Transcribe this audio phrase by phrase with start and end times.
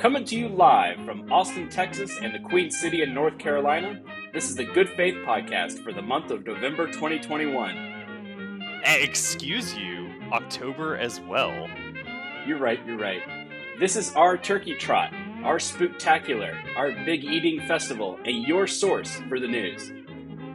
[0.00, 4.00] Coming to you live from Austin, Texas, and the Queen City in North Carolina,
[4.32, 8.62] this is the Good Faith Podcast for the month of November 2021.
[8.82, 11.68] Eh, Excuse you, October as well.
[12.46, 13.20] You're right, you're right.
[13.78, 15.12] This is our turkey trot,
[15.44, 19.92] our spooktacular, our big eating festival, and your source for the news.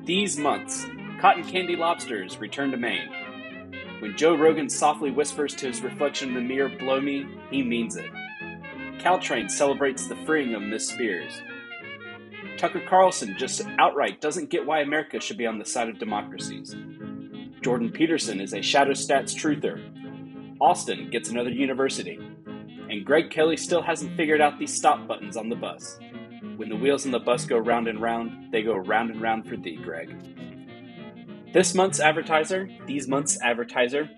[0.05, 0.88] These months,
[1.22, 3.09] cotton candy lobsters return to Maine.
[4.00, 7.95] When Joe Rogan softly whispers to his reflection in the mirror, blow me, he means
[7.95, 8.09] it.
[9.05, 11.40] Caltrain celebrates the freeing of Miss Spears.
[12.58, 16.76] Tucker Carlson just outright doesn't get why America should be on the side of democracies.
[17.62, 19.80] Jordan Peterson is a shadow stats truther.
[20.59, 22.18] Austin gets another university.
[22.90, 26.00] And Greg Kelly still hasn't figured out these stop buttons on the bus.
[26.56, 29.48] When the wheels on the bus go round and round, they go round and round
[29.48, 30.16] for thee, Greg.
[31.53, 34.09] This month's advertiser, these months' advertiser,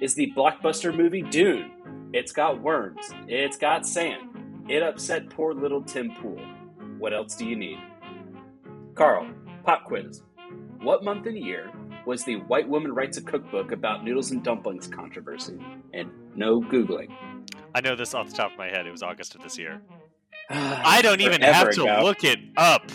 [0.00, 2.10] is the blockbuster movie Dune.
[2.12, 3.10] It's got worms.
[3.26, 4.33] It's got sand.
[4.68, 6.40] It upset poor little Tim Pool.
[6.98, 7.78] What else do you need?
[8.94, 9.28] Carl,
[9.64, 10.22] pop quiz.
[10.80, 11.70] What month and year
[12.06, 15.58] was the White Woman Writes a Cookbook about noodles and dumplings controversy?
[15.92, 17.14] And no Googling.
[17.74, 18.86] I know this off the top of my head.
[18.86, 19.82] It was August of this year.
[20.50, 22.00] I don't even have to ago.
[22.02, 22.90] look it up.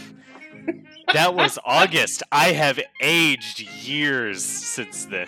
[1.13, 2.23] That was August.
[2.31, 5.27] I have aged years since then.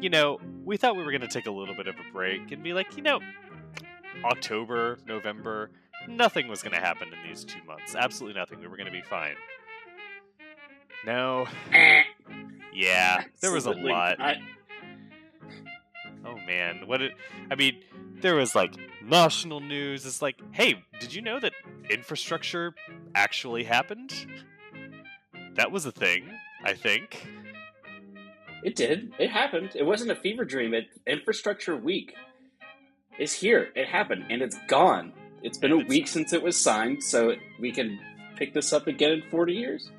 [0.00, 2.52] You know, we thought we were going to take a little bit of a break
[2.52, 3.20] and be like, you know,
[4.24, 5.70] October, November,
[6.08, 7.94] nothing was going to happen in these two months.
[7.94, 8.60] Absolutely nothing.
[8.60, 9.36] We were going to be fine.
[11.04, 11.46] No.
[12.72, 14.18] Yeah, there was a lot.
[14.18, 14.36] not.
[16.24, 17.12] Oh man, what it
[17.50, 17.82] I mean,
[18.20, 20.04] there was like national news.
[20.04, 21.52] It's like, hey, did you know that
[21.90, 22.74] infrastructure
[23.14, 24.12] actually happened?
[25.54, 26.30] That was a thing,
[26.62, 27.26] I think.
[28.62, 29.12] It did.
[29.18, 29.70] It happened.
[29.74, 30.74] It wasn't a fever dream.
[30.74, 32.14] It infrastructure week
[33.18, 33.70] is here.
[33.74, 35.12] It happened and it's gone.
[35.42, 37.98] It's been a It's- week since it was signed, so we can
[38.36, 39.90] pick this up again in 40 years.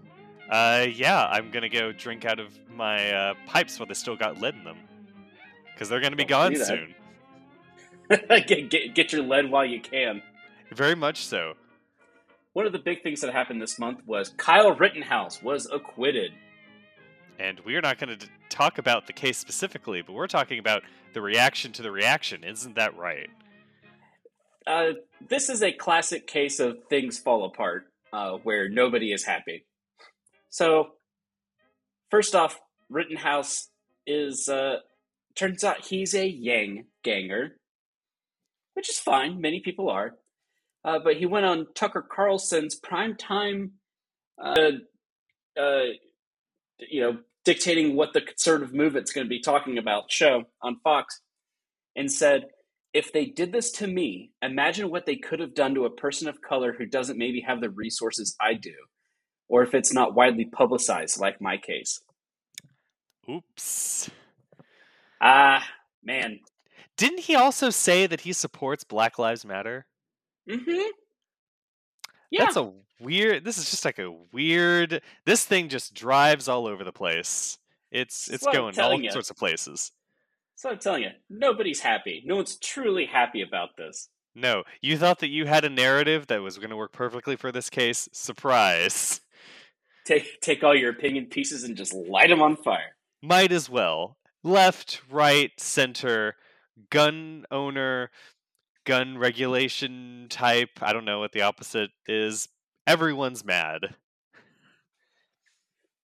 [0.49, 4.39] Uh yeah, I'm gonna go drink out of my uh, pipes while they still got
[4.41, 4.77] lead in them.
[5.73, 6.95] Because they're gonna be Don't gone soon.
[8.29, 10.21] get, get, get your lead while you can.
[10.73, 11.53] Very much so.
[12.53, 16.31] One of the big things that happened this month was Kyle Rittenhouse was acquitted.
[17.39, 20.83] And we are not gonna d- talk about the case specifically, but we're talking about
[21.13, 22.43] the reaction to the reaction.
[22.43, 23.29] Isn't that right?
[24.67, 24.91] Uh,
[25.27, 29.65] this is a classic case of things fall apart uh, where nobody is happy.
[30.49, 30.89] So,
[32.11, 33.69] first off, Rittenhouse
[34.05, 34.77] is, uh,
[35.35, 37.55] turns out he's a Yang ganger,
[38.73, 39.39] which is fine.
[39.39, 40.15] Many people are.
[40.83, 43.71] Uh, but he went on Tucker Carlson's primetime,
[44.41, 44.71] uh,
[45.59, 45.83] uh,
[46.79, 47.17] you know,
[47.49, 51.19] dictating what the conservative movement's going to be talking about show on Fox
[51.95, 52.45] and said,
[52.93, 56.27] if they did this to me, imagine what they could have done to a person
[56.27, 58.75] of color who doesn't maybe have the resources I do,
[59.47, 61.99] or if it's not widely publicized, like my case.
[63.27, 64.11] Oops.
[65.19, 65.67] Ah,
[66.03, 66.41] man.
[66.97, 69.87] Didn't he also say that he supports Black Lives Matter?
[70.47, 70.89] Mm-hmm.
[72.29, 72.43] Yeah.
[72.43, 73.43] That's a weird.
[73.43, 75.01] This is just like a weird.
[75.25, 77.57] This thing just drives all over the place.
[77.91, 79.11] It's it's going all ya.
[79.11, 79.91] sorts of places.
[80.55, 82.23] so I'm telling you, nobody's happy.
[82.25, 84.09] No one's truly happy about this.
[84.35, 87.51] No, you thought that you had a narrative that was going to work perfectly for
[87.51, 88.07] this case.
[88.13, 89.21] Surprise!
[90.05, 92.95] Take take all your opinion pieces and just light them on fire.
[93.21, 94.17] Might as well.
[94.43, 96.35] Left, right, center,
[96.89, 98.09] gun owner,
[98.85, 100.81] gun regulation type.
[100.81, 102.47] I don't know what the opposite is.
[102.87, 103.95] Everyone's mad.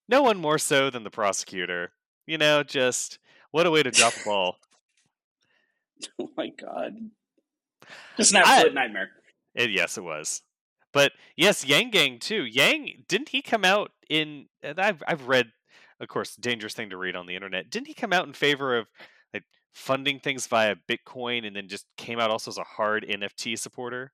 [0.08, 1.92] No one more so than the prosecutor.
[2.28, 3.20] You know, just
[3.52, 4.58] what a way to drop a ball.
[6.20, 6.94] Oh my god.
[8.18, 9.12] Just an I- nightmare.
[9.56, 10.42] It, yes, it was.
[10.92, 12.44] But yes, Yang Gang too.
[12.44, 14.48] Yang didn't he come out in?
[14.62, 15.48] I've I've read,
[16.02, 17.70] of course, dangerous thing to read on the internet.
[17.70, 18.88] Didn't he come out in favor of
[19.34, 19.44] like
[19.74, 24.12] funding things via Bitcoin, and then just came out also as a hard NFT supporter?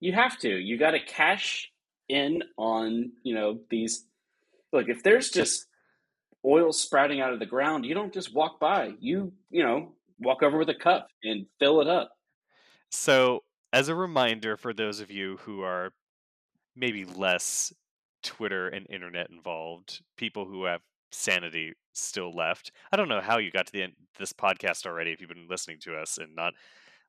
[0.00, 0.48] You have to.
[0.50, 1.70] You got to cash
[2.08, 4.04] in on, you know, these.
[4.72, 5.66] Look, if there's just
[6.44, 8.92] oil sprouting out of the ground, you don't just walk by.
[9.00, 12.10] You, you know, walk over with a cup and fill it up.
[12.90, 15.92] So, as a reminder for those of you who are
[16.74, 17.72] maybe less
[18.22, 20.80] Twitter and internet involved, people who have
[21.12, 22.72] sanity still left.
[22.92, 25.48] I don't know how you got to the end this podcast already if you've been
[25.48, 26.54] listening to us and not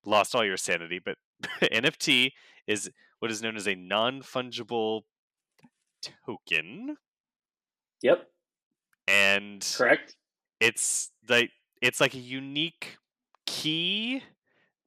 [0.05, 1.17] lost all your sanity, but
[1.61, 2.31] NFT
[2.67, 5.03] is what is known as a non-fungible
[6.01, 6.97] token
[8.01, 8.31] Yep,
[9.07, 10.17] and correct.
[10.59, 12.97] it's like it's like a unique
[13.45, 14.23] key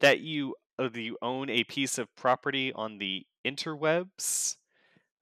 [0.01, 4.57] that you uh, you own a piece of property on the interwebs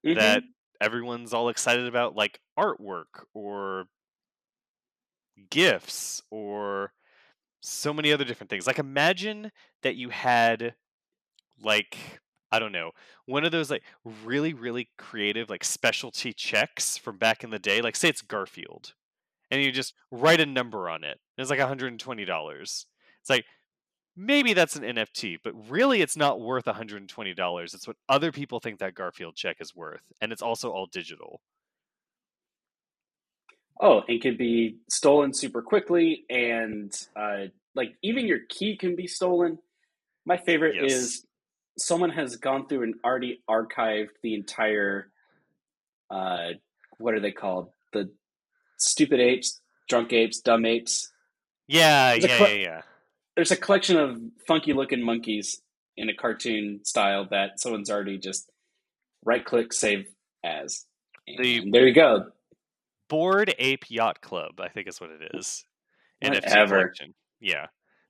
[0.04, 0.14] Mhm.
[0.14, 0.44] that
[0.80, 3.86] everyone's all excited about, like artwork or
[5.50, 6.92] gifts or
[7.60, 8.66] so many other different things.
[8.66, 9.52] Like imagine
[9.82, 10.76] that you had
[11.62, 12.92] like I don't know,
[13.26, 13.82] one of those like
[14.24, 17.80] really really creative like specialty checks from back in the day.
[17.82, 18.94] Like say it's Garfield
[19.50, 21.18] and you just write a number on it.
[21.36, 22.60] It's like $120.
[22.60, 23.44] It's like
[24.16, 27.74] maybe that's an NFT, but really it's not worth $120.
[27.74, 31.40] It's what other people think that Garfield check is worth, and it's also all digital.
[33.80, 39.06] Oh, and can be stolen super quickly, and uh, like even your key can be
[39.06, 39.58] stolen.
[40.26, 40.92] My favorite Yes.
[40.92, 41.24] is
[41.80, 45.10] someone has gone through and already archived the entire.
[46.10, 46.50] Uh,
[46.98, 47.70] what are they called?
[47.92, 48.10] The
[48.78, 51.10] stupid apes, drunk apes, dumb apes.
[51.66, 52.80] Yeah, It's yeah, cl- yeah, yeah.
[53.36, 55.60] There's a collection of funky looking monkeys
[55.96, 58.50] in a cartoon style that someone's already just
[59.24, 60.06] right click save
[60.44, 60.86] as.
[61.26, 62.30] And The- there you go.
[63.08, 65.64] Bored Ape Yacht Club, I think is what it is.
[66.22, 66.76] NFT Whatever.
[66.82, 67.14] collection.
[67.40, 67.66] Yeah.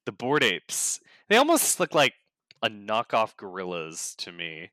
[0.07, 1.01] The Bored Apes.
[1.29, 2.15] They almost look like
[2.63, 4.71] a knockoff gorillas to me.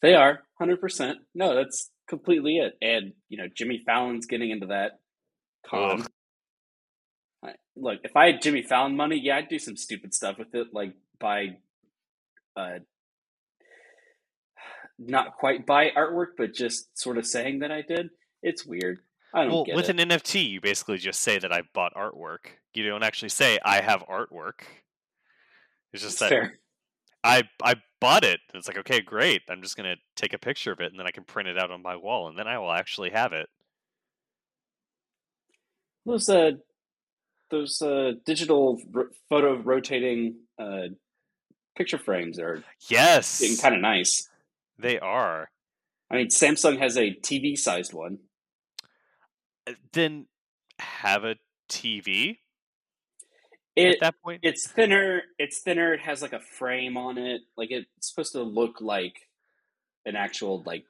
[0.00, 1.14] They are 100%.
[1.34, 2.74] No, that's completely it.
[2.82, 4.98] And, you know, Jimmy Fallon's getting into that
[5.66, 6.02] con.
[7.44, 10.54] I- Look, if I had Jimmy Fallon money, yeah, I'd do some stupid stuff with
[10.54, 11.56] it, like buy,
[12.56, 12.78] uh,
[14.98, 18.10] not quite buy artwork, but just sort of saying that I did.
[18.42, 18.98] It's weird.
[19.34, 19.98] I don't Well, with it.
[20.00, 22.46] an NFT, you basically just say that I bought artwork.
[22.74, 24.60] You don't actually say I have artwork.
[25.92, 26.58] It's just that fair.
[27.24, 28.40] I I bought it.
[28.52, 29.42] And It's like okay, great.
[29.48, 31.70] I'm just gonna take a picture of it and then I can print it out
[31.70, 33.48] on my wall and then I will actually have it.
[36.04, 36.52] Those uh,
[37.50, 40.88] those uh, digital ro- photo rotating uh,
[41.76, 44.28] picture frames are getting Yes, kind of nice.
[44.78, 45.50] they are.
[46.10, 48.18] I mean, Samsung has a TV sized one.
[49.66, 50.26] Uh, Then
[50.80, 51.36] have a
[51.68, 52.38] TV
[53.74, 54.40] It at that point.
[54.42, 55.22] it's thinner.
[55.38, 55.94] It's thinner.
[55.94, 57.40] It has like a frame on it.
[57.56, 59.14] Like it's supposed to look like
[60.04, 60.84] an actual like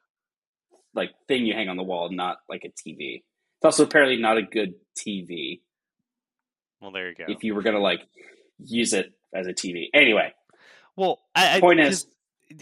[0.95, 3.23] like thing you hang on the wall, not like a TV.
[3.59, 5.61] It's also apparently not a good TV
[6.81, 7.25] Well, there you go.
[7.29, 8.01] if you were gonna like
[8.59, 9.87] use it as a TV.
[9.95, 10.33] Anyway,
[10.97, 12.07] Well, I, I Point is-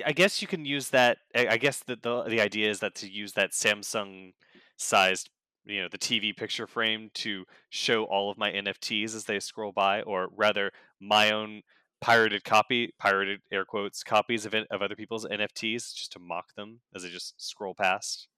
[0.06, 1.18] I guess you can use that.
[1.34, 4.34] I I guess that the the idea is that to use that Samsung
[4.76, 5.30] sized,
[5.70, 9.72] you know, the TV picture frame to show all of my NFTs as they scroll
[9.72, 11.62] by, or rather, my own
[12.00, 16.80] pirated copy, pirated air quotes copies of of other people's NFTs, just to mock them
[16.94, 18.28] as they just scroll past.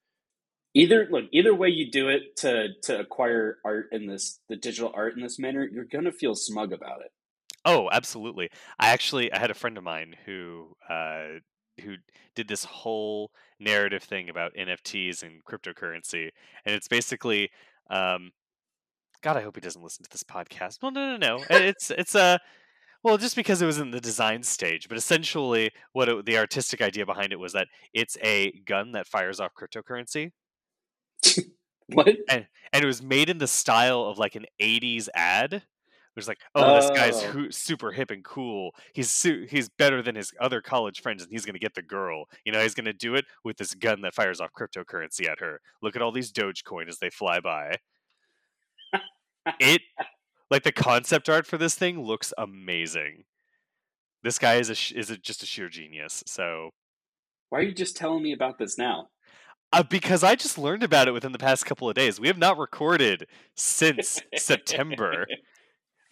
[0.75, 4.93] either look either way you do it to to acquire art in this the digital
[4.95, 7.13] art in this manner, you're gonna feel smug about it.
[7.65, 8.51] Oh, absolutely.
[8.79, 11.39] I actually I had a friend of mine who uh
[11.81, 11.97] who
[12.35, 16.31] did this whole narrative thing about NFTs and cryptocurrency
[16.65, 17.51] and it's basically
[17.91, 18.31] um
[19.23, 20.79] God, I hope he doesn't listen to this podcast.
[20.83, 21.37] Well, no, no, no.
[21.45, 22.41] Uh, It's it's a
[23.05, 26.81] well, just because it was in the design stage, but essentially what it, the artistic
[26.81, 30.31] idea behind it was that it's a gun that fires off cryptocurrency
[31.89, 32.09] What?
[32.29, 35.63] and and it was made in the style of like an 80s ad
[36.17, 37.27] was like oh this guy's Oh.
[37.29, 41.33] who, super hip and cool he's su- he's better than his other college friends and
[41.33, 43.75] he's going to get the girl you know he's going to do it with this
[43.75, 47.41] gun that fires off cryptocurrency at her look at all these dogecoin as they fly
[47.41, 47.75] by
[49.59, 49.83] it
[50.51, 53.25] like the concept art for this thing looks amazing
[54.23, 56.71] this guy is a sh- is a, just a sheer genius so
[57.49, 59.09] Why are you just telling me about this now?
[59.75, 62.21] Uh, because I just learned about it within the past couple of days.
[62.21, 63.27] We have not recorded
[63.57, 65.27] since September.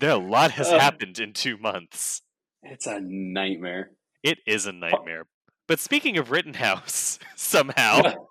[0.00, 0.80] There a lot has Ugh.
[0.80, 2.22] happened in two months.
[2.62, 3.90] It's a nightmare.
[4.22, 5.26] It is a nightmare.
[5.68, 8.26] But speaking of Rittenhouse, somehow,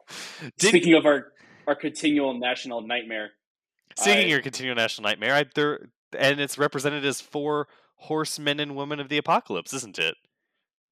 [0.57, 1.31] Speaking of our
[1.67, 3.29] our continual national nightmare,
[3.95, 8.75] speaking I- your continual national nightmare, I, there and it's represented as four horsemen and
[8.75, 10.15] women of the apocalypse, isn't it?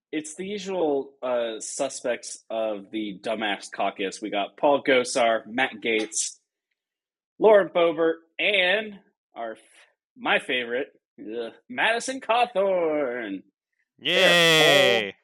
[0.10, 4.22] it's the usual uh, suspects of the dumbass caucus.
[4.22, 6.38] We got Paul Gosar, Matt Gaetz,
[7.40, 9.00] Lauren Boebert, and
[9.36, 9.58] our
[10.18, 10.88] my favorite,
[11.20, 13.44] ugh, Madison Cawthorn.
[14.00, 15.16] Yay!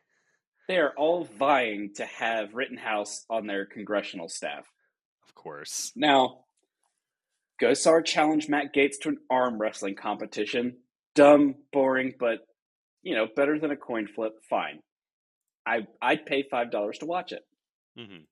[0.68, 4.66] They are all vying to have Rittenhouse on their congressional staff.
[5.28, 5.92] Of course.
[5.96, 6.46] Now,
[7.62, 10.78] Gosar challenged Matt Gaetz to an arm wrestling competition.
[11.16, 12.40] Dumb, boring, but
[13.02, 14.34] you know, better than a coin flip.
[14.50, 14.80] Fine.
[15.66, 17.44] I I'd pay five dollars to watch it
[17.98, 18.24] hmm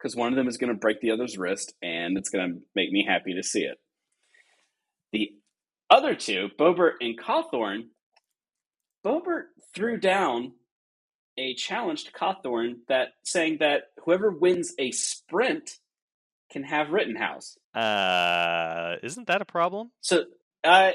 [0.00, 2.60] because one of them is going to break the other's wrist, and it's going to
[2.74, 3.76] make me happy to see it.
[5.12, 5.30] The
[5.90, 7.88] other two, Boebert and Cawthorn,
[9.04, 9.44] Boebert
[9.74, 10.52] threw down
[11.36, 15.78] a challenge to Cawthorn that saying that whoever wins a sprint
[16.50, 17.56] can have Rittenhouse.
[17.74, 19.90] Uh, isn't that a problem?
[20.00, 20.24] So,
[20.64, 20.92] uh,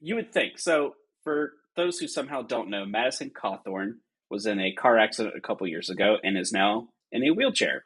[0.00, 0.58] you would think.
[0.58, 3.98] So, for those who somehow don't know, Madison Cawthorn
[4.30, 7.84] was in a car accident a couple years ago and is now in a wheelchair.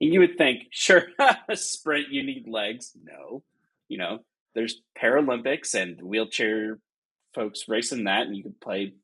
[0.00, 1.04] And you would think, sure,
[1.48, 2.92] a sprint, you need legs.
[3.00, 3.44] No,
[3.88, 4.20] you know,
[4.54, 6.78] there's Paralympics and wheelchair
[7.34, 8.94] folks racing that, and you can play,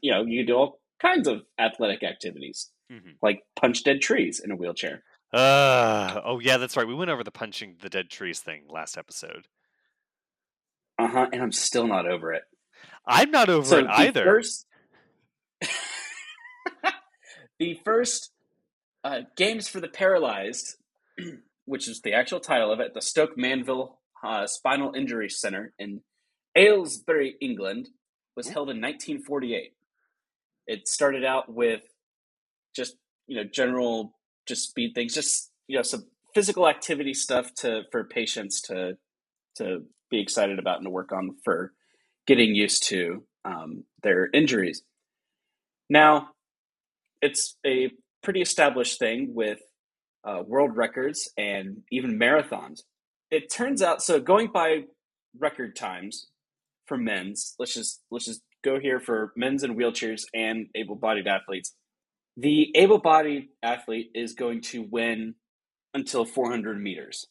[0.00, 3.10] you know, you can do all kinds of athletic activities, Mm-hmm.
[3.20, 5.02] like punch dead trees in a wheelchair.
[5.32, 6.86] Uh, oh yeah, that's right.
[6.86, 9.48] We went over the punching the dead trees thing last episode.
[10.96, 11.26] Uh huh.
[11.32, 12.44] And I'm still not over it.
[13.04, 14.24] I'm not over so it the either.
[14.24, 14.66] First,
[17.58, 18.30] the first
[19.04, 20.76] uh, games for the paralyzed,
[21.64, 26.00] which is the actual title of it, the Stoke Mandeville uh, Spinal Injury Center in
[26.56, 27.88] Aylesbury, England,
[28.36, 29.72] was held in 1948.
[30.66, 31.82] It started out with
[32.74, 32.96] just
[33.26, 34.12] you know general
[34.46, 38.96] just speed things, just you know some physical activity stuff to for patients to
[39.56, 41.72] to be excited about and to work on for
[42.26, 44.82] getting used to um, their injuries.
[45.88, 46.30] Now,
[47.22, 47.90] it's a
[48.22, 49.60] pretty established thing with
[50.24, 52.80] uh, world records and even marathons.
[53.30, 54.84] It turns out, so going by
[55.38, 56.28] record times
[56.86, 61.74] for men's, let's just let's just go here for men's and wheelchairs and able-bodied athletes.
[62.36, 65.34] The able-bodied athlete is going to win
[65.94, 67.26] until 400 meters.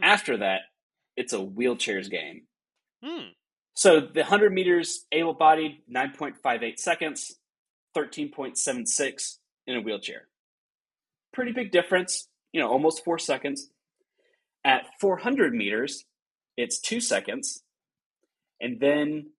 [0.00, 0.60] After that,
[1.16, 2.42] it's a wheelchairs game.
[3.02, 3.30] Hmm.
[3.74, 7.36] So the 100 meters able bodied, 9.58 seconds,
[7.96, 10.28] 13.76 in a wheelchair.
[11.32, 13.70] Pretty big difference, you know, almost four seconds.
[14.64, 16.04] At 400 meters,
[16.56, 17.62] it's two seconds.
[18.60, 19.30] And then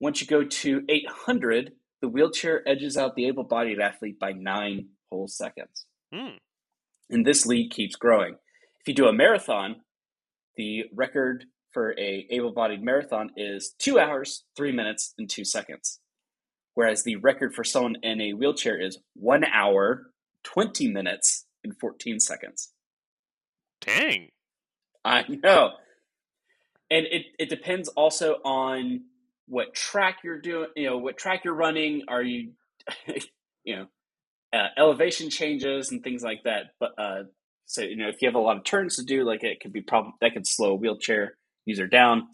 [0.00, 4.88] once you go to 800, the wheelchair edges out the able bodied athlete by nine
[5.10, 5.86] whole seconds.
[6.12, 6.36] Hmm.
[7.08, 8.34] And this lead keeps growing.
[8.80, 9.76] If you do a marathon,
[10.56, 16.00] the record for a able-bodied marathon is two hours, three minutes, and two seconds.
[16.72, 20.06] Whereas the record for someone in a wheelchair is one hour,
[20.44, 22.72] 20 minutes, and 14 seconds.
[23.82, 24.30] Dang.
[25.10, 25.70] I know.
[26.90, 29.04] And it, it depends also on
[29.46, 32.02] what track you're doing, you know, what track you're running.
[32.08, 32.52] Are you,
[33.64, 33.86] you know,
[34.52, 36.72] uh, elevation changes and things like that.
[36.80, 37.22] But uh,
[37.66, 39.72] so, you know, if you have a lot of turns to do, like it could
[39.72, 42.28] be problem that could slow a wheelchair user down.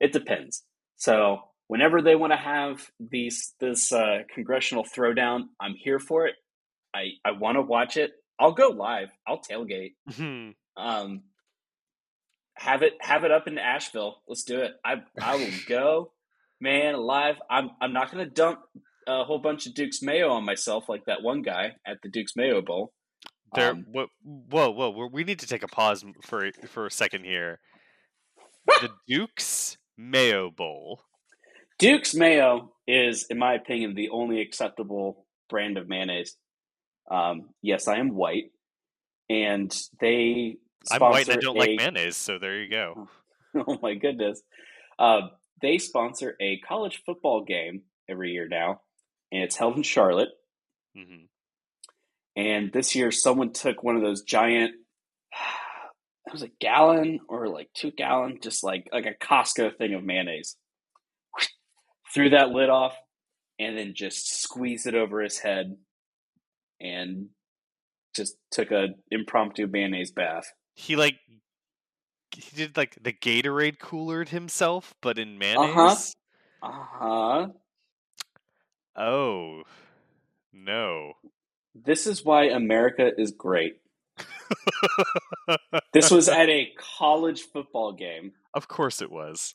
[0.00, 0.62] It depends.
[0.96, 6.34] So whenever they want to have these this uh, congressional throwdown, I'm here for it.
[6.94, 8.12] I I want to watch it.
[8.38, 9.08] I'll go live.
[9.26, 9.94] I'll tailgate.
[10.14, 10.50] Hmm.
[10.76, 11.22] Um,
[12.56, 14.22] have it have it up in Asheville.
[14.28, 14.72] Let's do it.
[14.84, 16.12] I I will go,
[16.60, 17.36] man, alive.
[17.50, 18.60] I'm I'm not gonna dump
[19.06, 22.34] a whole bunch of Duke's mayo on myself like that one guy at the Duke's
[22.36, 22.92] Mayo Bowl.
[23.54, 23.70] There.
[23.70, 27.60] Um, whoa, whoa, We need to take a pause for for a second here.
[28.66, 31.02] the Duke's Mayo Bowl.
[31.78, 36.36] Duke's mayo is, in my opinion, the only acceptable brand of mayonnaise.
[37.10, 38.50] Um, yes, I am white,
[39.28, 40.56] and they.
[40.90, 43.08] I'm white and I don't a- like mayonnaise, so there you go.
[43.66, 44.42] oh my goodness.
[44.98, 45.30] Um,
[45.62, 48.80] they sponsor a college football game every year now,
[49.32, 50.28] and it's held in Charlotte.
[50.94, 51.24] hmm
[52.34, 54.72] And this year, someone took one of those giant.
[56.28, 60.02] It was a gallon or like two gallon, just like like a Costco thing of
[60.02, 60.56] mayonnaise.
[62.12, 62.96] Threw that lid off,
[63.60, 65.76] and then just squeezed it over his head,
[66.80, 67.28] and
[68.16, 70.52] just took a impromptu mayonnaise bath.
[70.76, 71.16] He like
[72.32, 76.14] he did like the Gatorade coolered himself, but in mayonnaise.
[76.62, 76.68] Uh-huh.
[76.68, 77.48] Uh huh.
[78.94, 79.62] Oh
[80.52, 81.14] no.
[81.74, 83.80] This is why America is great.
[85.92, 89.54] This was at a college football game, of course it was.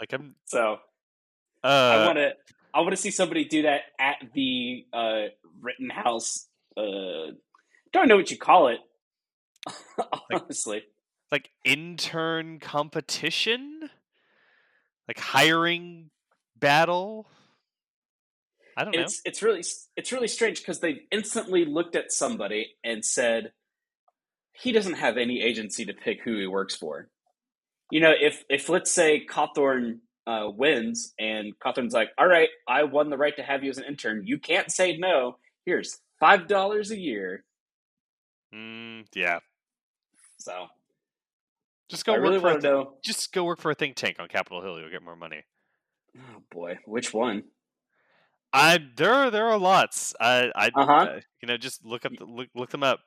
[0.00, 0.34] like I'm.
[0.44, 0.78] so
[1.64, 1.68] I
[2.02, 2.32] Uh, want to.
[2.74, 5.22] I want to see somebody do that at the uh,
[5.60, 6.46] Rittenhouse.
[6.76, 7.32] Uh,
[7.92, 8.80] don't know what you call it.
[10.32, 10.82] Honestly,
[11.30, 13.88] like intern competition,
[15.08, 16.10] like hiring
[16.56, 17.28] battle.
[18.76, 19.02] I don't know.
[19.02, 19.62] it's it's really
[19.96, 23.52] it's really strange because they instantly looked at somebody and said
[24.52, 27.08] he doesn't have any agency to pick who he works for.
[27.90, 32.84] You know, if if let's say Cawthorn uh, wins and Cawthorn's like, "All right, I
[32.84, 34.22] won the right to have you as an intern.
[34.26, 35.36] You can't say no.
[35.66, 37.44] Here's five dollars a year."
[38.52, 39.40] Mm, yeah,
[40.38, 40.66] So
[41.88, 44.16] just go I work really for a th- just go work for a think tank
[44.18, 44.78] on Capitol Hill.
[44.80, 45.42] You'll get more money.
[46.16, 47.44] Oh boy, which one?
[48.52, 50.14] I there are there are lots.
[50.20, 50.92] I I Uh-huh.
[50.92, 53.00] uh, you know just look up the, look look them up.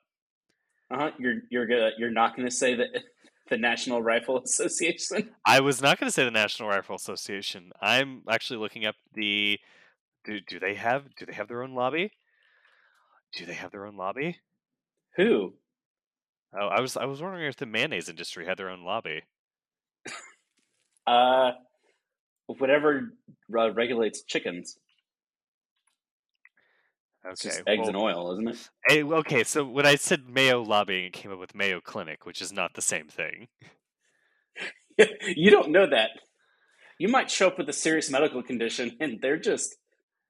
[0.89, 1.11] Uh huh.
[1.19, 2.87] You're you're gonna you're not gonna say that
[3.49, 5.35] the National Rifle Association.
[5.45, 7.71] I was not going to say the National Rifle Association.
[7.79, 9.59] I'm actually looking up the
[10.23, 12.11] do do they have do they have their own lobby?
[13.33, 14.37] Do they have their own lobby?
[15.17, 15.53] Who?
[16.59, 19.23] Oh, I was I was wondering if the mayonnaise industry had their own lobby.
[21.07, 21.51] Uh,
[22.47, 23.13] whatever
[23.57, 24.77] uh, regulates chickens.
[27.31, 28.47] It's Okay, just eggs well, and oil, isn't
[28.89, 29.03] it?
[29.11, 29.43] okay.
[29.43, 32.73] So when I said Mayo lobbying, it came up with Mayo Clinic, which is not
[32.73, 33.47] the same thing.
[35.35, 36.11] you don't know that.
[36.99, 39.75] You might show up with a serious medical condition, and they're just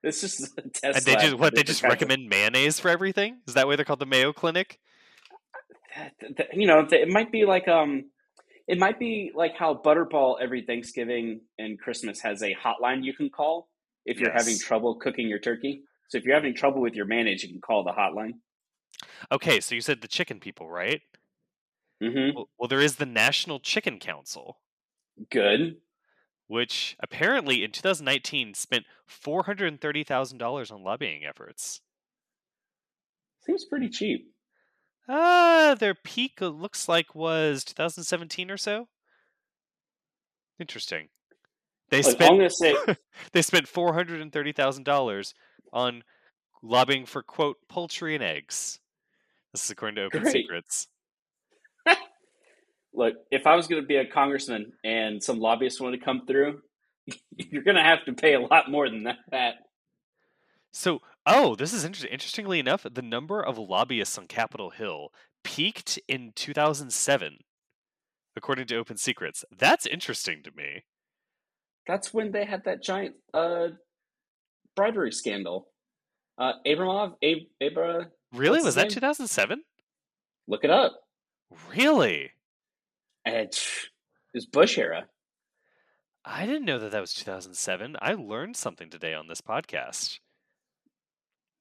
[0.06, 0.84] it's just a test.
[0.84, 3.40] And they just what they just kinds of- recommend mayonnaise for everything.
[3.48, 4.80] Is that why they're called the Mayo Clinic?
[6.54, 8.06] you know, it might be like um,
[8.68, 13.30] it might be like how Butterball every Thanksgiving and Christmas has a hotline you can
[13.30, 13.70] call
[14.06, 15.84] if you're having trouble cooking your turkey.
[16.10, 18.34] So if you're having trouble with your mayonnaise, you can call the hotline.
[19.32, 21.02] Okay, so you said the chicken people, right?
[22.02, 22.36] Mm-hmm.
[22.36, 24.60] Well, well there is the National Chicken Council.
[25.32, 25.78] Good.
[26.48, 31.82] Which apparently in 2019 spent $430,000 on lobbying efforts.
[33.42, 34.32] Seems pretty cheap.
[35.08, 38.88] Uh, their peak uh, looks like was 2017 or so.
[40.60, 41.10] Interesting.
[41.90, 42.75] They Like, spent say
[43.32, 45.34] they spent $430,000
[45.72, 46.04] on
[46.64, 48.80] lobbying for quote poultry and eggs.
[49.52, 50.34] This is according to Open Great.
[50.34, 50.88] Secrets.
[52.96, 56.25] Look, if I was going to be a congressman and some lobbyists wanted to come
[56.25, 56.62] through,
[57.36, 59.54] you're going to have to pay a lot more than that.
[60.72, 62.12] So, oh, this is interesting.
[62.12, 65.10] Interestingly enough, the number of lobbyists on Capitol Hill
[65.44, 67.38] peaked in 2007,
[68.36, 69.46] according to Open Secrets.
[69.58, 70.84] That's interesting to me.
[71.88, 73.68] That's when they had that giant uh,
[74.75, 75.68] bribery scandal.
[76.38, 78.62] Uh, Abramoff, Ab- Abra, Really?
[78.62, 78.92] Was that name?
[78.92, 79.64] 2007?
[80.48, 81.00] look it up.
[81.74, 82.31] Really?
[83.25, 83.59] And it
[84.33, 85.07] was Bush era.
[86.24, 87.98] I didn't know that that was 2007.
[88.01, 90.20] I learned something today on this podcast.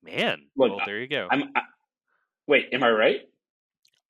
[0.02, 1.28] Man, Look, well, there you go.
[1.30, 1.44] I'm.
[1.54, 1.62] I,
[2.46, 3.20] wait, am I right?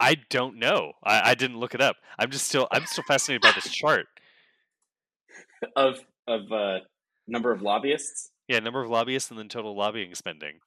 [0.00, 0.92] I don't know.
[1.04, 1.96] I, I didn't look it up.
[2.18, 4.06] I'm just still I'm still fascinated by this chart.
[5.76, 6.80] Of of uh,
[7.26, 8.30] number of lobbyists.
[8.48, 10.58] Yeah, number of lobbyists and then total lobbying spending.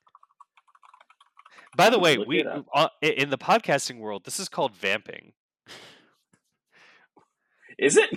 [1.75, 5.33] By the way, we uh, in the podcasting world, this is called vamping.
[7.77, 8.09] Is it?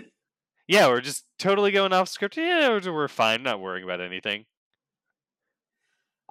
[0.67, 2.37] Yeah, we're just totally going off script.
[2.37, 4.47] Yeah, we're, fine, not worrying about anything.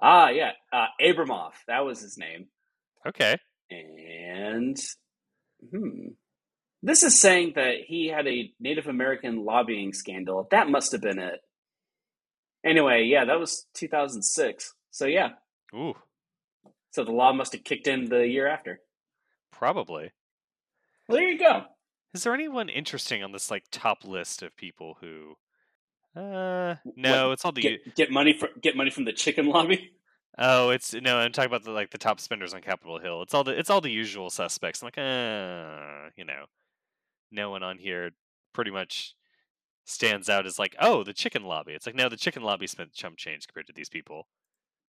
[0.00, 0.52] Ah, yeah.
[0.72, 1.52] Uh, Abramoff.
[1.68, 2.46] That was his name.
[3.06, 3.36] Okay.
[3.70, 4.78] And
[5.70, 6.08] hmm,
[6.82, 10.48] this is saying that he had a Native American lobbying scandal.
[10.50, 11.40] That must have been it.
[12.64, 14.74] Anyway, yeah, that was 2006.
[14.90, 15.30] So yeah,
[15.74, 15.94] Ooh,
[16.90, 18.80] so the law must have kicked in the year after.
[19.52, 20.10] probably.
[21.08, 21.64] Well, there you go.
[22.12, 25.36] Is there anyone interesting on this like top list of people who?
[26.16, 27.62] Uh, no, What, it's all the.
[27.62, 29.92] Get get money from get money from the chicken lobby.
[30.38, 31.18] Oh, it's no.
[31.18, 33.22] I'm talking about the like the top spenders on Capitol Hill.
[33.22, 34.82] It's all the it's all the usual suspects.
[34.82, 36.46] I'm like, uh, you know,
[37.30, 38.10] no one on here
[38.52, 39.14] pretty much
[39.84, 41.72] stands out as like, oh, the chicken lobby.
[41.72, 44.26] It's like, no, the chicken lobby spent chump change compared to these people.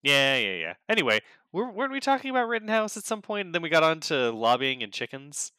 [0.03, 0.75] Yeah, yeah, yeah.
[0.89, 1.21] Anyway,
[1.53, 3.47] were, weren't we talking about Rittenhouse at some point?
[3.47, 5.53] And then we got on to lobbying and chickens.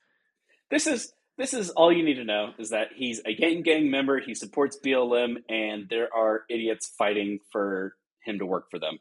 [0.70, 3.90] This is this is all you need to know is that he's a gang gang
[3.90, 4.20] member.
[4.20, 9.00] He supports BLM, and there are idiots fighting for him to work for them.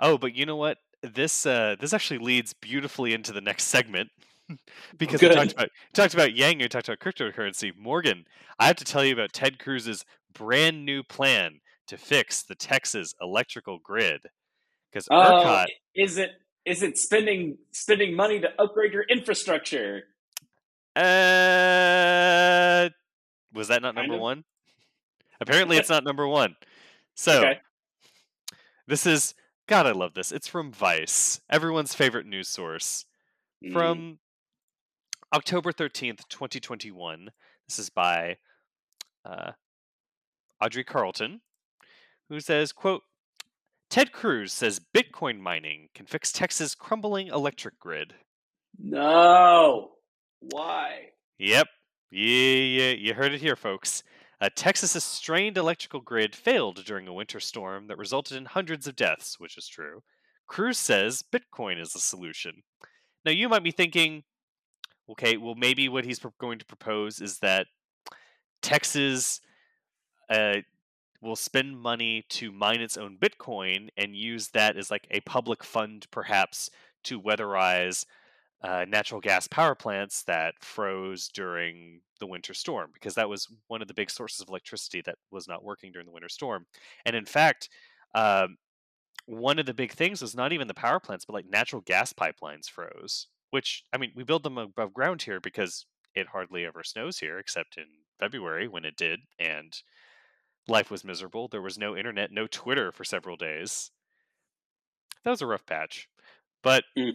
[0.00, 0.78] Oh, but you know what?
[1.02, 4.10] This uh, this actually leads beautifully into the next segment
[4.98, 7.72] because we talked about talked about Yang, we talked about cryptocurrency.
[7.76, 8.24] Morgan,
[8.58, 13.14] I have to tell you about Ted Cruz's brand new plan to fix the Texas
[13.20, 14.22] electrical grid.
[14.90, 16.30] Because Oh, ERCOT, is it
[16.64, 20.04] is it spending spending money to upgrade your infrastructure?
[20.96, 22.88] Uh,
[23.52, 24.20] was that not Kind number of.
[24.20, 24.44] one?
[25.40, 26.56] Apparently, it's not number one.
[27.14, 27.60] So Okay.
[28.86, 29.34] this is
[29.68, 29.86] God.
[29.86, 30.32] I love this.
[30.32, 33.06] It's from Vice, everyone's favorite news source.
[33.64, 34.18] Mm, from
[35.34, 37.30] October 13th, 2021.
[37.68, 38.36] This is by
[39.24, 39.52] uh,
[40.62, 41.40] Audrey Carleton,
[42.28, 43.02] who says, quote,
[43.90, 48.14] Ted Cruz says Bitcoin mining can fix Texas' crumbling electric grid.
[48.78, 49.90] no.
[50.50, 51.10] Why?
[51.38, 51.68] Yep.
[52.10, 54.02] Yeah, yeah, you heard it here, folks.
[54.40, 58.96] Uh, Texas's strained electrical grid failed during a winter storm that resulted in hundreds of
[58.96, 60.02] deaths, which is true.
[60.46, 62.62] Cruz says Bitcoin is the solution.
[63.24, 64.24] Now, you might be thinking,
[65.10, 67.66] okay, well, maybe what he's going to propose is that
[68.60, 69.40] Texas,
[70.28, 70.56] uh,
[71.24, 75.64] will spend money to mine its own Bitcoin and use that as like a public
[75.64, 76.70] fund, perhaps,
[77.02, 78.04] to weatherize
[78.62, 83.82] uh, natural gas power plants that froze during the winter storm, because that was one
[83.82, 86.66] of the big sources of electricity that was not working during the winter storm.
[87.04, 87.68] And in fact,
[88.14, 88.56] um,
[89.26, 92.12] one of the big things was not even the power plants, but like natural gas
[92.12, 93.28] pipelines froze.
[93.50, 97.38] Which I mean, we build them above ground here because it hardly ever snows here,
[97.38, 97.84] except in
[98.18, 99.72] February when it did, and
[100.68, 101.48] life was miserable.
[101.48, 103.90] There was no internet, no Twitter for several days.
[105.24, 106.08] That was a rough patch.
[106.62, 107.12] But mm.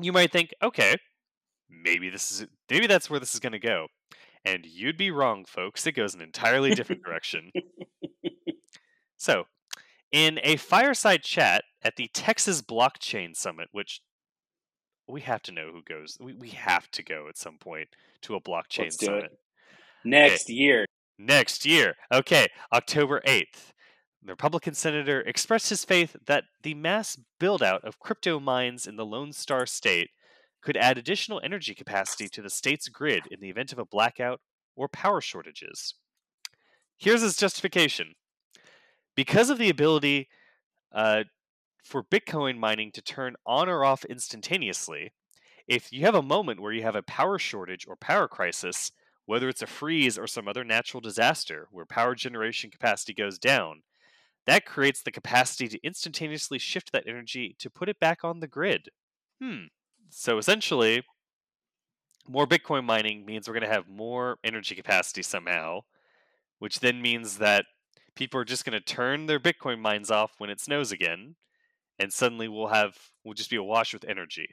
[0.00, 0.96] You might think, okay,
[1.68, 3.88] maybe this is maybe that's where this is going to go.
[4.44, 5.86] And you'd be wrong, folks.
[5.86, 7.50] It goes an entirely different direction.
[9.20, 9.44] So,
[10.12, 14.00] in a fireside chat at the Texas Blockchain Summit, which
[15.08, 16.16] we have to know who goes.
[16.20, 17.88] We, we have to go at some point
[18.22, 19.24] to a blockchain Let's summit.
[19.24, 19.38] It.
[20.04, 20.52] Next okay.
[20.52, 20.86] year.
[21.18, 21.94] Next year.
[22.12, 23.72] Okay, October 8th.
[24.28, 28.96] The Republican senator expressed his faith that the mass build out of crypto mines in
[28.96, 30.10] the Lone Star State
[30.60, 34.42] could add additional energy capacity to the state's grid in the event of a blackout
[34.76, 35.94] or power shortages.
[36.98, 38.16] Here's his justification
[39.16, 40.28] because of the ability
[40.92, 41.24] uh,
[41.82, 45.10] for Bitcoin mining to turn on or off instantaneously,
[45.66, 48.92] if you have a moment where you have a power shortage or power crisis,
[49.24, 53.80] whether it's a freeze or some other natural disaster where power generation capacity goes down,
[54.48, 58.46] that creates the capacity to instantaneously shift that energy to put it back on the
[58.46, 58.88] grid.
[59.42, 59.64] Hmm.
[60.08, 61.02] So essentially,
[62.26, 65.80] more Bitcoin mining means we're going to have more energy capacity somehow,
[66.60, 67.66] which then means that
[68.16, 71.36] people are just going to turn their Bitcoin mines off when it snows again,
[71.98, 74.48] and suddenly we'll have we'll just be awash with energy.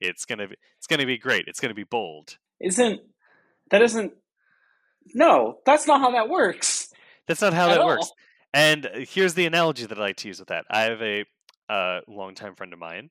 [0.00, 1.44] It's gonna be it's gonna be great.
[1.48, 2.38] It's gonna be bold.
[2.60, 3.00] Isn't
[3.70, 4.12] that isn't
[5.14, 5.58] no?
[5.66, 6.88] That's not how that works.
[7.26, 7.86] That's not how that all.
[7.86, 8.10] works.
[8.54, 10.64] And uh, here's the analogy that I like to use with that.
[10.70, 11.26] I have a
[11.68, 13.10] uh, longtime friend of mine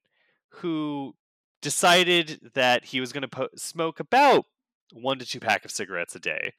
[0.49, 1.13] who
[1.61, 4.45] decided that he was going to po- smoke about
[4.91, 6.53] one to two pack of cigarettes a day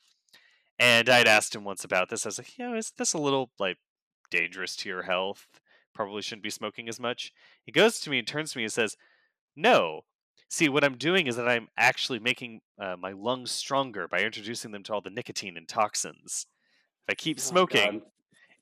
[0.78, 2.26] and I'd asked him once about this.
[2.26, 3.78] I was like, you know, is this a little like
[4.30, 5.46] dangerous to your health?
[5.94, 7.32] Probably shouldn't be smoking as much.
[7.64, 8.96] He goes to me and turns to me and says,
[9.54, 10.02] No.
[10.48, 14.72] See, what I'm doing is that I'm actually making uh, my lungs stronger by introducing
[14.72, 16.46] them to all the nicotine and toxins.
[17.08, 18.02] If I keep oh, smoking, God.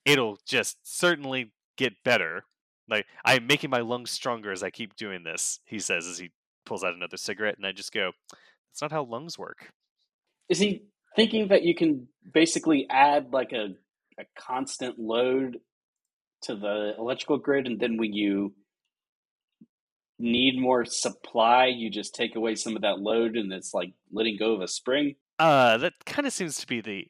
[0.04, 2.44] It'll just certainly get better.
[2.88, 5.60] Like I'm making my lungs stronger as I keep doing this.
[5.64, 6.30] He says as he
[6.66, 8.12] pulls out another cigarette, and I just go,
[8.70, 9.72] "That's not how lungs work."
[10.48, 10.82] Is he
[11.16, 13.74] thinking that you can basically add like a,
[14.18, 15.58] a constant load
[16.42, 18.52] to the electrical grid and then when you
[20.18, 24.36] need more supply you just take away some of that load and it's like letting
[24.38, 27.06] go of a spring uh that kind of seems to be the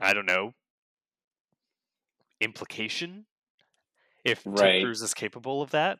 [0.00, 0.52] i don't know
[2.40, 3.26] implication
[4.24, 4.56] if right.
[4.56, 5.98] Ted Cruz is capable of that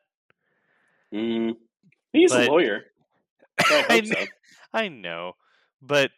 [1.12, 1.54] mm.
[2.12, 2.84] he's but, a lawyer
[3.60, 4.26] I, I, know, so.
[4.74, 5.32] I know
[5.82, 6.10] but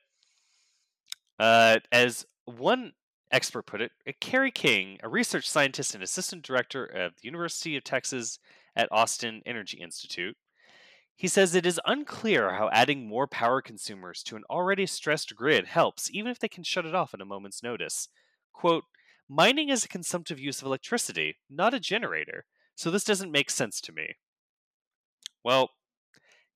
[1.38, 2.92] uh, as one
[3.31, 7.85] expert put it, Carey King, a research scientist and assistant director of the University of
[7.85, 8.38] Texas
[8.74, 10.37] at Austin Energy Institute,
[11.16, 15.66] he says it is unclear how adding more power consumers to an already stressed grid
[15.66, 18.09] helps, even if they can shut it off at a moment's notice.
[18.52, 18.85] Quote,
[19.28, 23.80] Mining is a consumptive use of electricity, not a generator, so this doesn't make sense
[23.82, 24.14] to me.
[25.44, 25.70] Well,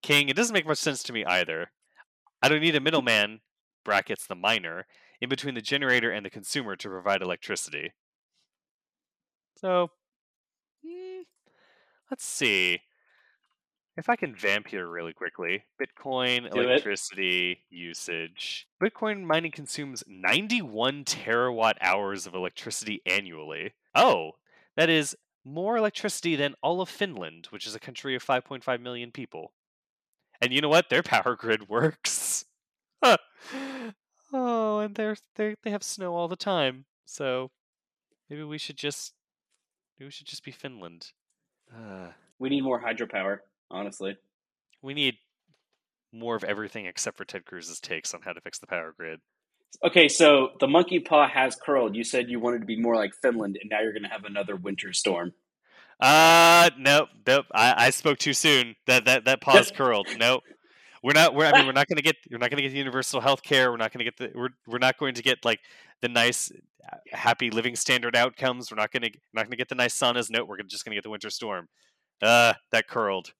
[0.02, 1.70] King, it doesn't make much sense to me either.
[2.42, 3.40] I don't need a middleman
[3.84, 4.86] brackets the miner,
[5.20, 7.92] in between the generator and the consumer to provide electricity.
[9.56, 9.88] So,
[10.84, 11.22] hmm,
[12.10, 12.80] let's see.
[13.96, 17.58] If I can vamp here really quickly Bitcoin, Do electricity it.
[17.74, 18.66] usage.
[18.82, 23.72] Bitcoin mining consumes 91 terawatt hours of electricity annually.
[23.94, 24.32] Oh,
[24.76, 29.10] that is more electricity than all of Finland, which is a country of 5.5 million
[29.10, 29.52] people.
[30.40, 30.88] And you know what?
[30.88, 32.46] Their power grid works.
[34.32, 36.84] oh, and they're they they have snow all the time.
[37.04, 37.50] So
[38.30, 39.12] maybe we should just
[39.98, 41.12] maybe we should just be Finland.
[41.74, 43.38] Uh, we need more hydropower,
[43.72, 44.16] honestly.
[44.82, 45.16] We need
[46.12, 49.20] more of everything except for Ted Cruz's takes on how to fix the power grid.
[49.84, 51.96] Okay, so the monkey paw has curled.
[51.96, 54.24] You said you wanted to be more like Finland, and now you're going to have
[54.24, 55.32] another winter storm.
[55.98, 57.46] Uh, nope, nope.
[57.54, 58.76] I, I spoke too soon.
[58.86, 60.08] That that that paw's curled.
[60.18, 60.42] Nope.
[61.02, 61.34] We're not.
[61.34, 61.46] We're.
[61.46, 62.16] I mean, we're not going to get.
[62.30, 63.70] We're not going to get universal health care.
[63.70, 64.38] We're not going to get the.
[64.38, 64.50] We're.
[64.66, 65.60] We're not going to get like
[66.00, 66.52] the nice,
[67.12, 68.70] happy living standard outcomes.
[68.70, 69.10] We're not going to.
[69.32, 70.30] Not going to get the nice saunas.
[70.30, 71.68] No, we're just going to get the winter storm.
[72.22, 73.32] Uh, that curled.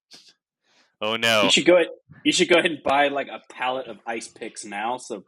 [1.01, 1.45] Oh no!
[1.45, 1.77] You should go.
[1.77, 1.89] Ahead,
[2.25, 5.25] You should go ahead and buy like a pallet of ice picks now, so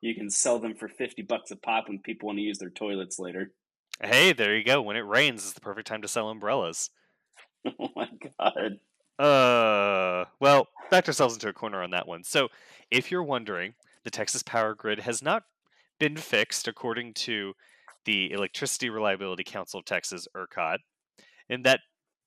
[0.00, 2.70] you can sell them for fifty bucks a pop when people want to use their
[2.70, 3.50] toilets later.
[4.02, 4.80] Hey, there you go.
[4.80, 6.90] When it rains, it's the perfect time to sell umbrellas.
[7.66, 8.78] oh my god.
[9.18, 12.22] Uh, well, backed ourselves into a corner on that one.
[12.22, 12.48] So,
[12.90, 15.42] if you're wondering, the Texas power grid has not
[15.98, 17.54] been fixed according to
[18.04, 20.78] the Electricity Reliability Council of Texas, ERCOT,
[21.50, 21.80] and that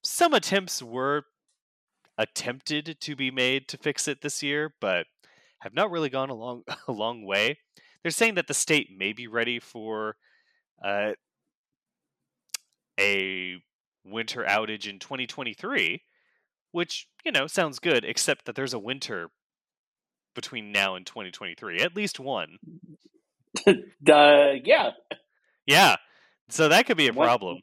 [0.03, 1.23] some attempts were
[2.17, 5.05] attempted to be made to fix it this year, but
[5.59, 7.57] have not really gone a long a long way.
[8.03, 10.15] They're saying that the state may be ready for
[10.83, 11.11] uh,
[12.99, 13.55] a
[14.03, 16.01] winter outage in 2023,
[16.71, 19.29] which you know sounds good, except that there's a winter
[20.33, 22.57] between now and 2023, at least one.
[23.67, 23.73] uh,
[24.07, 24.91] yeah,
[25.67, 25.97] Yeah,
[26.49, 27.59] so that could be a One- problem.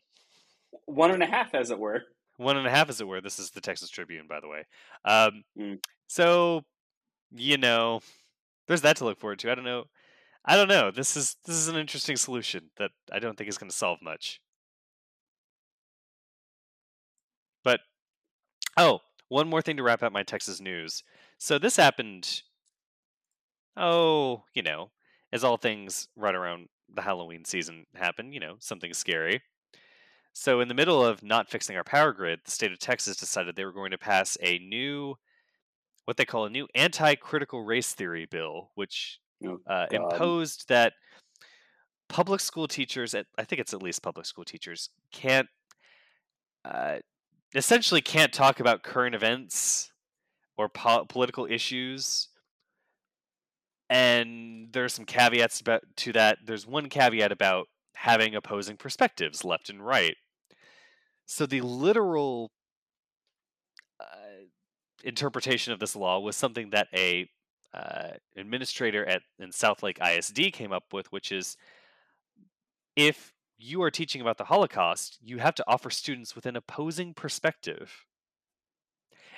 [0.85, 2.03] one and a half, as it were.
[2.39, 3.21] One and a half, as it were.
[3.21, 4.65] This is the Texas Tribune, by the way.
[5.05, 5.81] Um, Mm.
[6.09, 6.65] So,
[7.33, 8.01] you know,
[8.69, 9.53] there's that to look forward to.
[9.53, 9.87] I don't know.
[10.45, 10.91] I don't know.
[10.91, 14.01] This is this is an interesting solution that I don't think is going to solve
[14.03, 14.41] much.
[17.65, 17.81] But
[18.77, 21.03] oh, one more thing to wrap up my Texas news.
[21.39, 22.43] So this happened.
[23.77, 24.91] Oh, you know,
[25.33, 29.43] as all things right around the Halloween season happen, you know, something scary.
[30.41, 33.57] So, in the middle of not fixing our power grid, the state of Texas decided
[33.57, 35.17] they were going to pass a new,
[36.05, 40.93] what they call a new anti critical race theory bill, which Oh, uh, imposed that
[42.09, 45.49] public school teachers, at, I think it's at least public school teachers, can't,
[46.65, 46.99] uh,
[47.53, 49.91] essentially can't talk about current events
[50.57, 52.29] or po- political issues.
[53.91, 56.39] And there's some caveats about to that.
[56.47, 60.15] There's one caveat about having opposing perspectives, left and right.
[61.29, 62.51] So the literal
[64.01, 64.47] uh,
[65.05, 67.29] interpretation of this law was something that a
[67.75, 71.59] uh, administrator at in Southlake ISD came up with, which is
[72.97, 77.13] if you are teaching about the Holocaust, you have to offer students with an opposing
[77.13, 78.07] perspective.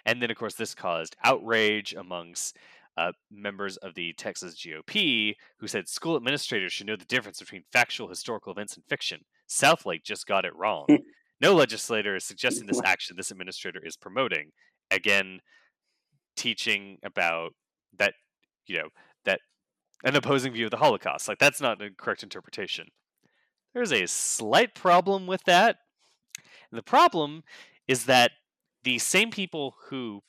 [0.07, 2.57] And then, of course, this caused outrage amongst
[2.96, 7.64] uh, members of the Texas GOP who said school administrators should know the difference between
[7.72, 9.24] factual historical events and fiction.
[9.48, 10.87] Southlake just got it wrong.
[11.40, 14.53] No legislator is suggesting this action this administrator is promoting.
[14.90, 15.40] Again,
[16.37, 17.53] teaching about
[17.98, 18.14] that,
[18.66, 18.88] you know,
[19.24, 19.40] that
[20.05, 21.29] an opposing view of the Holocaust.
[21.29, 22.88] Like, that's not a correct interpretation.
[23.74, 25.76] There's a slight problem with that.
[26.70, 27.44] And the problem
[27.87, 28.33] is that
[28.83, 30.22] the same people who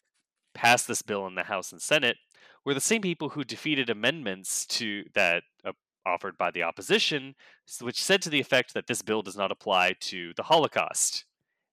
[0.53, 2.17] passed this bill in the House and Senate
[2.65, 5.71] were the same people who defeated amendments to that uh,
[6.05, 7.35] offered by the opposition,
[7.79, 11.25] which said to the effect that this bill does not apply to the Holocaust.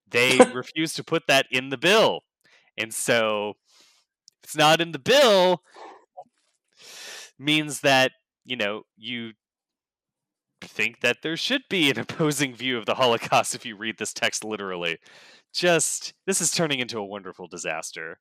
[0.08, 2.22] They refused to put that in the bill,
[2.76, 3.54] and so
[4.42, 5.62] if it's not in the bill,
[7.38, 8.12] means that
[8.44, 9.32] you know you
[10.60, 14.12] think that there should be an opposing view of the Holocaust if you read this
[14.12, 14.98] text literally.
[15.52, 18.18] Just this is turning into a wonderful disaster.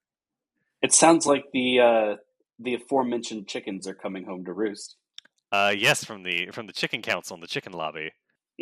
[0.82, 2.16] It sounds like the uh,
[2.60, 4.96] the aforementioned chickens are coming home to roost.
[5.52, 8.12] Uh, yes, from the from the chicken council and the chicken lobby.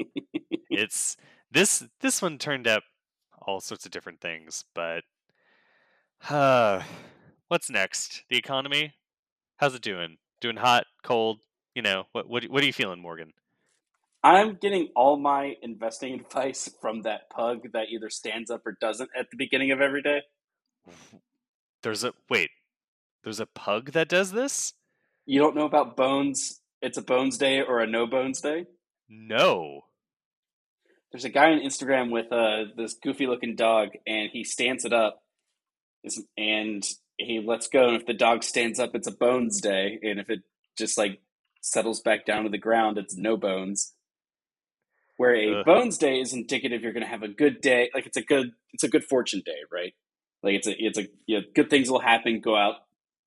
[0.69, 1.17] it's
[1.52, 2.84] this this one turned up
[3.41, 5.04] all sorts of different things, but
[6.30, 6.82] uh,
[7.48, 8.24] what's next?
[8.30, 8.93] The economy?
[9.58, 10.17] How's it doing?
[10.41, 11.39] Doing hot, cold?
[11.74, 12.30] You know what?
[12.30, 13.34] What, what are you feeling, Morgan?
[14.24, 19.10] I'm getting all my investing advice from that pug that either stands up or doesn't
[19.17, 20.21] at the beginning of every day.
[21.84, 22.50] There's a wait.
[23.24, 24.74] There's a pug that does this?
[25.26, 26.62] You don't know about bones?
[26.86, 28.67] It's a bones day or a no bones day.
[29.10, 29.86] No.
[31.12, 34.93] There's a guy on Instagram with uh, this goofy looking dog, and he stands it
[34.93, 35.24] up,
[36.38, 37.88] and he lets go.
[37.88, 40.41] And if the dog stands up, it's a bones day, and if it
[40.78, 41.21] just like
[41.62, 43.95] settles back down to the ground, it's no bones.
[45.17, 45.65] Where a Ugh.
[45.65, 48.52] bones day is indicative you're going to have a good day, like it's a good
[48.74, 49.93] it's a good fortune day, right?
[50.43, 52.41] Like it's a it's a you know, good things will happen.
[52.41, 52.76] Go out,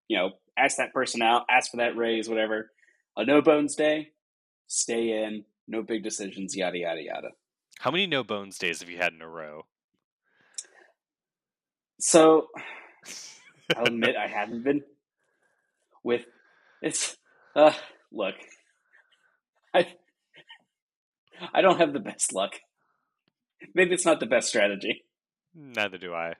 [0.07, 2.71] you know, ask that person out, ask for that raise, whatever.
[3.19, 4.13] A no bones day,
[4.69, 7.29] stay in, no big decisions, yada yada yada.
[7.81, 9.67] How many no bones days have you had in a row?
[11.99, 12.47] So
[13.77, 14.83] I'll admit I haven't been
[16.05, 16.27] with
[16.81, 17.17] it's
[17.57, 17.73] uh
[18.13, 18.37] look
[19.75, 19.89] I
[21.53, 22.53] I don't have the best luck.
[23.75, 25.05] Maybe it's not the best strategy.
[25.53, 26.35] Neither do I.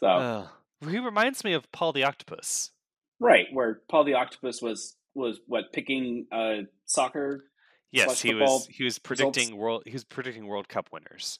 [0.00, 0.48] So Ugh.
[0.90, 2.72] he reminds me of Paul the Octopus.
[3.18, 7.44] right, where Paul the Octopus was was what picking uh soccer
[7.92, 8.66] Yes, he was.
[8.66, 8.98] He was results?
[8.98, 9.82] predicting world.
[9.86, 11.38] He was predicting World Cup winners.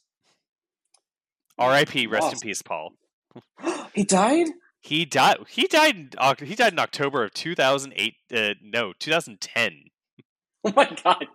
[1.58, 2.06] R.I.P.
[2.06, 2.92] Rest in peace, Paul.
[3.94, 4.48] he died?
[4.80, 5.38] He died.
[5.48, 5.96] He died.
[5.96, 8.14] In, he died in October of 2008.
[8.34, 9.84] Uh, no, 2010.
[10.64, 11.26] Oh my god.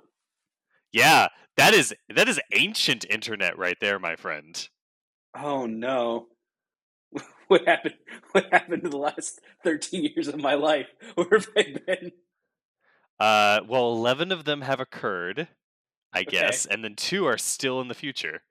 [0.92, 4.68] Yeah, That is that is ancient internet right there, my friend.
[5.36, 6.28] Oh no.
[7.48, 7.96] What happened
[8.32, 10.88] what happened to the last 13 years of my life?
[11.16, 12.12] Where have I been?
[13.22, 15.48] Uh, well, eleven of them have occurred,
[16.14, 16.32] I Okay.
[16.32, 18.44] guess, and then two are still in the future.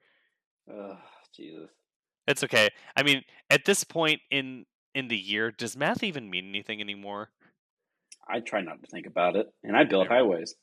[0.68, 0.98] Oh,
[1.34, 1.70] Jesus.
[2.26, 2.68] It's okay.
[2.96, 7.30] I mean, at this point in in the year, does math even mean anything anymore?
[8.26, 10.54] I try not to think about it, and I build There highways.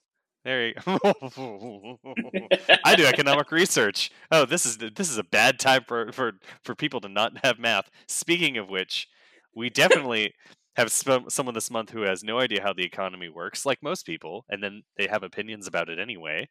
[0.45, 0.99] There you go.
[2.83, 4.11] I do economic research.
[4.31, 7.59] Oh, this is this is a bad time for for for people to not have
[7.59, 7.89] math.
[8.07, 9.07] Speaking of which,
[9.55, 10.33] we definitely
[10.77, 14.05] have sp- someone this month who has no idea how the economy works, like most
[14.05, 16.47] people, and then they have opinions about it anyway.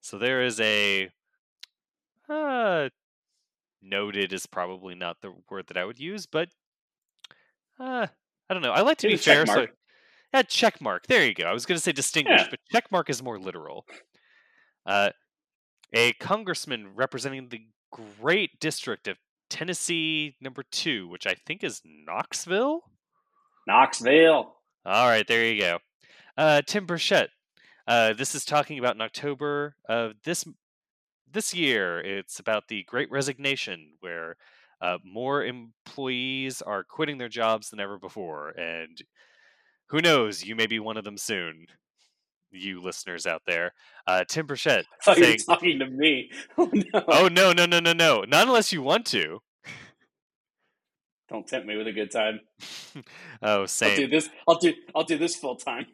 [0.00, 1.10] So there is a
[2.28, 2.88] uh,
[3.80, 6.48] noted is probably not the word that I would use, but
[7.78, 8.06] uh,
[8.50, 8.72] I don't know.
[8.72, 9.66] I like to be fair, so
[10.34, 11.06] yeah, check mark.
[11.06, 11.44] There you go.
[11.44, 12.50] I was going to say distinguished, Yeah.
[12.50, 13.86] but check mark is more literal.
[14.84, 15.10] Uh,
[15.94, 17.62] a congressman representing the
[17.92, 19.16] great district of
[19.48, 22.82] Tennessee number two, which I think is Knoxville.
[23.68, 24.54] Knoxville.
[24.86, 25.78] All right, there you go.
[26.36, 27.28] Uh, Tim Burchett.
[27.86, 30.44] Uh, this is talking about in October of this
[31.30, 32.00] this year.
[32.00, 34.36] It's about the Great Resignation, where
[34.80, 38.98] uh, more employees are quitting their jobs than ever before, and
[39.88, 41.66] who knows, you may be one of them soon.
[42.50, 43.72] You listeners out there,
[44.06, 46.30] uh, Tim Burchett I thought you saying, were talking to me.
[46.56, 47.04] Oh no.
[47.08, 48.24] "Oh no, no, no, no, no!
[48.26, 49.40] Not unless you want to."
[51.28, 52.40] Don't tempt me with a good time.
[52.96, 53.02] oh,
[53.42, 54.10] I'll do same.
[54.10, 54.30] this.
[54.48, 54.74] I'll do.
[54.94, 55.86] I'll do this full time.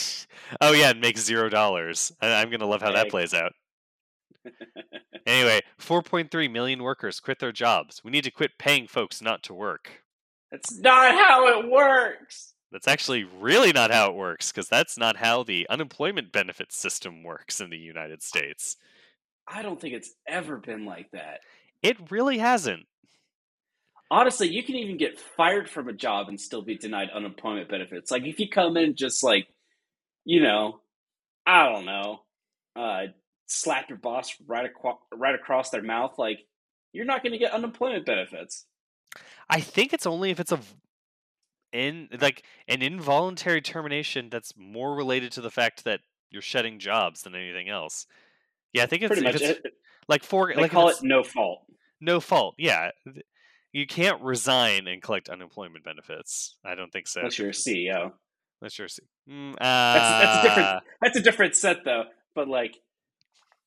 [0.60, 2.12] oh yeah, and make zero dollars.
[2.20, 3.52] I'm gonna love how that plays out.
[5.24, 8.02] Anyway, 4.3 million workers quit their jobs.
[8.02, 10.02] We need to quit paying folks not to work.
[10.50, 12.54] That's not how it works.
[12.72, 17.22] That's actually really not how it works, because that's not how the unemployment benefit system
[17.22, 18.76] works in the United States.
[19.46, 21.40] I don't think it's ever been like that.
[21.82, 22.86] It really hasn't.
[24.12, 28.10] Honestly, you can even get fired from a job and still be denied unemployment benefits.
[28.10, 29.48] Like if you come in just like,
[30.26, 30.80] you know,
[31.46, 32.20] I don't know,
[32.76, 33.04] uh,
[33.46, 36.40] slap your boss right aqua- right across their mouth, like
[36.92, 38.66] you're not going to get unemployment benefits.
[39.48, 40.60] I think it's only if it's a
[41.72, 47.22] in like an involuntary termination that's more related to the fact that you're shedding jobs
[47.22, 48.04] than anything else.
[48.74, 49.72] Yeah, I think it's, Pretty much, it's it,
[50.06, 51.62] like for they like call it no fault.
[51.98, 52.56] no fault.
[52.58, 52.90] Yeah,
[53.72, 56.56] you can't resign and collect unemployment benefits.
[56.64, 57.20] I don't think so.
[57.20, 58.12] Unless you're a CEO.
[58.60, 59.02] Let's just see.
[59.28, 62.04] Mm, That's that's a different uh, that's a different set though.
[62.34, 62.76] But like,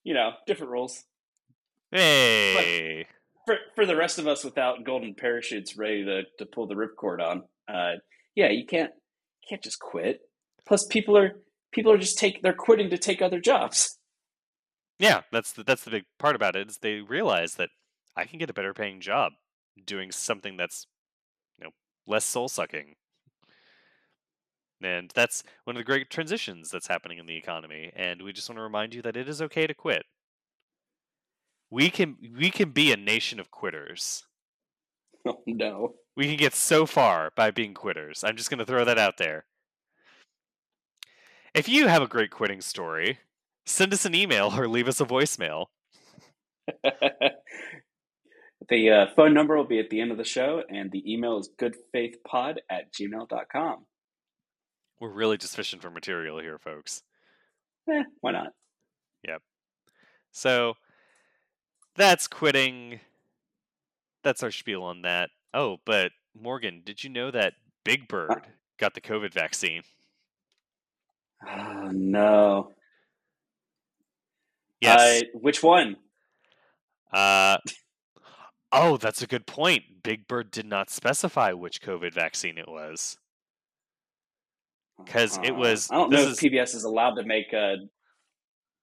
[0.04, 1.04] you know, different rules.
[1.92, 3.06] Hey,
[3.46, 7.22] for for the rest of us without golden parachutes ready to, to pull the ripcord
[7.22, 7.96] on, uh,
[8.36, 8.92] yeah, you can't
[9.42, 10.22] you can't just quit.
[10.68, 11.34] Plus, people are
[11.72, 13.98] people are just take they're quitting to take other jobs.
[15.00, 16.70] yeah, that's the, that's the big part about it.
[16.70, 17.70] Is they realize that
[18.16, 19.34] I can get a better paying job
[19.84, 20.88] doing something that's
[21.58, 21.72] you know
[22.08, 22.96] less soul sucking.
[24.82, 27.92] And that's one of the great transitions that's happening in the economy.
[27.96, 30.04] And we just want to remind you that it is okay to quit.
[31.72, 34.26] We can we can be a nation of quitters.
[35.28, 35.96] Oh no!
[36.16, 38.24] We can get so far by being quitters.
[38.24, 39.46] I'm just going to throw that out there.
[41.56, 43.18] If you have a great quitting story,
[43.66, 45.66] send us an email or leave us a voicemail.
[48.70, 51.38] the uh, phone number will be at the end of the show, and the email
[51.38, 53.86] is goodfaithpod at gmail.com.
[55.00, 57.04] We're really just fishing for material here, folks.
[57.90, 58.54] Eh, why not?
[59.28, 59.42] Yep.
[60.32, 60.76] So
[61.96, 63.00] that's quitting.
[64.24, 65.30] That's our spiel on that.
[65.54, 68.42] Oh, but Morgan, did you know that Big Bird
[68.80, 69.84] got the COVID vaccine?
[71.48, 72.72] Oh no!
[74.82, 75.22] Yes.
[75.22, 75.98] Uh, which one?
[77.14, 77.58] Uh,
[78.76, 80.04] oh, that's a good point.
[80.04, 83.18] Big Bird did not specify which COVID vaccine it was.
[85.06, 87.76] 'Cause it Uh, was- I don't know this if PBS is allowed to make uh,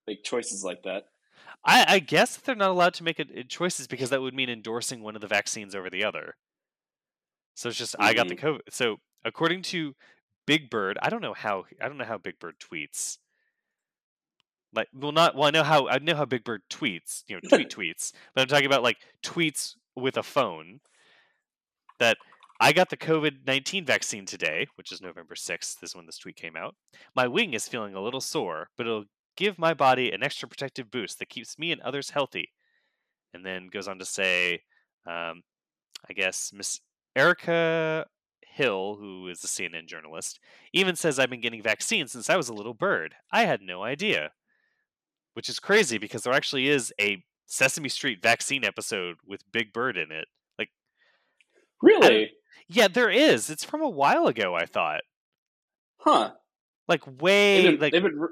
[0.07, 1.05] make choices like that.
[1.65, 4.51] I, I guess they're not allowed to make it, it choices because that would mean
[4.51, 6.37] endorsing one of the vaccines over the other.
[7.55, 8.61] So it's just I got the COVID.
[8.71, 9.95] So according to
[10.47, 13.19] Big Bird, I don't know how I don't know how Big Bird tweets.
[14.75, 15.45] Like, well, not well.
[15.49, 17.23] I know how I know how Big Bird tweets.
[17.29, 18.13] You know, tweet tweets.
[18.35, 20.81] But I'm talking about like tweets with a phone.
[21.99, 22.17] That
[22.61, 26.37] I got the COVID 19 vaccine today, which is November 6th, is when this tweet
[26.37, 26.75] came out.
[27.15, 29.05] My wing is feeling a little sore, but it'll
[29.37, 32.51] give my body an extra protective boost that keeps me and others healthy.
[33.35, 34.63] And then goes on to say,
[35.07, 35.43] um,
[36.09, 36.81] I guess, Miss
[37.17, 38.07] Erica
[38.43, 40.39] Hill, who is a CNN journalist,
[40.73, 43.15] even says I've been getting vaccines since I was a little bird.
[43.33, 44.33] I had no idea.
[45.35, 49.97] which is crazy because there actually is a Sesame Street vaccine episode with Big Bird
[49.97, 50.27] in it.
[50.59, 50.71] Like,
[51.83, 52.33] Really?
[52.69, 53.51] yeah, there is.
[53.51, 54.55] It's from a while ago.
[54.55, 55.03] I thought,
[55.99, 56.33] Huh.
[56.89, 58.29] like They've way, been, like they've been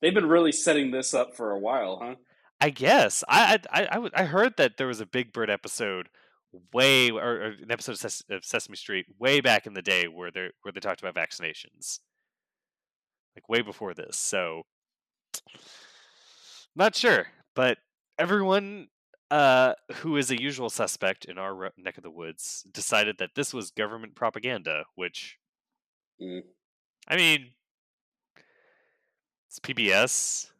[0.00, 2.14] they've been really setting this up for a while, huh?
[2.60, 5.50] I guess I I I, I w- I heard that there was a Big Bird
[5.50, 6.08] episode
[6.72, 10.06] way or, or an episode of, Ses- of Sesame Street way back in the day
[10.08, 11.98] where they where they talked about vaccinations,
[13.36, 14.16] like way before this.
[14.16, 14.62] So
[16.74, 17.78] not sure, but
[18.18, 18.88] everyone
[19.30, 23.34] uh, who is a usual suspect in our re- neck of the woods decided that
[23.34, 25.38] this was government propaganda, which
[26.20, 26.42] Mm.
[27.08, 27.52] I mean,
[29.48, 30.50] it's PBS.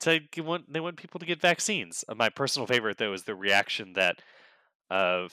[0.00, 2.04] To g- want they want people to get vaccines.
[2.08, 4.20] Uh, my personal favorite though is the reaction that
[4.90, 5.32] of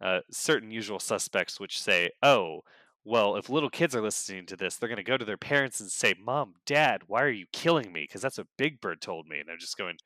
[0.00, 2.62] uh, certain usual suspects, which say, "Oh,
[3.04, 5.80] well, if little kids are listening to this, they're going to go to their parents
[5.80, 9.28] and say, "Mom, Dad, why are you killing me?" Because that's what Big Bird told
[9.28, 9.96] me." And I'm just going,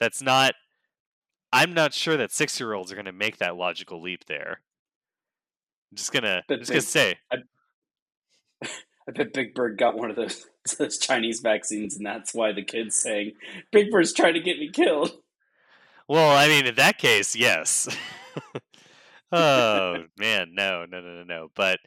[0.00, 0.54] "That's not."
[1.52, 4.60] I'm not sure that six year olds are going to make that logical leap there.
[5.90, 7.14] I'm just gonna, But just gonna they- say,
[9.08, 10.46] I bet Big Bird got one of those
[10.78, 13.32] those Chinese vaccines, and that's why the kid's saying
[13.70, 15.12] Big Bird's trying to get me killed.
[16.08, 17.88] Well, I mean, in that case, yes.
[19.32, 21.48] oh man, no, no, no, no, no.
[21.54, 21.78] But,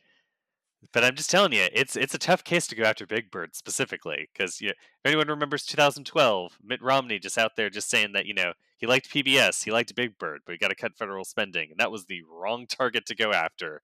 [0.93, 3.55] but I'm just telling you, it's it's a tough case to go after Big Bird
[3.55, 8.13] specifically because you know, if anyone remembers 2012, Mitt Romney just out there just saying
[8.13, 10.97] that you know he liked PBS, he liked Big Bird, but he got to cut
[10.97, 13.81] federal spending, and that was the wrong target to go after.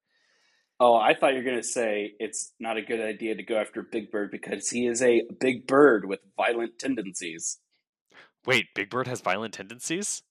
[0.79, 3.57] Oh, I thought you were going to say it's not a good idea to go
[3.57, 7.59] after Big Bird because he is a big bird with violent tendencies.
[8.45, 10.21] Wait, Big Bird has violent tendencies?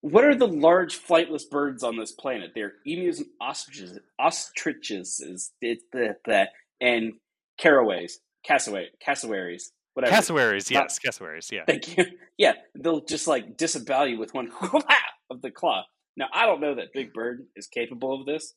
[0.00, 2.52] What are the large flightless birds on this planet?
[2.54, 6.48] They're emus and ostriches, ostriches, is it the, the
[6.80, 7.14] and
[7.58, 10.14] caraways, cassoway, cassowaries, whatever.
[10.14, 11.64] Cassowaries, Not- yes, cassowaries, yeah.
[11.66, 12.04] Thank you.
[12.38, 14.52] Yeah, they'll just like disavow you with one
[15.30, 15.82] of the claw.
[16.16, 18.54] Now, I don't know that Big Bird is capable of this,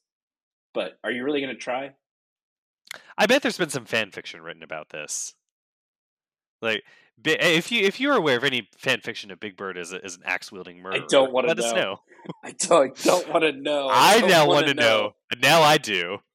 [0.72, 1.94] but are you really going to try?
[3.18, 5.34] I bet there's been some fan fiction written about this.
[6.62, 6.84] Like,
[7.24, 10.16] if you if you're aware of any fan fiction of Big Bird as, a, as
[10.16, 11.72] an axe wielding murderer, I don't wanna know.
[11.74, 12.00] know.
[12.44, 13.88] I don't, I don't want to know.
[13.92, 15.12] I don't now want to know.
[15.42, 16.20] now I do.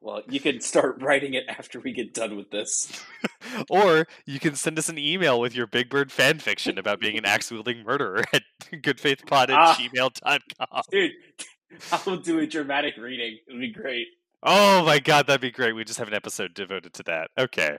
[0.00, 3.04] Well, you can start writing it after we get done with this.
[3.68, 7.18] or you can send us an email with your Big Bird fan fiction about being
[7.18, 8.42] an axe wielding murderer at
[8.72, 9.76] goodfaithpod at Ah.
[9.78, 10.82] gmail.com.
[10.90, 11.10] Dude,
[11.92, 13.38] I will do a dramatic reading.
[13.46, 14.06] It would be great.
[14.42, 15.74] Oh my god, that'd be great.
[15.74, 17.30] We just have an episode devoted to that.
[17.36, 17.76] Okay.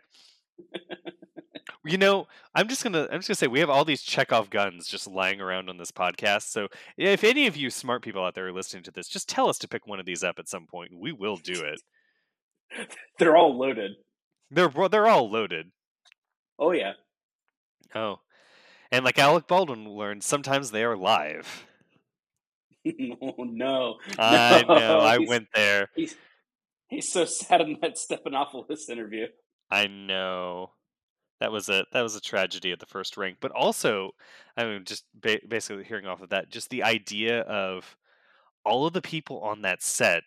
[1.86, 4.88] You know, I'm just gonna I'm just gonna say we have all these Chekhov guns
[4.88, 6.44] just lying around on this podcast.
[6.44, 9.50] So if any of you smart people out there are listening to this, just tell
[9.50, 10.92] us to pick one of these up at some point.
[10.98, 11.82] We will do it.
[13.20, 13.92] They're all loaded.
[14.52, 15.72] They're they're all loaded.
[16.60, 16.94] Oh, yeah.
[17.96, 18.20] Oh.
[18.92, 21.66] And like Alec Baldwin learned, sometimes they are live.
[23.22, 23.96] oh, no.
[24.20, 25.90] I know, I went there.
[25.96, 26.16] He's,
[26.90, 29.28] he's so sad in that Stephanopoulos interview.
[29.72, 30.72] I know.
[31.40, 34.12] That was a that was a tragedy at the first rank, but also,
[34.58, 37.96] I mean, just ba- basically hearing off of that, just the idea of
[38.66, 40.24] all of the people on that set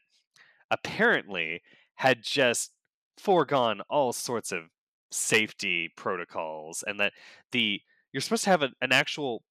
[0.70, 1.62] apparently
[1.96, 2.72] had just
[3.18, 4.62] foregone all sorts of
[5.10, 7.12] safety protocols, and that
[7.52, 7.82] the
[8.12, 9.42] you're supposed to have a, an actual.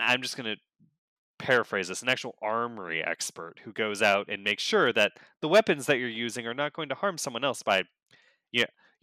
[0.00, 0.60] I'm just going to
[1.38, 5.12] paraphrase this: an actual armory expert who goes out and makes sure that
[5.42, 7.82] the weapons that you're using are not going to harm someone else by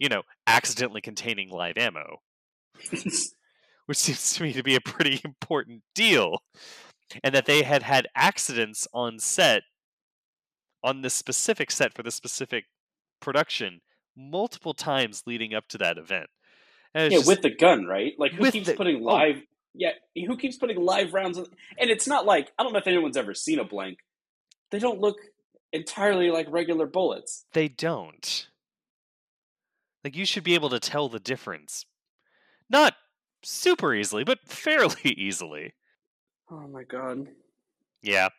[0.00, 2.22] you know, accidentally containing live ammo,
[2.90, 6.38] which seems to me to be a pretty important deal.
[7.24, 9.62] And that they had had accidents on set,
[10.82, 12.66] on this specific set for the specific
[13.20, 13.80] production,
[14.16, 16.28] multiple times leading up to that event.
[16.94, 18.12] Yeah, just- with the gun, right?
[18.16, 19.06] Like, who keeps the- putting oh.
[19.06, 19.42] live...
[19.74, 21.46] Yeah, eh, who keeps putting live rounds in...
[21.78, 22.52] And it's not like...
[22.58, 23.98] I don't know if anyone's ever seen a blank.
[24.70, 25.16] They don't look
[25.72, 27.44] entirely like regular bullets.
[27.52, 28.49] they don't.
[30.04, 31.84] Like, you should be able to tell the difference.
[32.68, 32.94] Not
[33.42, 35.74] super easily, but fairly easily.
[36.50, 37.28] Oh, my God.
[38.02, 38.30] Yeah,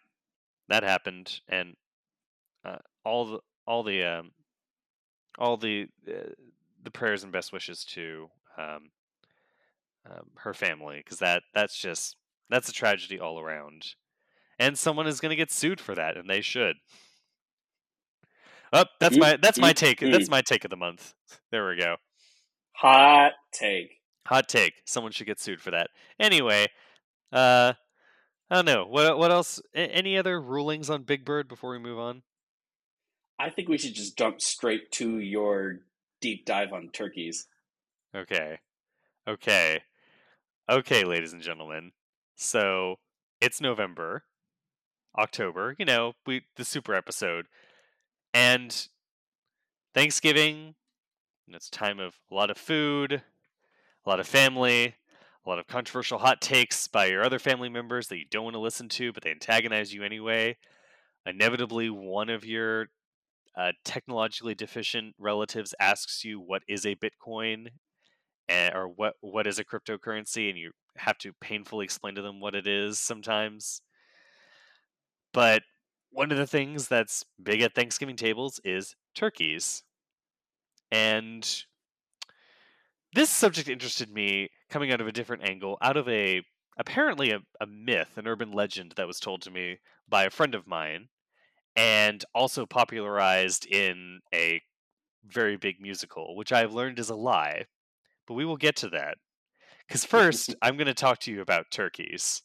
[0.70, 1.76] that happened, and
[2.66, 4.32] uh, all the all the um,
[5.38, 6.32] all the uh,
[6.84, 8.90] the prayers and best wishes to um,
[10.10, 12.16] um, her family because that that's just
[12.50, 13.94] that's a tragedy all around,
[14.58, 16.78] and someone is going to get sued for that, and they should.
[18.74, 20.00] Oh, that's my that's my take.
[20.00, 21.14] That's my take of the month.
[21.52, 21.98] There we go.
[22.74, 24.00] Hot take.
[24.28, 24.74] Hot take.
[24.86, 25.90] Someone should get sued for that.
[26.20, 26.68] Anyway,
[27.34, 27.74] uh,
[28.50, 28.86] I don't know.
[28.86, 29.62] What what else?
[29.76, 32.24] Any other rulings on Big Bird before we move on?
[33.40, 35.80] I think we should just jump straight to your
[36.22, 37.48] deep dive on turkeys.
[38.16, 38.60] Okay.
[39.28, 39.82] Okay.
[40.70, 41.92] Okay, ladies and gentlemen.
[42.36, 42.98] So
[43.42, 44.24] it's November,
[45.18, 47.48] October, you know, we the super episode.
[48.34, 48.88] And
[49.94, 50.76] Thanksgiving,
[51.48, 53.22] and it's time of a lot of food,
[54.06, 54.96] a lot of family,
[55.46, 58.54] a lot of controversial hot takes by your other family members that you don't want
[58.54, 60.56] to listen to, but they antagonize you anyway.
[61.26, 62.88] Inevitably, one of your
[63.58, 67.68] uh, technologically deficient relatives asks you what is a Bitcoin
[68.48, 72.40] and, or what what is a cryptocurrency, and you have to painfully explain to them
[72.40, 73.82] what it is sometimes.
[75.34, 75.64] But
[76.12, 79.84] one of the things that's big at Thanksgiving tables is turkeys.
[80.92, 81.48] And
[83.14, 86.44] this subject interested me coming out of a different angle, out of a
[86.78, 90.56] apparently a, a myth, an urban legend that was told to me by a friend
[90.56, 91.08] of mine,
[91.76, 94.62] and also popularized in a
[95.26, 97.66] very big musical, which I've learned is a lie.
[98.28, 99.18] But we will get to that.
[99.88, 102.42] Because first, I'm going to talk to you about turkeys.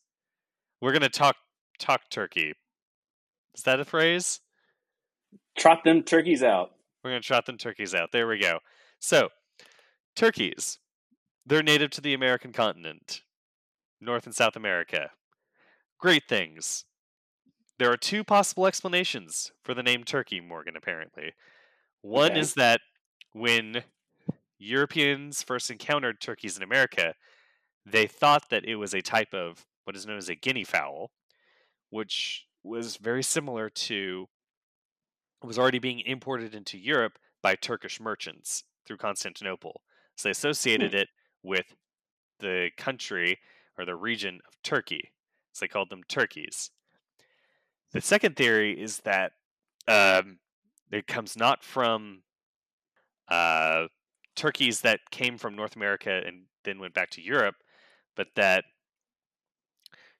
[0.80, 1.36] We're going to talk
[1.78, 2.54] talk turkey.
[3.56, 4.40] Is that a phrase?
[5.56, 6.72] Trot them turkeys out.
[7.02, 8.12] We're going to trot them turkeys out.
[8.12, 8.58] There we go.
[9.00, 9.30] So,
[10.14, 10.78] turkeys.
[11.46, 13.22] They're native to the American continent,
[14.00, 15.10] North and South America.
[15.98, 16.84] Great things.
[17.78, 21.32] There are two possible explanations for the name turkey, Morgan, apparently.
[22.02, 22.40] One Okay.
[22.40, 22.80] is that
[23.32, 23.84] when
[24.58, 27.14] Europeans first encountered turkeys in America,
[27.84, 31.12] they thought that it was a type of what is known as a guinea fowl,
[31.90, 34.28] which was very similar to
[35.42, 39.82] was already being imported into Europe by Turkish merchants through Constantinople.
[40.16, 41.08] So they associated it
[41.42, 41.76] with
[42.40, 43.38] the country
[43.78, 45.12] or the region of Turkey.
[45.52, 46.70] So they called them turkeys.
[47.92, 49.32] The second theory is that
[49.86, 50.38] um,
[50.90, 52.22] it comes not from
[53.28, 53.86] uh,
[54.34, 57.56] turkeys that came from North America and then went back to Europe,
[58.16, 58.64] but that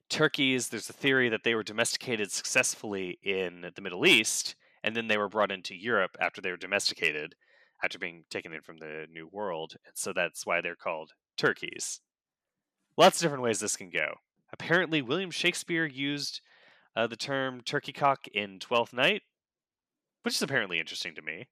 [0.09, 5.07] turkeys, there's a theory that they were domesticated successfully in the Middle East, and then
[5.07, 7.35] they were brought into Europe after they were domesticated,
[7.83, 9.75] after being taken in from the New World.
[9.85, 12.01] And so that's why they're called turkeys.
[12.97, 14.15] Lots of different ways this can go.
[14.51, 16.41] Apparently, William Shakespeare used
[16.95, 19.23] uh, the term turkey cock in Twelfth Night,
[20.23, 21.47] which is apparently interesting to me.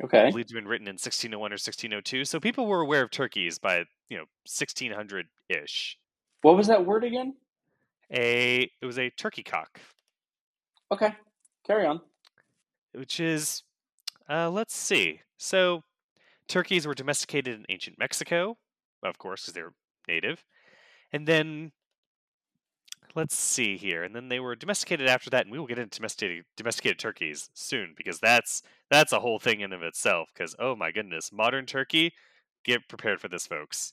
[0.00, 0.24] I Okay.
[0.24, 2.24] believe to have been written in 1601 or 1602.
[2.24, 5.96] So people were aware of turkeys by, you know, 1600 ish.
[6.40, 7.36] What was that word again?
[8.12, 9.80] A it was a turkey cock,
[10.92, 11.12] Okay.
[11.66, 12.00] Carry on.
[12.92, 13.62] which is
[14.30, 15.20] uh, let's see.
[15.38, 15.82] So
[16.48, 18.56] turkeys were domesticated in ancient Mexico,
[19.02, 19.72] of course, because they're
[20.08, 20.44] native,
[21.12, 21.72] and then
[23.16, 25.98] let's see here, and then they were domesticated after that, and we will get into
[25.98, 30.30] domesticated domesticated turkeys soon because that's that's a whole thing in of itself.
[30.32, 32.12] Because oh my goodness, modern turkey,
[32.64, 33.92] get prepared for this, folks.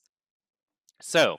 [1.01, 1.37] So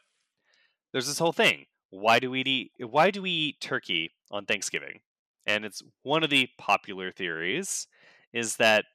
[0.92, 1.66] there's this whole thing.
[1.94, 2.72] Why do we eat?
[2.78, 5.00] Why do we eat turkey on Thanksgiving?
[5.46, 7.86] And it's one of the popular theories
[8.32, 8.86] is that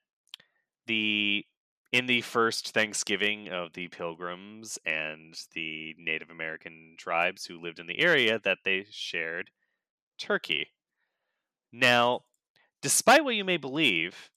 [0.86, 1.46] the
[1.94, 7.88] in the first Thanksgiving of the Pilgrims and the Native American tribes who lived in
[7.88, 9.50] the area that they shared
[10.20, 10.68] turkey.
[11.72, 12.26] Now,
[12.82, 14.30] despite what you may believe,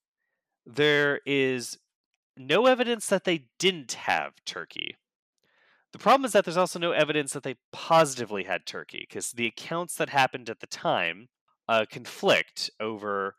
[0.65, 1.79] there is
[2.37, 4.97] no evidence that they didn't have turkey.
[5.93, 9.47] The problem is that there's also no evidence that they positively had turkey because the
[9.47, 11.29] accounts that happened at the time
[11.69, 13.37] uh, conflict over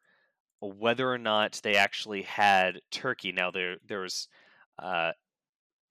[0.62, 3.32] whether or not they actually had turkey.
[3.32, 4.28] Now there there's
[4.82, 5.12] uh,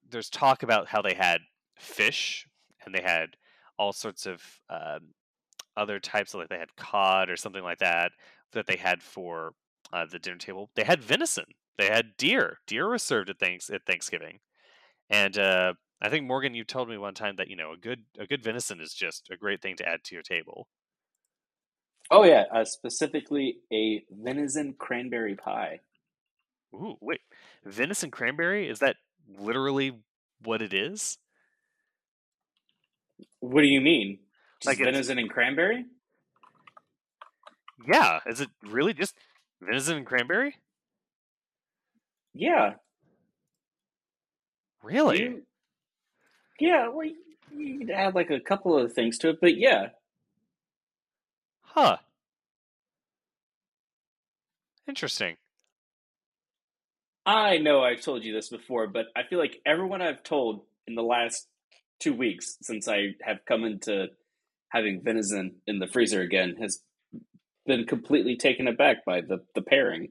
[0.09, 1.41] there's talk about how they had
[1.77, 2.47] fish
[2.85, 3.35] and they had
[3.77, 5.13] all sorts of um,
[5.75, 8.11] other types, of, like they had cod or something like that
[8.53, 9.53] that they had for
[9.91, 10.69] uh, the dinner table.
[10.75, 11.45] They had venison.
[11.77, 12.59] They had deer.
[12.67, 14.39] Deer was served at thanks at Thanksgiving,
[15.09, 15.73] and uh,
[16.03, 18.43] I think Morgan, you told me one time that you know a good a good
[18.43, 20.67] venison is just a great thing to add to your table.
[22.11, 25.79] Oh yeah, uh, specifically a venison cranberry pie.
[26.75, 27.21] Ooh, wait,
[27.63, 28.97] venison cranberry is that
[29.39, 29.97] literally
[30.43, 31.17] what it is?
[33.39, 34.19] What do you mean?
[34.61, 35.85] Just Like venison and cranberry?
[37.87, 39.15] Yeah, is it really just
[39.61, 40.57] venison and cranberry?
[42.33, 42.73] Yeah.
[44.81, 45.19] Really?
[45.21, 45.43] You-
[46.63, 46.87] yeah.
[46.87, 47.09] Well,
[47.51, 49.89] you, could add like a couple of things to it, but yeah.
[51.61, 51.97] Huh.
[54.87, 55.35] Interesting.
[57.25, 60.95] I know I've told you this before, but I feel like everyone I've told in
[60.95, 61.47] the last
[61.99, 64.07] two weeks since I have come into
[64.69, 66.81] having venison in the freezer again has
[67.65, 70.09] been completely taken aback by the, the pairing.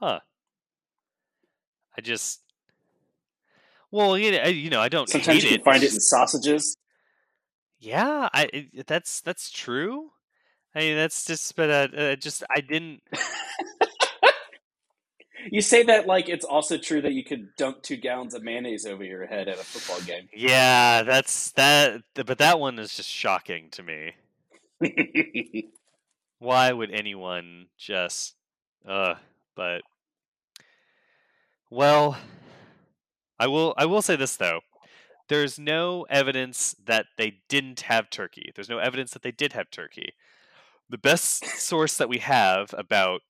[0.00, 0.20] Huh.
[1.96, 2.40] I just
[3.96, 5.54] Well, you know, I- you know, I don't Sometimes you it.
[5.56, 6.76] can find it in sausages.
[7.80, 10.10] yeah, I it, that's that's true.
[10.74, 13.00] I mean, that's just, but uh, uh, just I didn't.
[15.52, 18.84] You say that like it's also true that you could dunk two gallons of mayonnaise
[18.84, 20.28] over your head at a football game.
[20.34, 22.02] Yeah, that's that.
[22.14, 24.14] But that one is just shocking to me.
[26.40, 28.34] Why would anyone just,
[28.88, 29.14] uh?
[29.54, 29.82] But
[31.70, 32.16] well,
[33.38, 33.74] I will.
[33.76, 34.60] I will say this though.
[35.28, 38.52] There's no evidence that they didn't have turkey.
[38.54, 40.12] There's no evidence that they did have turkey.
[40.88, 43.22] The best source that we have about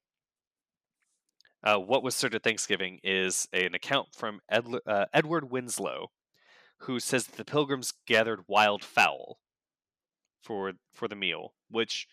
[1.63, 6.11] uh, what was served at Thanksgiving is an account from Edl- uh, Edward Winslow,
[6.81, 9.39] who says that the pilgrims gathered wild fowl
[10.43, 12.07] for for the meal, which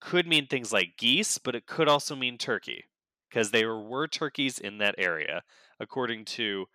[0.00, 2.84] could mean things like geese, but it could also mean turkey,
[3.30, 5.42] because there were turkeys in that area,
[5.78, 6.66] according to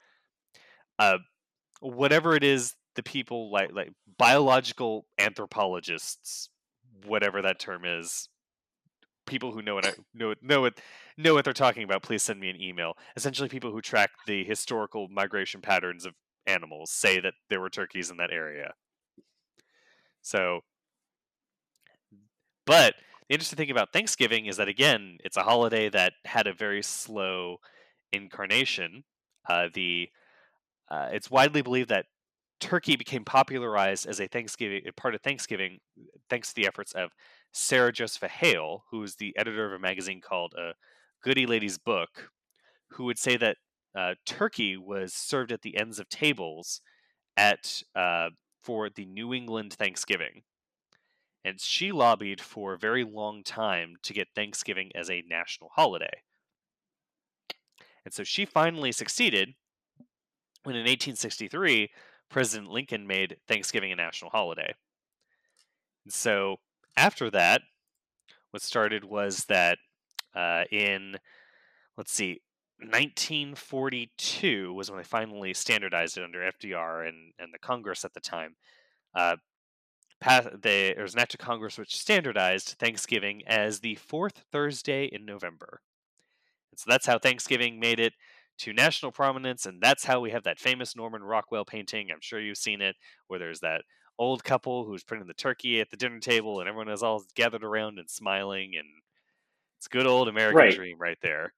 [0.99, 1.17] uh,
[1.79, 6.49] whatever it is the people like like biological anthropologists,
[7.05, 8.27] whatever that term is.
[9.25, 10.79] People who know what I, know know what
[11.17, 12.01] know what they're talking about.
[12.01, 12.93] Please send me an email.
[13.15, 16.13] Essentially, people who track the historical migration patterns of
[16.45, 18.73] animals say that there were turkeys in that area.
[20.21, 20.61] So,
[22.65, 22.95] but
[23.27, 26.81] the interesting thing about Thanksgiving is that again, it's a holiday that had a very
[26.81, 27.57] slow
[28.13, 29.03] incarnation.
[29.47, 30.09] Uh, the
[30.89, 32.05] uh, it's widely believed that
[32.59, 35.79] turkey became popularized as a Thanksgiving a part of Thanksgiving
[36.29, 37.11] thanks to the efforts of
[37.53, 40.73] Sarah Josepha Hale, who is the editor of a magazine called uh,
[41.25, 42.31] Godey Lady's Book,
[42.91, 43.57] who would say that
[43.97, 46.81] uh, turkey was served at the ends of tables
[47.35, 48.29] at uh,
[48.61, 50.43] for the New England Thanksgiving.
[51.45, 56.23] And she lobbied for a very long time to get Thanksgiving as a national holiday.
[58.03, 59.53] And so she finally succeeded
[60.67, 61.89] when in 1863,
[62.29, 64.73] President Lincoln made Thanksgiving a national holiday.
[66.03, 66.57] And so
[66.97, 67.61] after that,
[68.51, 69.77] what started was that
[70.35, 71.15] uh, in,
[71.95, 72.41] let's see,
[72.79, 78.19] 1942 was when they finally standardized it under FDR and, and the Congress at the
[78.19, 78.57] time.
[79.15, 79.37] Uh,
[80.19, 85.23] they, there was an act of Congress which standardized Thanksgiving as the fourth Thursday in
[85.23, 85.79] November.
[86.73, 88.15] And so that's how Thanksgiving made it
[88.59, 92.09] to national prominence, and that's how we have that famous Norman Rockwell painting.
[92.11, 92.95] I'm sure you've seen it,
[93.27, 93.83] where there's that
[94.19, 97.63] old couple who's putting the turkey at the dinner table, and everyone is all gathered
[97.63, 98.87] around and smiling, and
[99.77, 100.73] it's good old American Right.
[100.73, 101.53] dream right there.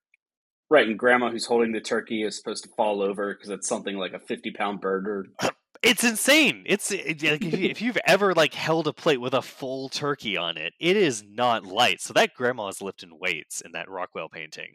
[0.69, 3.97] Right, and grandma who's holding the turkey is supposed to fall over because it's something
[3.97, 5.25] like a 50 pound bird or
[5.81, 6.63] It's insane.
[6.65, 9.89] It's eh, it, like if, you, you've ever like held a plate with a full
[9.89, 12.01] turkey on it, it is not light.
[12.01, 14.73] So that grandma is lifting weights in that Rockwell painting.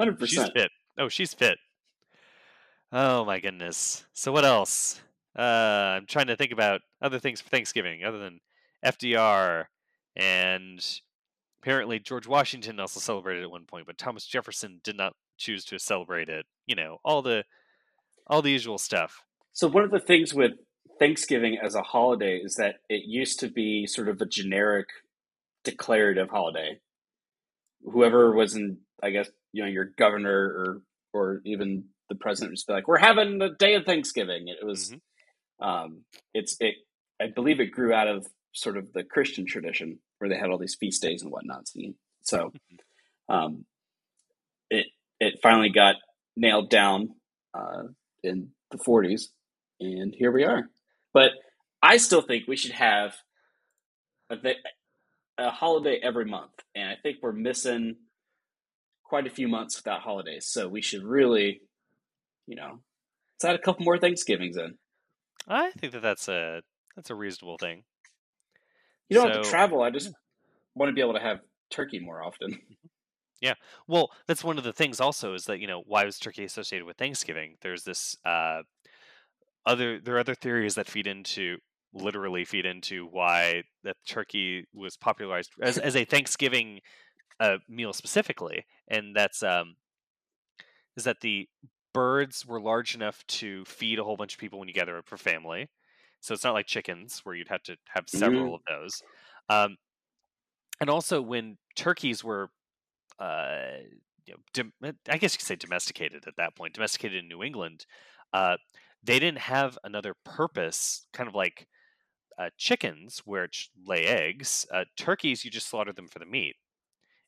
[0.00, 0.26] 100%.
[0.26, 0.70] She's fit.
[1.00, 1.58] Oh, she's fit.
[2.92, 4.04] Oh my goodness.
[4.12, 5.00] So what else?
[5.36, 5.42] Uh,
[5.96, 8.40] I'm trying to think about other things for Thanksgiving other than
[8.84, 9.64] FDR
[10.14, 11.00] and
[11.62, 15.78] apparently George Washington also celebrated at one point, but Thomas Jefferson did not choose to
[15.78, 16.44] celebrate it.
[16.66, 17.44] You know, all the
[18.26, 19.22] all the usual stuff.
[19.54, 20.52] So one of the things with
[20.98, 24.88] Thanksgiving as a holiday is that it used to be sort of a generic
[25.64, 26.78] declarative holiday.
[27.84, 30.82] Whoever was in, I guess, you know, your governor or
[31.12, 34.64] or even the president would just be like, "We're having a day of Thanksgiving." It
[34.64, 35.00] was, Mhm.
[35.66, 36.04] um,
[36.34, 36.76] it's it.
[37.20, 40.58] I believe it grew out of sort of the Christian tradition where they had all
[40.58, 41.68] these feast days and whatnot.
[41.68, 41.80] So,
[42.22, 42.52] so
[43.28, 43.66] um,
[44.70, 44.86] it
[45.20, 45.96] it finally got
[46.36, 47.10] nailed down
[47.54, 47.84] uh,
[48.22, 49.28] in the 40s,
[49.80, 50.70] and here we are.
[51.12, 51.32] But
[51.82, 53.14] I still think we should have
[54.30, 54.36] a,
[55.38, 57.96] a holiday every month, and I think we're missing
[59.10, 60.46] quite a few months without holidays.
[60.46, 61.60] So we should really,
[62.46, 62.78] you know,
[63.34, 64.74] let's add a couple more Thanksgivings in.
[65.48, 66.62] I think that that's a
[66.94, 67.82] that's a reasonable thing.
[69.08, 69.82] You don't have to travel.
[69.82, 70.12] I just
[70.76, 71.40] want to be able to have
[71.70, 72.58] turkey more often.
[73.42, 73.54] Yeah.
[73.88, 76.84] Well, that's one of the things also is that you know why was turkey associated
[76.84, 77.56] with Thanksgiving?
[77.62, 78.60] There's this uh,
[79.64, 81.56] other there are other theories that feed into
[81.94, 86.80] literally feed into why that turkey was popularized as as a Thanksgiving
[87.40, 89.76] uh, meal specifically, and that's um
[90.96, 91.48] is that the
[91.92, 95.08] birds were large enough to feed a whole bunch of people when you gather up
[95.08, 95.68] for family.
[96.20, 99.02] So it's not like chickens where you'd have to have several of those.
[99.48, 99.76] Um,
[100.80, 102.50] and also when turkeys were
[103.18, 103.78] uh,
[104.26, 107.42] you know, dom- I guess you could say domesticated at that point, domesticated in New
[107.42, 107.86] England,
[108.32, 108.58] uh,
[109.02, 111.68] they didn't have another purpose, kind of like
[112.38, 114.66] uh, chickens, which lay eggs.
[114.72, 116.56] Uh, turkeys, you just slaughter them for the meat.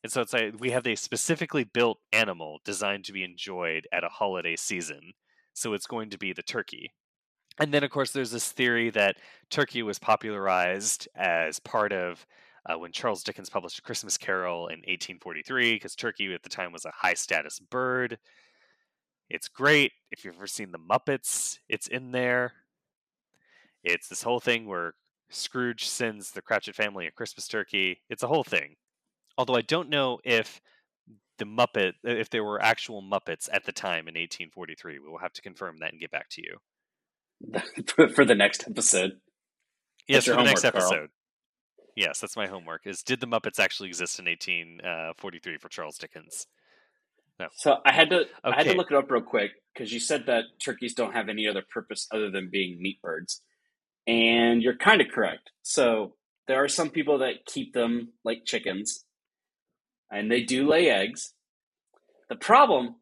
[0.03, 4.03] And so it's like we have a specifically built animal designed to be enjoyed at
[4.03, 5.13] a holiday season.
[5.53, 6.91] so it's going to be the turkey.
[7.59, 9.17] And then, of course, there's this theory that
[9.51, 12.25] turkey was popularized as part of
[12.65, 16.71] uh, when Charles Dickens published A Christmas Carol in 1843, because turkey at the time
[16.71, 18.17] was a high status bird.
[19.29, 19.91] It's great.
[20.11, 22.53] If you've ever seen The Muppets, it's in there.
[23.83, 24.95] It's this whole thing where
[25.29, 28.01] Scrooge sends the Cratchit family a Christmas turkey.
[28.09, 28.75] It's a whole thing.
[29.37, 30.61] Although I don't know if
[31.37, 34.99] the Muppet, if there were actual Muppets at the time in 1843.
[34.99, 36.57] We will have to confirm that and get back to you.
[38.15, 39.19] for the next episode.
[40.07, 40.89] Yes, for the next episode.
[40.89, 41.07] Carl.
[41.95, 42.81] Yes, that's my homework.
[42.85, 46.47] Is did the Muppets actually exist in 1843 uh, for Charles Dickens?
[47.39, 47.47] No.
[47.55, 48.29] So I had to okay.
[48.43, 51.29] I had to look it up real quick because you said that turkeys don't have
[51.29, 53.41] any other purpose other than being meat birds,
[54.07, 55.51] and you're kind of correct.
[55.61, 56.15] So
[56.47, 59.05] there are some people that keep them like chickens,
[60.13, 61.33] and they do lay eggs.
[62.29, 62.95] The problem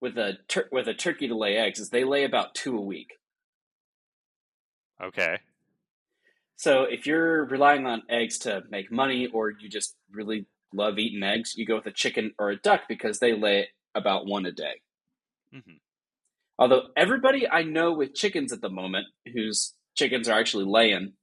[0.00, 2.80] with a tur- with a turkey to lay eggs is they lay about two a
[2.80, 3.18] week.
[5.02, 5.38] Okay.
[6.56, 11.22] So if you're relying on eggs to make money, or you just really love eating
[11.22, 14.52] eggs, you go with a chicken or a duck because they lay about one a
[14.52, 14.80] day.
[15.54, 15.76] Mm-hmm.
[16.58, 21.14] Although everybody I know with chickens at the moment, whose chickens are actually laying,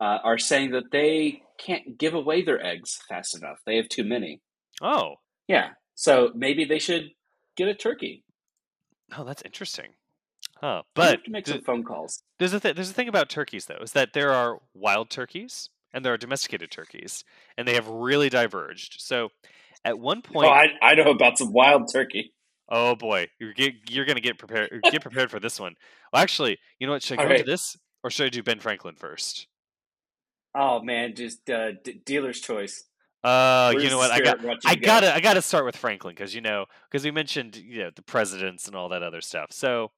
[0.00, 3.58] uh, are saying that they can't give away their eggs fast enough.
[3.64, 4.40] They have too many.
[4.82, 5.16] Oh.
[5.48, 5.70] Yeah.
[5.94, 7.10] So maybe they should
[7.56, 8.24] get a turkey.
[9.16, 9.88] Oh, that's interesting.
[10.60, 10.82] Huh.
[10.94, 12.22] But you have to make some phone calls.
[12.38, 15.70] There's a th- there's a thing about turkeys though, is that there are wild turkeys
[15.92, 17.24] and there are domesticated turkeys,
[17.56, 19.00] and they have really diverged.
[19.00, 19.30] So,
[19.84, 22.32] at one point, oh, I, I know about some wild turkey.
[22.68, 24.70] Oh boy, you're get, you're gonna get prepared.
[24.90, 25.74] Get prepared for this one.
[26.12, 27.02] Well, actually, you know what?
[27.02, 27.40] Should I go right.
[27.40, 29.48] into this, or should I do Ben Franklin first?
[30.54, 32.84] Oh man, just uh, d- dealer's choice.
[33.24, 34.10] Uh, you know what?
[34.10, 37.56] I got I gotta I gotta start with Franklin because you know because we mentioned
[37.56, 39.52] you know the presidents and all that other stuff.
[39.52, 39.92] So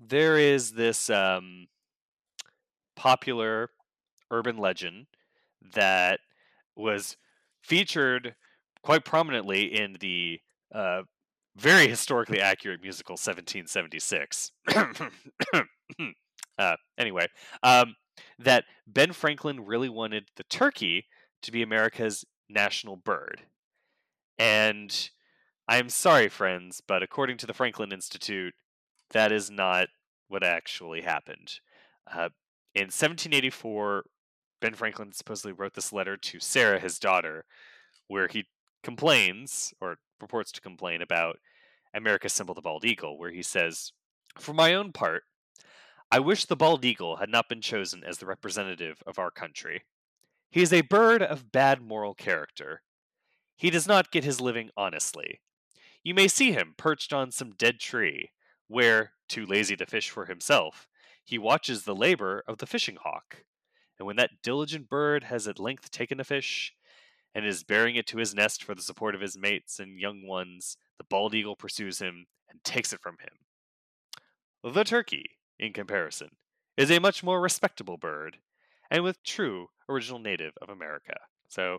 [0.00, 1.66] there is this um,
[2.96, 3.70] popular
[4.30, 5.06] urban legend
[5.74, 6.20] that
[6.76, 7.16] was
[7.62, 8.34] featured
[8.82, 10.40] quite prominently in the
[10.74, 11.02] uh,
[11.56, 14.52] very historically accurate musical 1776.
[16.58, 17.26] uh, anyway,
[17.62, 17.96] um,
[18.38, 21.06] that Ben Franklin really wanted the turkey
[21.42, 23.42] to be America's national bird.
[24.38, 25.10] And
[25.68, 28.54] I'm sorry, friends, but according to the Franklin Institute,
[29.10, 29.88] that is not
[30.28, 31.60] what actually happened.
[32.10, 32.30] Uh,
[32.74, 34.04] in 1784,
[34.60, 37.44] Ben Franklin supposedly wrote this letter to Sarah, his daughter,
[38.06, 38.46] where he
[38.82, 41.38] complains or purports to complain about
[41.94, 43.92] America's symbol, the bald eagle, where he says,
[44.38, 45.24] For my own part,
[46.10, 49.82] I wish the bald eagle had not been chosen as the representative of our country.
[50.50, 52.82] He is a bird of bad moral character.
[53.56, 55.40] He does not get his living honestly.
[56.02, 58.30] You may see him perched on some dead tree,
[58.66, 60.88] where, too lazy to fish for himself,
[61.24, 63.44] he watches the labor of the fishing hawk.
[63.98, 66.72] And when that diligent bird has at length taken a fish,
[67.34, 70.26] and is bearing it to his nest for the support of his mates and young
[70.26, 74.72] ones, the bald eagle pursues him and takes it from him.
[74.74, 76.30] The turkey, in comparison,
[76.76, 78.38] is a much more respectable bird,
[78.90, 81.14] and with true original native of America.
[81.48, 81.78] So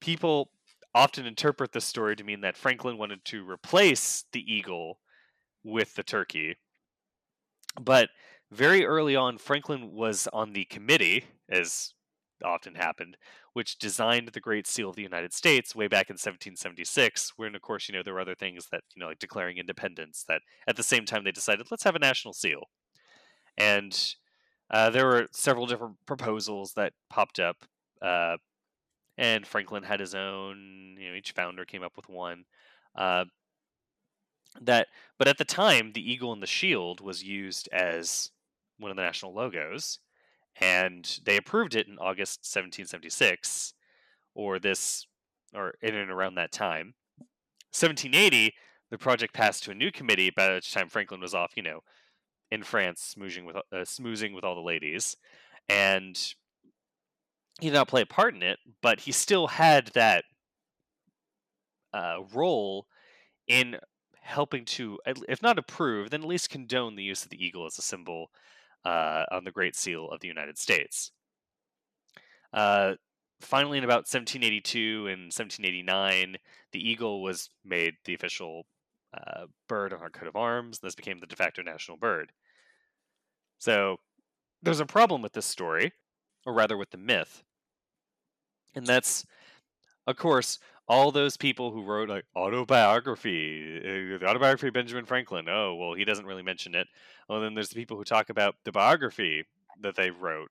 [0.00, 0.50] people
[0.94, 4.98] often interpret this story to mean that Franklin wanted to replace the eagle
[5.64, 6.56] with the turkey.
[7.80, 8.10] But
[8.50, 11.94] very early on, Franklin was on the committee, as
[12.44, 13.16] often happened,
[13.54, 17.32] which designed the Great Seal of the United States way back in 1776.
[17.36, 20.24] When, of course, you know there were other things that you know, like declaring independence.
[20.28, 22.68] That at the same time they decided let's have a national seal,
[23.56, 24.14] and
[24.72, 27.64] uh, there were several different proposals that popped up,
[28.00, 28.38] uh,
[29.18, 30.96] and Franklin had his own.
[30.98, 32.44] You know, each founder came up with one.
[32.96, 33.26] Uh,
[34.60, 38.30] that, but at the time, the eagle and the shield was used as
[38.78, 39.98] one of the national logos,
[40.60, 43.74] and they approved it in August 1776,
[44.34, 45.06] or this,
[45.54, 46.94] or in and around that time.
[47.72, 48.54] 1780,
[48.90, 50.30] the project passed to a new committee.
[50.30, 51.80] By which time Franklin was off, you know,
[52.52, 55.16] in France, smoozing with uh, smoozing with all the ladies,
[55.70, 56.34] and
[57.58, 60.24] he did not play a part in it, but he still had that
[61.94, 62.86] uh, role
[63.48, 63.78] in
[64.20, 67.78] helping to, if not approve, then at least condone the use of the eagle as
[67.78, 68.30] a symbol
[68.84, 71.10] uh, on the Great Seal of the United States.
[72.52, 72.94] Uh,
[73.40, 76.36] finally, in about 1782 and 1789,
[76.72, 78.66] the eagle was made the official
[79.14, 80.78] uh, bird on our coat of arms.
[80.78, 82.32] This became the de facto national bird.
[83.62, 83.98] So
[84.60, 85.92] there's a problem with this story,
[86.44, 87.44] or rather with the myth,
[88.74, 89.24] and that's,
[90.08, 90.58] of course,
[90.88, 95.48] all those people who wrote like autobiography, uh, the autobiography of Benjamin Franklin.
[95.48, 96.88] Oh, well, he doesn't really mention it.
[97.28, 99.44] Well, then there's the people who talk about the biography
[99.80, 100.50] that they wrote.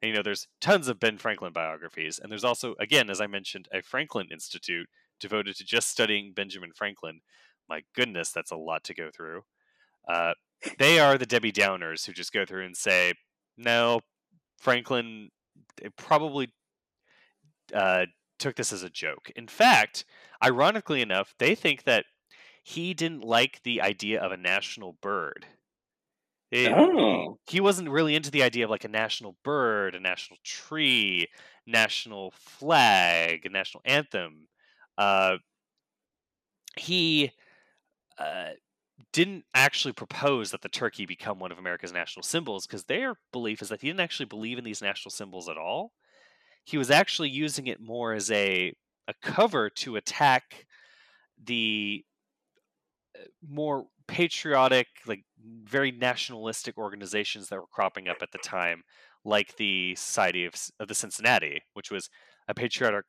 [0.00, 3.26] And, you know, there's tons of Ben Franklin biographies, and there's also, again, as I
[3.26, 4.88] mentioned, a Franklin Institute
[5.20, 7.20] devoted to just studying Benjamin Franklin.
[7.68, 9.42] My goodness, that's a lot to go through.
[10.08, 10.32] Uh,
[10.78, 13.14] they are the Debbie Downers who just go through and say,
[13.56, 14.00] no,
[14.58, 15.30] Franklin
[15.96, 16.52] probably
[17.74, 18.06] uh,
[18.38, 19.30] took this as a joke.
[19.36, 20.04] In fact,
[20.42, 22.04] ironically enough, they think that
[22.64, 25.46] he didn't like the idea of a national bird.
[26.50, 27.38] It, Oh.
[27.48, 31.28] he wasn't really into the idea of like a national bird, a national tree,
[31.66, 34.48] national flag, a national anthem.
[34.96, 35.36] Uh,
[36.76, 37.32] he
[38.18, 38.50] uh,
[39.12, 43.62] didn't actually propose that the turkey become one of America's national symbols because their belief
[43.62, 45.92] is that he didn't actually believe in these national symbols at all.
[46.64, 48.74] He was actually using it more as a
[49.08, 50.66] a cover to attack
[51.42, 52.04] the
[53.18, 55.24] uh, more patriotic, like
[55.64, 58.82] very nationalistic organizations that were cropping up at the time,
[59.24, 62.10] like the Society of, of the Cincinnati, which was
[62.48, 63.04] a patriotic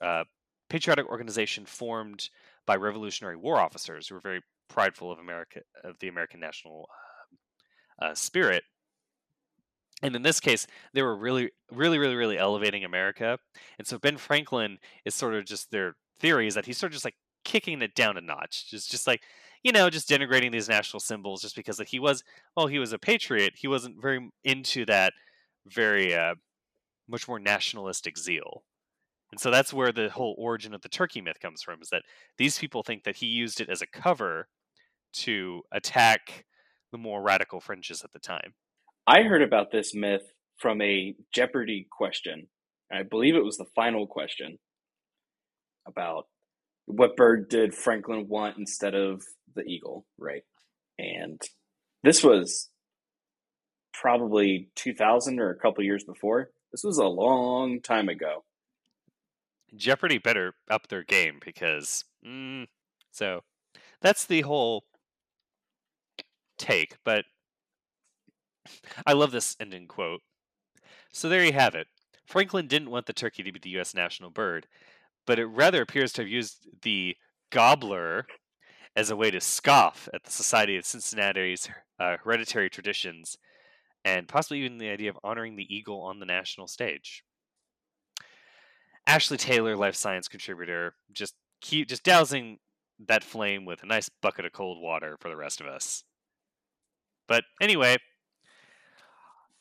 [0.00, 0.24] uh,
[0.70, 2.28] patriotic organization formed
[2.66, 6.88] by Revolutionary War officers who were very prideful of America of the American national
[8.00, 8.64] uh, uh, spirit.
[10.02, 13.38] And in this case, they were really, really, really, really elevating America.
[13.78, 16.94] And so Ben Franklin is sort of just their theory is that he's sort of
[16.94, 19.22] just like kicking it down a notch, just just like
[19.62, 22.24] you know, just denigrating these national symbols, just because like he was,
[22.56, 23.54] well, he was a patriot.
[23.56, 25.12] He wasn't very into that
[25.66, 26.34] very uh,
[27.08, 28.64] much more nationalistic zeal.
[29.32, 32.02] And so that's where the whole origin of the turkey myth comes from is that
[32.36, 34.46] these people think that he used it as a cover
[35.14, 36.44] to attack
[36.92, 38.52] the more radical fringes at the time.
[39.06, 40.22] I heard about this myth
[40.58, 42.48] from a Jeopardy question.
[42.92, 44.58] I believe it was the final question
[45.88, 46.26] about
[46.84, 49.22] what bird did Franklin want instead of
[49.54, 50.42] the eagle, right?
[50.98, 51.40] And
[52.02, 52.68] this was
[53.94, 56.50] probably 2000 or a couple years before.
[56.70, 58.44] This was a long time ago.
[59.76, 62.66] Jeopardy better up their game because mm,
[63.10, 63.40] so
[64.00, 64.84] that's the whole
[66.58, 66.96] take.
[67.04, 67.24] But
[69.06, 70.20] I love this ending quote.
[71.10, 71.86] So there you have it.
[72.26, 73.94] Franklin didn't want the turkey to be the U.S.
[73.94, 74.66] national bird,
[75.26, 77.16] but it rather appears to have used the
[77.50, 78.26] gobbler
[78.96, 81.68] as a way to scoff at the Society of Cincinnati's
[81.98, 83.36] uh, hereditary traditions
[84.04, 87.22] and possibly even the idea of honoring the eagle on the national stage.
[89.06, 92.58] Ashley Taylor, Live Science contributor, just keep just dousing
[93.06, 96.04] that flame with a nice bucket of cold water for the rest of us.
[97.26, 97.96] But anyway,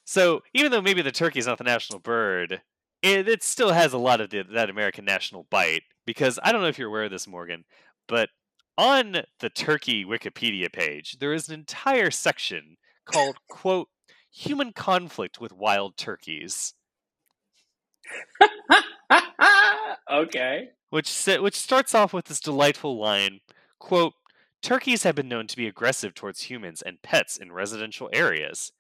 [0.06, 2.62] so even though maybe the turkey is not the national bird,
[3.02, 5.84] it, it still has a lot of the, that American national bite.
[6.06, 7.64] Because I don't know if you're aware of this, Morgan,
[8.08, 8.30] but
[8.78, 13.89] on the turkey Wikipedia page, there is an entire section called "quote
[14.32, 16.74] Human Conflict with Wild Turkeys."
[20.12, 20.70] okay.
[20.89, 23.39] which which starts off with this delightful line
[23.80, 24.14] quote
[24.62, 28.72] turkeys have been known to be aggressive towards humans and pets in residential areas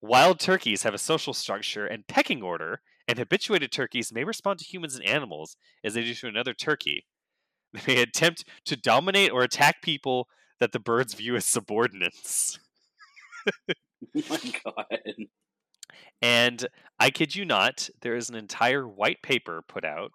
[0.00, 4.64] wild turkeys have a social structure and pecking order and habituated turkeys may respond to
[4.64, 7.06] humans and animals as they do to another turkey
[7.72, 10.28] they may attempt to dominate or attack people
[10.58, 12.58] that the birds view as subordinates
[14.16, 15.14] Oh my god.
[16.22, 16.66] And
[16.98, 20.12] I kid you not, there is an entire white paper put out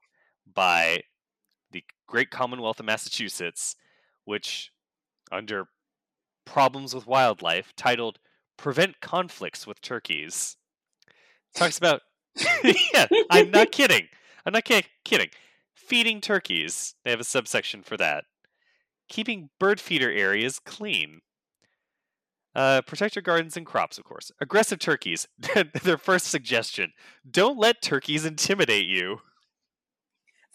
[0.51, 1.03] by
[1.71, 3.75] the Great Commonwealth of Massachusetts,
[4.25, 4.71] which,
[5.31, 5.67] under
[6.45, 8.19] problems with wildlife, titled
[8.57, 10.57] Prevent Conflicts with Turkeys,
[11.53, 12.01] talks about.
[12.63, 14.07] yeah, I'm not kidding.
[14.45, 15.29] I'm not ki- kidding.
[15.73, 16.95] Feeding turkeys.
[17.03, 18.25] They have a subsection for that.
[19.07, 21.21] Keeping bird feeder areas clean.
[22.55, 24.31] Uh, protect your gardens and crops, of course.
[24.39, 25.27] Aggressive turkeys.
[25.83, 26.93] Their first suggestion:
[27.29, 29.19] don't let turkeys intimidate you.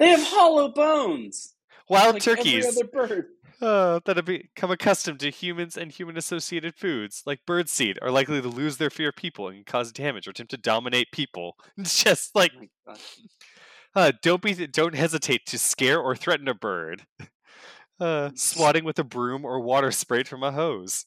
[0.00, 1.54] They have hollow bones.
[1.88, 3.26] Wild like turkeys Every other bird.
[3.60, 8.48] uh, that have become accustomed to humans and human-associated foods, like birdseed, are likely to
[8.48, 11.56] lose their fear of people and cause damage or attempt to dominate people.
[11.82, 12.52] Just like,
[12.88, 12.94] Oh
[13.94, 17.06] uh, don't be, don't hesitate to scare or threaten a bird.
[18.00, 21.04] Uh, swatting with a broom or water sprayed from a hose.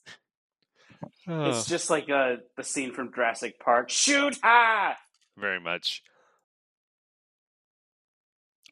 [1.28, 3.90] It's just like uh, the scene from Jurassic Park.
[3.90, 4.38] Shoot!
[4.44, 4.96] Ah!
[5.36, 6.04] very much.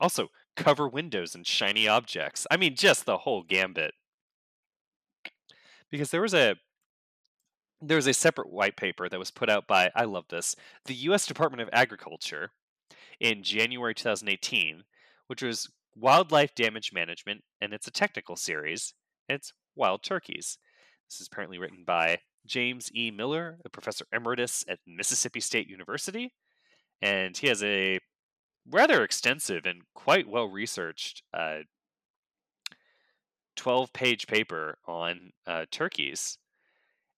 [0.01, 2.47] Also, cover windows and shiny objects.
[2.49, 3.93] I mean, just the whole gambit.
[5.91, 6.55] Because there was a
[7.83, 10.95] there was a separate white paper that was put out by I love this the
[10.95, 11.25] U.S.
[11.25, 12.49] Department of Agriculture
[13.19, 14.83] in January 2018,
[15.27, 18.93] which was wildlife damage management, and it's a technical series.
[19.29, 20.57] It's Wild Turkeys.
[21.09, 23.11] This is apparently written by James E.
[23.11, 26.33] Miller, a professor emeritus at Mississippi State University,
[27.01, 27.99] and he has a
[28.65, 31.61] rather extensive and quite well researched uh,
[33.55, 36.37] 12 page paper on uh, turkeys.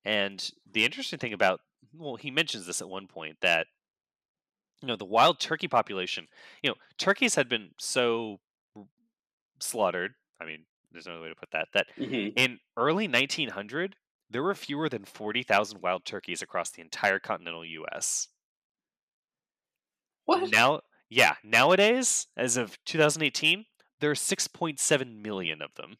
[0.05, 1.61] And the interesting thing about,
[1.93, 3.67] well, he mentions this at one point that,
[4.81, 6.27] you know, the wild turkey population,
[6.61, 8.39] you know, turkeys had been so
[9.59, 10.15] slaughtered.
[10.39, 11.69] I mean, there's no other way to put that.
[11.73, 12.35] That Mhm.
[12.35, 13.95] in early 1900,
[14.29, 18.29] there were fewer than 40,000 wild turkeys across the entire continental U.S.
[20.25, 20.49] What?
[20.51, 20.81] Now,
[21.13, 23.65] yeah, nowadays, as of 2018,
[23.99, 25.97] there are 6.7 million of them,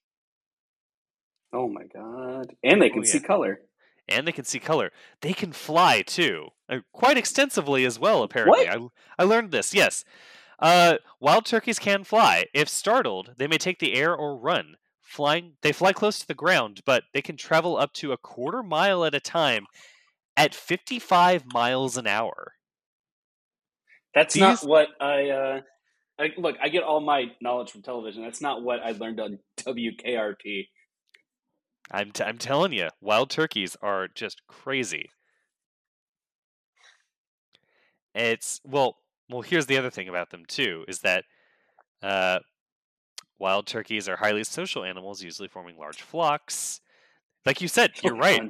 [1.54, 2.56] Oh my god!
[2.64, 3.62] And they can Oh, see color.
[4.08, 4.92] and they can see color.
[5.22, 8.24] They can fly too, uh, quite extensively as well.
[8.24, 8.88] Apparently, I
[9.20, 9.74] I learned this.
[9.74, 10.04] Yes,
[10.60, 12.46] uh, wild turkeys can fly.
[12.54, 14.78] If startled, they may take the air or run.
[15.02, 18.64] Flying, they fly close to the ground, but they can travel up to a quarter
[18.64, 19.68] mile at a time
[20.36, 22.56] at 55 miles an hour.
[24.14, 25.30] That's These- not what I.
[25.30, 25.62] Uh,
[26.20, 26.30] I.
[26.38, 28.22] Look, I get all my knowledge from television.
[28.24, 30.68] That's not what I learned on WKRP.
[31.92, 35.10] I'm t- I'm telling you, wild turkeys are just crazy.
[38.16, 38.98] It's well,
[39.30, 39.42] well.
[39.42, 41.26] Here's the other thing about them too is that
[42.02, 42.40] uh,
[43.40, 46.80] wild turkeys are highly social animals, usually forming large flocks.
[47.46, 48.42] Like you said, you're right.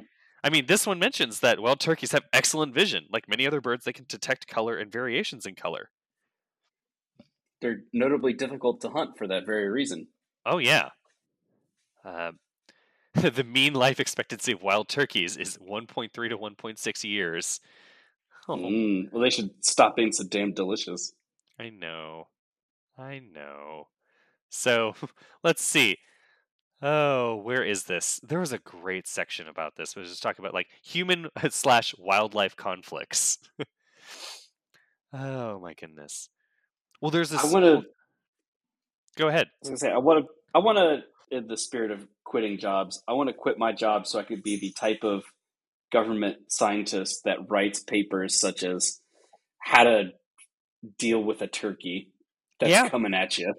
[0.44, 3.06] I mean, this one mentions that wild turkeys have excellent vision.
[3.10, 5.88] Like many other birds, they can detect color and variations in color.
[7.62, 10.08] They're notably difficult to hunt for that very reason.
[10.44, 10.90] Oh yeah.
[12.04, 12.32] Uh,
[13.14, 17.60] the mean life expectancy of wild turkeys is 1.3 to 1.6 years.
[18.46, 21.14] Oh, Mm, well, they should stop being so damn delicious.
[21.58, 22.28] I know.
[22.98, 23.88] I know.
[24.50, 24.92] So
[25.42, 25.96] let's see.
[26.86, 28.20] Oh, where is this?
[28.22, 29.96] There was a great section about this.
[29.96, 33.38] It was just talking about like human slash wildlife conflicts.
[35.14, 36.28] oh my goodness.
[37.00, 37.42] Well, there's this.
[37.42, 37.82] I want to.
[39.16, 39.46] Go ahead.
[39.46, 40.30] I was gonna say I want to.
[40.54, 44.06] I want to, in the spirit of quitting jobs, I want to quit my job
[44.06, 45.22] so I could be the type of
[45.90, 49.00] government scientist that writes papers such as
[49.62, 50.10] how to
[50.98, 52.12] deal with a turkey
[52.60, 52.90] that's Yeah.
[52.90, 53.54] coming at you.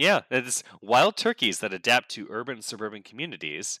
[0.00, 3.80] Yeah, it's wild turkeys that adapt to urban and suburban communities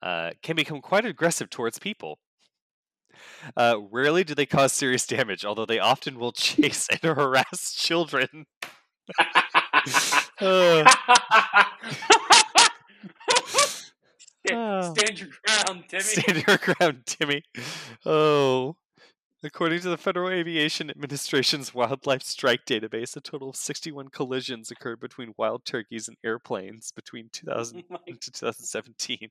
[0.00, 2.20] uh, can become quite aggressive towards people.
[3.56, 8.46] Uh, rarely do they cause serious damage, although they often will chase and harass children.
[10.40, 10.84] Uh,
[14.48, 14.94] Oh.
[14.94, 16.02] Stand your ground, Timmy.
[16.04, 17.42] stand your ground, Timmy.
[18.04, 18.76] Oh.
[19.46, 24.98] According to the Federal Aviation Administration's Wildlife Strike Database, a total of 61 collisions occurred
[24.98, 29.28] between wild turkeys and airplanes between 2000 Oh and 2017.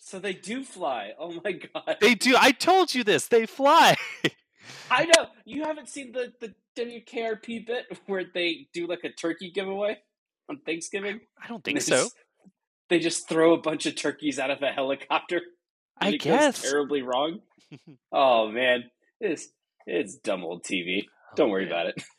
[0.00, 1.12] so they do fly.
[1.18, 1.98] Oh my god!
[2.00, 2.34] They do.
[2.36, 3.28] I told you this.
[3.28, 3.94] They fly.
[4.90, 9.52] I know you haven't seen the the WKRP bit where they do like a turkey
[9.52, 9.98] giveaway
[10.50, 11.20] on Thanksgiving.
[11.42, 11.96] I don't think they so.
[12.02, 12.16] just-
[12.88, 15.42] they just throw a bunch of turkeys out of a helicopter.
[16.00, 16.62] I it guess.
[16.62, 17.40] terribly wrong.
[18.12, 18.84] oh man,
[19.20, 19.48] it's
[19.86, 21.06] it's dumb old TV.
[21.36, 21.72] Don't Oh, worry man.
[21.72, 22.02] about it.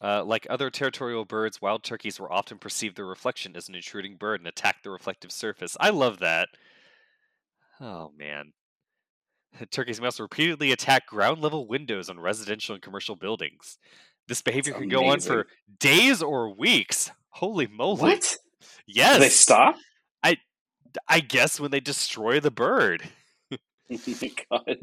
[0.00, 4.14] Uh, like other territorial birds, wild turkeys will often perceive their reflection as an intruding
[4.14, 5.76] bird and attack the reflective surface.
[5.80, 6.50] I love that.
[7.80, 8.52] Oh man.
[9.72, 13.76] Turkeys may also repeatedly attack ground level windows on residential and commercial buildings.
[14.28, 15.48] This behavior That's can go on for
[15.80, 17.10] days or weeks.
[17.30, 18.00] Holy moly.
[18.00, 18.36] What?
[18.86, 19.16] Yes.
[19.16, 19.74] Do they stop?
[21.08, 23.02] I guess when they destroy the bird.
[23.90, 24.76] Oh god.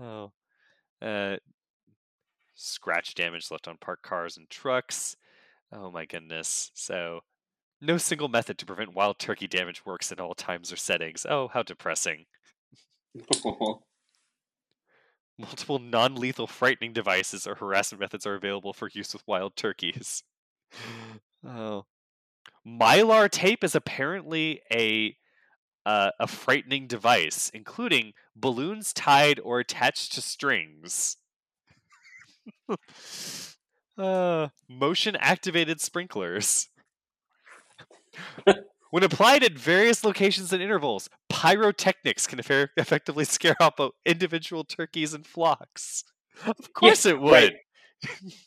[0.00, 0.32] Oh.
[1.04, 1.36] Uh,
[2.54, 5.16] scratch damage left on parked cars and trucks.
[5.72, 6.70] Oh my goodness.
[6.74, 7.20] So,
[7.80, 11.26] no single method to prevent wild turkey damage works in all times or settings.
[11.28, 12.24] Oh, how depressing.
[15.38, 20.22] Multiple non lethal frightening devices or harassment methods are available for use with wild turkeys.
[21.46, 21.84] oh.
[22.66, 25.16] Mylar tape is apparently a
[25.84, 31.16] uh, a frightening device, including balloons tied or attached to strings.
[33.98, 36.68] uh, motion activated sprinklers.
[38.90, 44.64] when applied at various locations and intervals, pyrotechnics can effe- effectively scare off uh, individual
[44.64, 46.04] turkeys and flocks.
[46.46, 47.32] Of course it would.
[47.32, 47.52] right.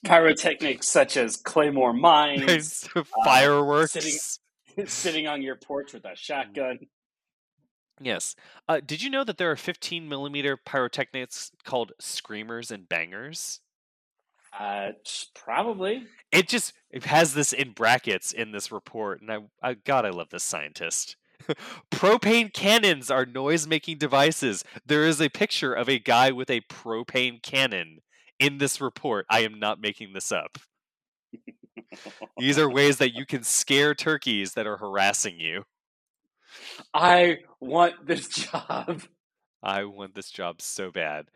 [0.05, 2.87] Pyrotechnics such as claymore mines,
[3.25, 3.93] fireworks.
[3.93, 6.77] sitting- sitting on your porch with a shotgun.
[7.99, 8.35] Yes.
[8.67, 13.61] Uh, did you know that there are 15 millimeter pyrotechnics called screamers and bangers?
[14.57, 14.91] Uh,
[15.33, 16.05] probably.
[16.31, 20.09] It just it has this in brackets in this report, and I, I God, I
[20.09, 21.15] love this scientist.
[21.91, 24.63] propane cannons are noise-making devices.
[24.85, 27.99] There is a picture of a guy with a propane cannon
[28.39, 29.25] in this report.
[29.29, 30.57] I am not making this up.
[32.37, 35.63] These are ways that you can scare turkeys that are harassing you.
[36.93, 39.03] I want this job.
[39.63, 41.27] I want this job so bad.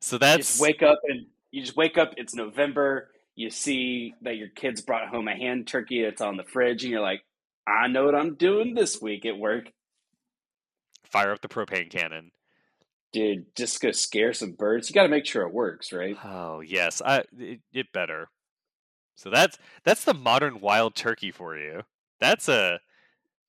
[0.00, 2.14] So that's you just wake up and you just wake up.
[2.16, 3.10] It's November.
[3.34, 6.00] You see that your kids brought home a hand turkey.
[6.02, 7.22] It's on the fridge, and you're like,
[7.66, 9.72] "I know what I'm doing this week at work."
[11.04, 12.32] Fire up the propane cannon,
[13.12, 13.46] dude.
[13.56, 14.88] Just go scare some birds.
[14.88, 16.16] You got to make sure it works, right?
[16.24, 18.28] Oh yes, I it, it better.
[19.14, 21.82] So that's that's the modern wild turkey for you.
[22.20, 22.80] That's a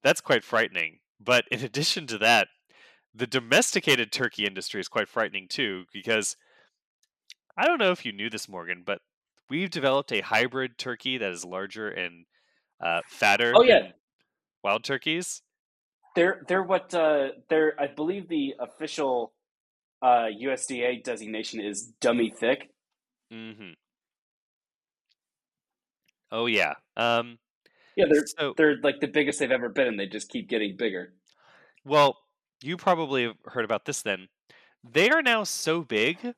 [0.04, 1.00] that's quite frightening.
[1.24, 2.48] But in addition to that,
[3.14, 6.36] the domesticated turkey industry is quite frightening too because
[7.58, 9.00] I don't know if you knew this, Morgan, but
[9.50, 12.26] we've developed a hybrid turkey that is larger and
[12.84, 13.54] uh, fatter.
[13.56, 13.92] Oh yeah,
[14.64, 15.42] wild turkeys.
[16.16, 17.80] They're they're what uh, they're.
[17.80, 19.34] I believe the official
[20.02, 22.70] uh, USDA designation is dummy thick.
[23.32, 23.74] Mm-hmm.
[26.32, 26.74] Oh yeah.
[26.98, 27.38] Um,
[27.96, 30.76] yeah, they're so, they're like the biggest they've ever been, and they just keep getting
[30.78, 31.14] bigger.
[31.86, 32.18] Well,
[32.62, 34.02] you probably have heard about this.
[34.02, 34.30] Then
[34.84, 36.34] they are now so big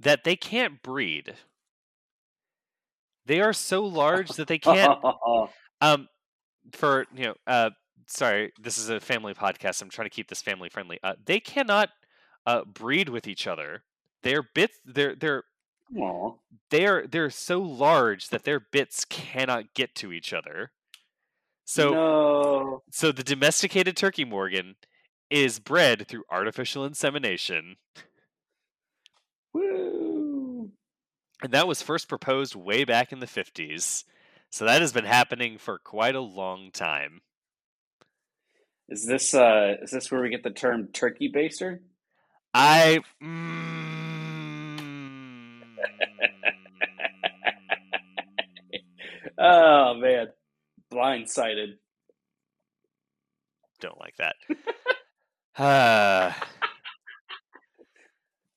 [0.00, 1.34] that they can't breed.
[3.26, 4.98] They are so large that they can't.
[5.80, 6.08] um,
[6.72, 7.70] for you know, uh,
[8.06, 9.82] sorry, this is a family podcast.
[9.82, 10.98] I'm trying to keep this family friendly.
[11.02, 11.90] Uh, they cannot
[12.46, 13.82] uh, breed with each other.
[14.22, 14.78] They're bits.
[14.84, 15.44] They're they're
[15.96, 16.36] Aww.
[16.70, 20.72] they're they're so large that their bits cannot get to each other.
[21.64, 22.82] So no.
[22.90, 24.76] so the domesticated turkey Morgan
[25.30, 27.76] is bred through artificial insemination.
[29.52, 30.70] Woo!
[31.42, 34.04] And that was first proposed way back in the 50s.
[34.50, 37.20] So that has been happening for quite a long time.
[38.88, 41.80] Is this uh is this where we get the term turkey baster?
[42.54, 43.97] I mm,
[49.38, 50.28] Oh man.
[50.92, 51.74] Blindsided.
[53.80, 54.34] Don't like that.
[55.56, 56.32] uh,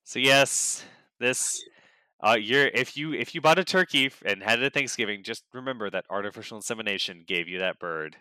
[0.04, 0.84] so yes,
[1.20, 1.64] this
[2.24, 5.44] uh, you're if you if you bought a turkey and had it at Thanksgiving, just
[5.54, 8.18] remember that artificial insemination gave you that bird.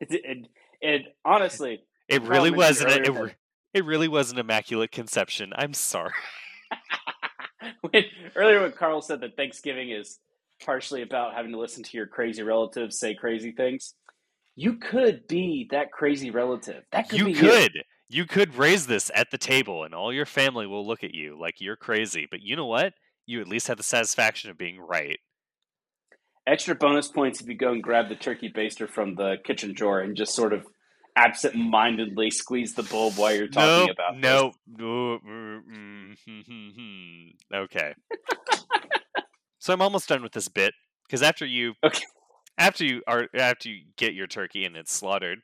[0.00, 0.48] It,
[0.80, 2.92] it, honestly, it really wasn't.
[2.92, 3.34] It, it,
[3.74, 5.52] it really was an immaculate conception.
[5.56, 6.12] I'm sorry.
[7.80, 8.04] when,
[8.36, 10.18] earlier, when Carl said that Thanksgiving is
[10.64, 13.94] partially about having to listen to your crazy relatives say crazy things,
[14.56, 16.84] you could be that crazy relative.
[16.92, 17.74] That could you be could.
[17.74, 17.82] You.
[18.08, 21.38] you could raise this at the table, and all your family will look at you
[21.40, 22.26] like you're crazy.
[22.30, 22.94] But you know what?
[23.26, 25.18] You at least have the satisfaction of being right.
[26.46, 30.00] Extra bonus points if you go and grab the turkey baster from the kitchen drawer
[30.00, 30.66] and just sort of
[31.18, 34.16] absent-mindedly squeeze the bulb while you're talking nope, about.
[34.18, 34.54] Nope.
[34.66, 35.22] Nope.
[35.26, 37.94] Mm, mm, mm, okay.
[39.58, 40.74] so I'm almost done with this bit
[41.04, 42.04] because after you okay
[42.58, 45.38] after you are after you get your turkey and it's slaughtered,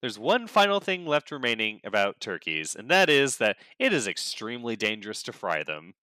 [0.00, 4.76] there's one final thing left remaining about turkeys, and that is that it is extremely
[4.76, 5.94] dangerous to fry them.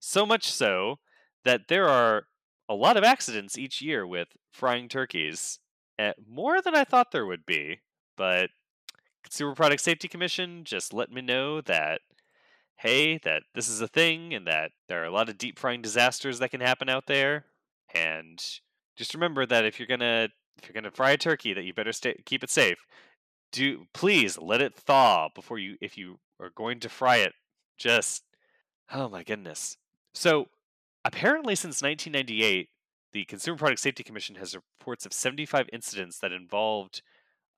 [0.00, 0.96] So much so
[1.44, 2.24] that there are
[2.68, 5.60] a lot of accidents each year with frying turkeys.
[5.98, 7.80] Eh, more than I thought there would be,
[8.16, 8.50] but
[9.22, 12.00] Consumer Product Safety Commission just let me know that
[12.76, 15.80] hey, that this is a thing and that there are a lot of deep frying
[15.80, 17.44] disasters that can happen out there
[17.94, 18.42] and
[18.96, 20.28] just remember that if you're gonna
[20.58, 22.78] if you're gonna fry a turkey, that you better stay keep it safe.
[23.52, 27.34] Do please let it thaw before you if you are going to fry it.
[27.78, 28.24] Just
[28.92, 29.76] oh my goodness.
[30.14, 30.48] So
[31.04, 32.68] apparently, since 1998,
[33.12, 37.02] the Consumer Product Safety Commission has reports of 75 incidents that involved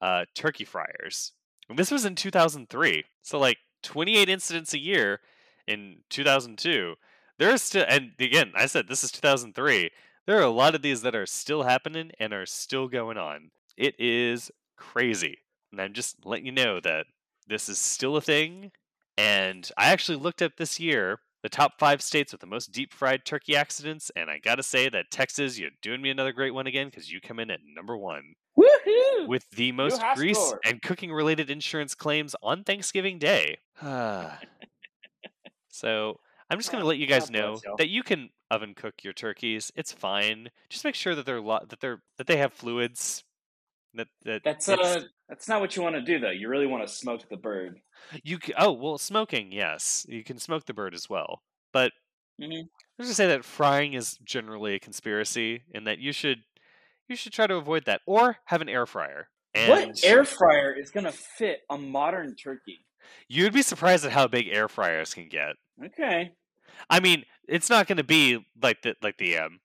[0.01, 1.33] uh, turkey fryers.
[1.69, 3.05] And this was in 2003.
[3.23, 5.21] So like 28 incidents a year
[5.67, 6.95] in 2002.
[7.39, 9.91] There is still, and again, I said this is 2003
[10.27, 13.51] there are a lot of these that are still happening and are still going on.
[13.77, 15.39] It is crazy.
[15.71, 17.07] And I'm just letting you know that
[17.47, 18.73] this is still a thing.
[19.19, 22.93] And I actually looked up this year the top five states with the most deep
[22.93, 24.11] fried turkey accidents.
[24.17, 27.13] And I got to say that Texas, you're doing me another great one again because
[27.13, 28.35] you come in at number one.
[28.59, 29.27] Woohoo!
[29.27, 30.61] With the most grease score.
[30.65, 33.59] and cooking related insurance claims on Thanksgiving Day.
[35.69, 36.21] so
[36.51, 39.73] I'm just going to let you guys know that you can oven cook your turkeys.
[39.75, 40.51] It's fine.
[40.69, 43.25] Just make sure that they're lo- that they're that they have fluids.
[43.95, 46.31] That, that that's uh that's not what you want to do though.
[46.31, 47.81] You really want to smoke the bird.
[48.23, 51.93] You oh well, smoking yes, you can smoke the bird as well, but
[52.41, 52.65] Mhm.
[52.99, 56.43] Let's just say that frying is generally a conspiracy, and that you should
[57.09, 59.29] you should try to avoid that, or have an air fryer.
[59.55, 62.81] And What air fryer is going to fit a modern turkey?
[63.29, 65.57] You'd be surprised at how big air fryers can get.
[65.85, 66.33] Okay.
[66.91, 69.61] I mean, it's not going to be like the like the um,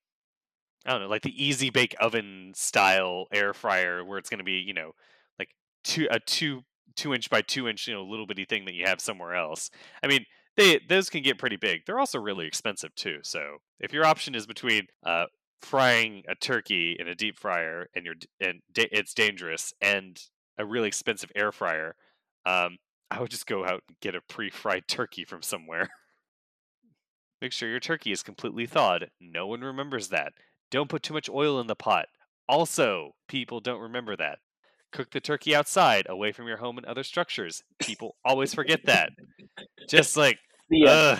[0.85, 4.43] I don't know, like the easy bake oven style air fryer where it's going to
[4.43, 4.91] be you know
[5.37, 5.49] like
[5.83, 6.61] two a two
[6.95, 9.69] two inch by two inch you know little bitty thing that you have somewhere else.
[10.03, 10.25] I mean,
[10.55, 11.85] they those can get pretty big.
[11.85, 13.19] They're also really expensive too.
[13.23, 15.25] So if your option is between uh,
[15.61, 20.19] frying a turkey in a deep fryer and you're and da- it's dangerous and
[20.57, 21.95] a really expensive air fryer,
[22.45, 22.77] um,
[23.11, 25.89] I would just go out and get a pre-fried turkey from somewhere.
[27.41, 29.09] Make sure your turkey is completely thawed.
[29.21, 30.33] No one remembers that.
[30.71, 32.07] Don't put too much oil in the pot.
[32.47, 34.39] Also, people don't remember that.
[34.91, 37.63] Cook the turkey outside, away from your home and other structures.
[37.79, 39.11] People always forget that.
[39.89, 40.37] Just like,
[40.69, 41.17] The uh.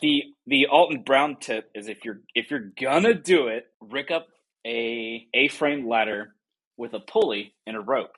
[0.00, 4.26] The the Alton Brown tip is if you're if you're gonna do it, rig up
[4.66, 6.34] a A-frame ladder
[6.76, 8.12] with a pulley and a rope,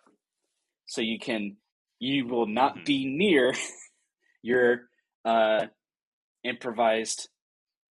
[0.87, 1.57] so you can
[1.99, 2.85] you will not Mhm.
[2.87, 3.55] be near
[4.43, 4.89] your
[5.25, 5.67] uh,
[6.45, 7.29] improvised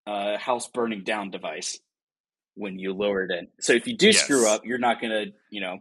[0.08, 1.80] uh, house burning down device
[2.56, 3.48] when you lower it in.
[3.60, 5.80] So if you do screw up, you're not gonna you know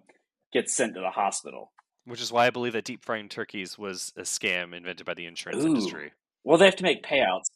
[0.53, 1.73] get sent to the hospital.
[2.05, 5.27] Which is why I believe that deep frying turkeys was a scam invented by the
[5.27, 5.69] insurance Ooh.
[5.69, 6.13] industry.
[6.45, 7.51] Well, they have to make payouts.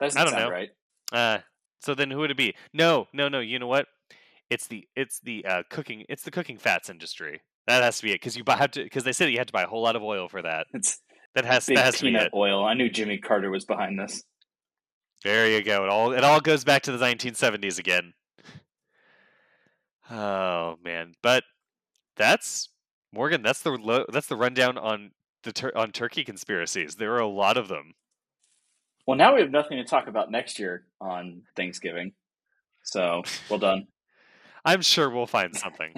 [0.00, 0.50] That doesn't I don't sound know.
[0.50, 0.70] right.
[1.12, 1.38] Uh,
[1.80, 2.54] so then who would it be?
[2.72, 3.40] No, no, no.
[3.40, 3.86] You know what?
[4.50, 7.40] It's the it's the uh, cooking it's the cooking fats industry.
[7.66, 9.46] That has to be it because you buy, have to because they said you had
[9.48, 10.66] to buy a whole lot of oil for that.
[10.74, 11.00] It's
[11.34, 12.32] That has that has to be peanut it.
[12.34, 12.64] oil.
[12.64, 14.22] I knew Jimmy Carter was behind this.
[15.24, 15.84] There you go.
[15.84, 18.12] It all it all goes back to the 1970s again.
[20.10, 21.44] Oh man, but
[22.16, 22.68] that's
[23.12, 23.42] Morgan.
[23.42, 25.12] That's the lo- that's the rundown on
[25.42, 26.96] the tur- on turkey conspiracies.
[26.96, 27.92] There are a lot of them.
[29.06, 32.12] Well, now we have nothing to talk about next year on Thanksgiving.
[32.82, 33.88] So, well done.
[34.64, 35.92] I'm sure we'll find something.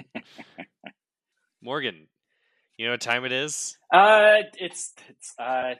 [1.61, 2.07] Morgan,
[2.77, 3.77] you know what time it is?
[3.93, 5.75] Uh, it's it's uh,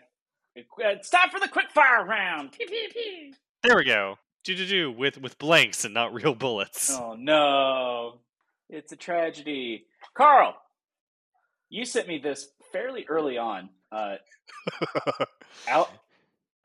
[0.56, 2.54] it's time for the quick fire round.
[2.54, 3.34] Pew, pew, pew.
[3.64, 4.18] There we go.
[4.44, 6.98] Do do do with with blanks and not real bullets.
[6.98, 8.20] Oh no,
[8.70, 9.86] it's a tragedy.
[10.14, 10.56] Carl,
[11.70, 13.70] you sent me this fairly early on.
[13.92, 14.16] Uh,
[15.68, 15.92] al-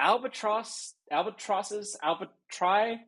[0.03, 2.99] albatross, albatrosses, albatri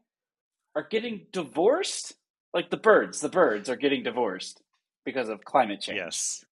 [0.74, 2.14] are getting divorced.
[2.52, 4.62] Like the birds, the birds are getting divorced
[5.04, 5.96] because of climate change.
[5.96, 6.44] yes.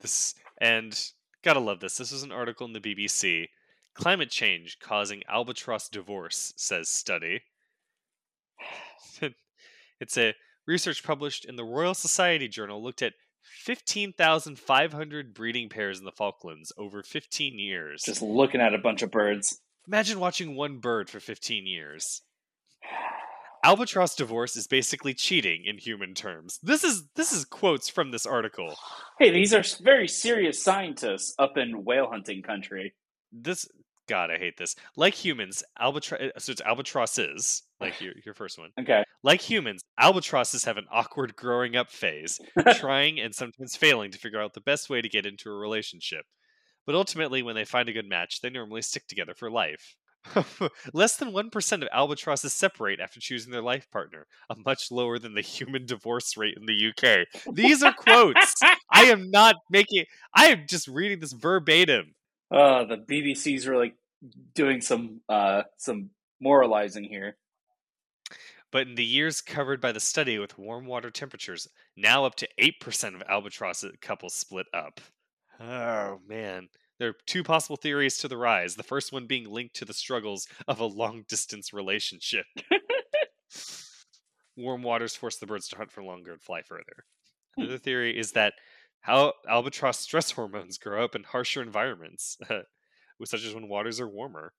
[0.00, 0.98] This and
[1.42, 1.96] gotta love this.
[1.96, 3.48] This is an article in the BBC.
[3.94, 7.42] Climate change causing albatross divorce, says study.
[10.00, 10.34] it's a
[10.66, 13.14] research published in the Royal Society Journal looked at
[13.64, 18.02] 15,500 breeding pairs in the Falklands over 15 years.
[18.04, 19.60] Just looking at a bunch of birds.
[19.86, 22.22] Imagine watching one bird for 15 years.
[23.64, 26.58] Albatross divorce is basically cheating in human terms.
[26.62, 28.76] This is this is quotes from this article.
[29.18, 32.94] Hey, these are very serious scientists up in whale hunting country.
[33.32, 33.66] This
[34.08, 34.74] God, I hate this.
[34.96, 38.70] Like humans, albatross uh, so it's albatrosses, like your your first one.
[38.80, 39.04] Okay.
[39.22, 42.40] Like humans, albatrosses have an awkward growing up phase,
[42.74, 46.24] trying and sometimes failing to figure out the best way to get into a relationship.
[46.86, 49.96] But ultimately, when they find a good match, they normally stick together for life.
[50.92, 55.34] Less than 1% of albatrosses separate after choosing their life partner, a much lower than
[55.34, 57.26] the human divorce rate in the UK.
[57.54, 58.54] These are quotes.
[58.62, 60.04] I am not making
[60.34, 62.14] I am just reading this verbatim.
[62.50, 63.94] Uh, the BBC's really
[64.54, 66.10] doing some uh some
[66.40, 67.36] moralizing here.
[68.70, 72.48] But in the years covered by the study with warm water temperatures, now up to
[72.60, 75.00] 8% of albatross couples split up.
[75.58, 76.68] Oh, man.
[76.98, 78.74] There are two possible theories to the rise.
[78.74, 82.46] The first one being linked to the struggles of a long distance relationship.
[84.56, 87.04] Warm waters force the birds to hunt for longer and fly further.
[87.54, 87.62] Hmm.
[87.62, 88.54] Another theory is that
[89.08, 92.36] how albatross stress hormones grow up in harsher environments,
[93.24, 94.52] such as when waters are warmer.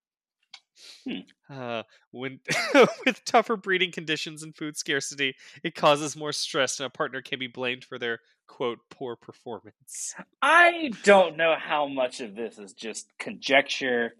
[1.08, 1.54] Hmm.
[1.54, 2.40] Uh, when
[3.06, 7.38] with tougher breeding conditions and food scarcity, it causes more stress, and a partner can
[7.38, 10.16] be blamed for their quote poor performance.
[10.42, 14.16] I don't know how much of this is just conjecture.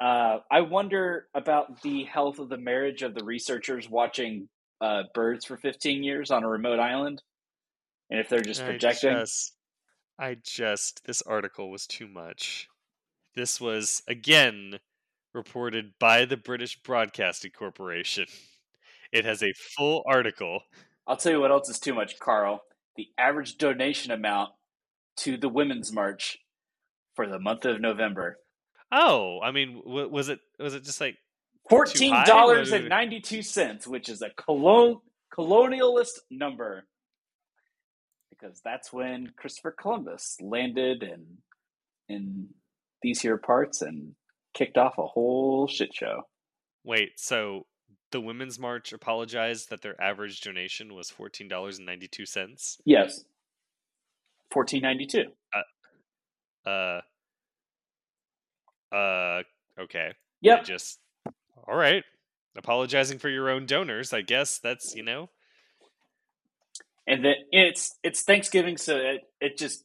[0.00, 4.48] Uh, I wonder about the health of the marriage of the researchers watching
[4.80, 7.20] uh, birds for 15 years on a remote island,
[8.08, 9.10] and if they're just projecting.
[9.10, 9.57] I just,
[10.18, 12.68] I just, this article was too much.
[13.34, 14.78] This was again
[15.32, 18.26] reported by the British Broadcasting Corporation.
[19.10, 20.60] It has a full article.
[21.06, 22.60] I'll tell you what else is too much, Carl.
[22.96, 24.50] The average donation amount
[25.20, 26.36] to the Women's March
[27.16, 28.36] for the month of November
[28.90, 31.16] Oh, I mean, w- was it was it just like
[31.68, 34.98] fourteen dollars and ninety two cents, which is a colon
[35.32, 36.86] colonialist number,
[38.38, 41.24] because that's when Christopher Columbus landed in
[42.08, 42.48] in
[43.02, 44.14] these here parts and
[44.54, 46.22] kicked off a whole shit show.
[46.84, 47.66] Wait, so
[48.10, 52.78] the Women's March apologized that their average donation was fourteen dollars and ninety two cents.
[52.84, 53.24] Yes,
[54.50, 55.26] fourteen ninety two.
[56.66, 57.00] Uh,
[58.94, 59.42] uh,
[59.78, 60.12] okay.
[60.40, 60.64] Yep.
[60.64, 60.98] Just
[61.66, 62.04] all right.
[62.56, 65.30] Apologizing for your own donors, I guess that's you know.
[67.08, 69.82] And then it's it's Thanksgiving, so it it just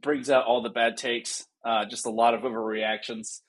[0.00, 1.46] brings out all the bad takes.
[1.62, 3.42] Uh, just a lot of overreactions.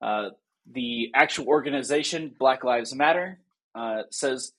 [0.00, 0.30] Uh,
[0.70, 3.40] the actual organization, Black Lives Matter,
[3.74, 4.52] uh, says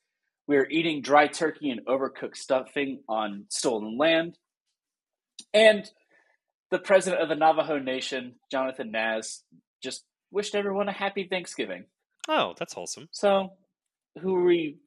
[0.47, 4.38] we are eating dry turkey and overcooked stuffing on stolen land,
[5.51, 5.89] and
[6.69, 9.41] the president of the Navajo Nation, Jonathan Nez,
[9.81, 11.85] just wished everyone a happy Thanksgiving.
[12.27, 13.09] Oh, that's wholesome.
[13.11, 13.53] So,
[14.21, 14.77] who are we?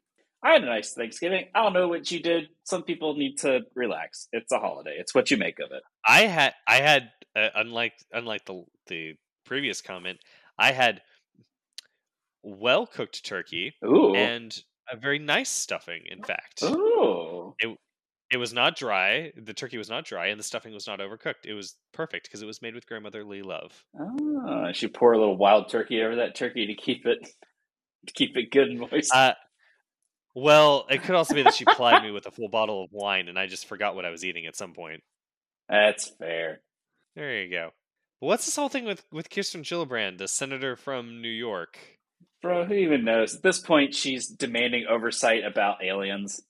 [0.44, 1.46] I had a nice Thanksgiving.
[1.54, 2.48] I don't know what you did.
[2.64, 4.28] Some people need to relax.
[4.32, 4.96] It's a holiday.
[4.98, 5.82] It's what you make of it.
[6.06, 9.14] I had I had uh, unlike unlike the the
[9.44, 10.18] previous comment,
[10.58, 11.00] I had
[12.42, 14.14] well cooked turkey Ooh.
[14.14, 14.56] and
[14.90, 16.02] a very nice stuffing.
[16.06, 17.54] In fact, Ooh.
[18.32, 19.32] it was not dry.
[19.36, 21.46] The turkey was not dry, and the stuffing was not overcooked.
[21.46, 23.84] It was perfect because it was made with grandmotherly love.
[23.98, 27.28] Oh, I should pour a little wild turkey over that turkey to keep it
[28.06, 29.14] to keep it good and moist.
[29.14, 29.34] Uh,
[30.34, 33.28] well, it could also be that she plied me with a full bottle of wine,
[33.28, 35.02] and I just forgot what I was eating at some point.
[35.68, 36.60] That's fair.
[37.14, 37.70] There you go.
[38.20, 41.78] But what's this whole thing with with Kirsten Gillibrand, the senator from New York?
[42.40, 43.36] Bro, who even knows?
[43.36, 46.42] At this point, she's demanding oversight about aliens.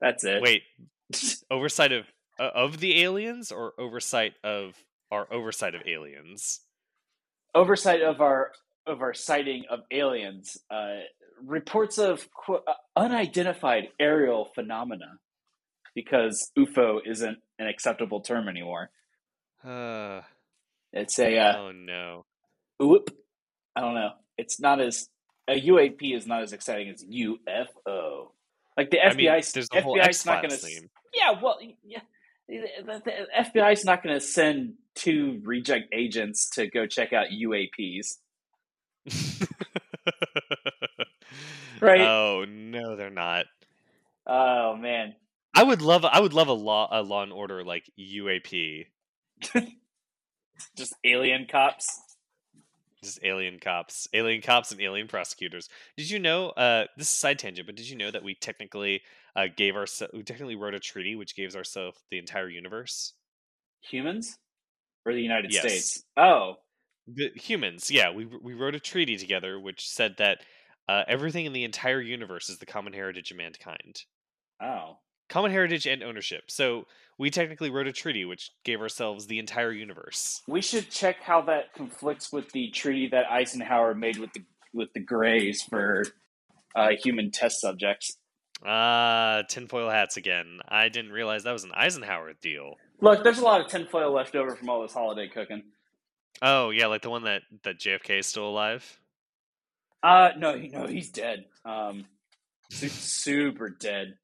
[0.00, 0.42] That's it.
[0.42, 0.62] Wait,
[1.50, 2.06] oversight of
[2.38, 4.74] uh, of the aliens or oversight of
[5.10, 6.60] our oversight of aliens?
[7.54, 8.52] oversight of our
[8.86, 10.56] of our sighting of aliens.
[10.70, 11.00] Uh,
[11.44, 15.18] reports of qu- uh, unidentified aerial phenomena,
[15.94, 18.90] because UFO isn't an acceptable term anymore.
[19.64, 20.22] Uh,
[20.92, 22.24] It's a uh, oh no.
[22.78, 23.10] whoop.
[23.76, 24.12] I don't know.
[24.36, 25.08] It's not as
[25.48, 28.32] a UAP is not as exciting as UFO.
[28.76, 30.88] Like the I mean, FBI, there's the FBI's not going to.
[31.12, 32.00] Yeah, well, yeah.
[32.48, 38.16] The, the FBI's not going to send two reject agents to go check out UAPs.
[41.82, 42.00] Right.
[42.00, 43.46] Oh no, they're not.
[44.26, 45.16] Oh man,
[45.54, 48.86] I would love I would love a law a law and order like UAP.
[50.76, 51.86] just alien cops.
[53.02, 55.68] Just alien cops, alien cops, and alien prosecutors.
[55.96, 56.50] Did you know?
[56.50, 59.02] Uh, this is a side tangent, but did you know that we technically
[59.36, 63.14] uh, gave our we technically wrote a treaty which gives ourselves the entire universe?
[63.82, 64.38] Humans
[65.06, 65.60] or the United Yes.
[65.60, 66.04] States?
[66.16, 66.56] Oh,
[67.06, 70.42] The humans, yeah, we we wrote a treaty together which said that
[70.88, 74.04] uh, everything in the entire universe is the common heritage of mankind,
[74.62, 74.98] oh,
[75.28, 76.44] common heritage and ownership.
[76.50, 76.86] So
[77.18, 80.42] we technically wrote a treaty which gave ourselves the entire universe.
[80.46, 84.42] we should check how that conflicts with the treaty that Eisenhower made with the
[84.72, 86.04] with the Greys for
[86.76, 88.16] uh, human test subjects.
[88.64, 90.58] Ah, tinfoil hats again.
[90.68, 92.74] I didn't realize that was an Eisenhower deal.
[93.00, 95.62] Look, there's a lot of tinfoil left over from all this holiday cooking.
[96.42, 98.98] Oh yeah, like the one that that JFK is still alive.
[100.02, 101.44] Uh, no, no, he's dead.
[101.64, 102.04] Um,
[102.70, 104.14] super dead.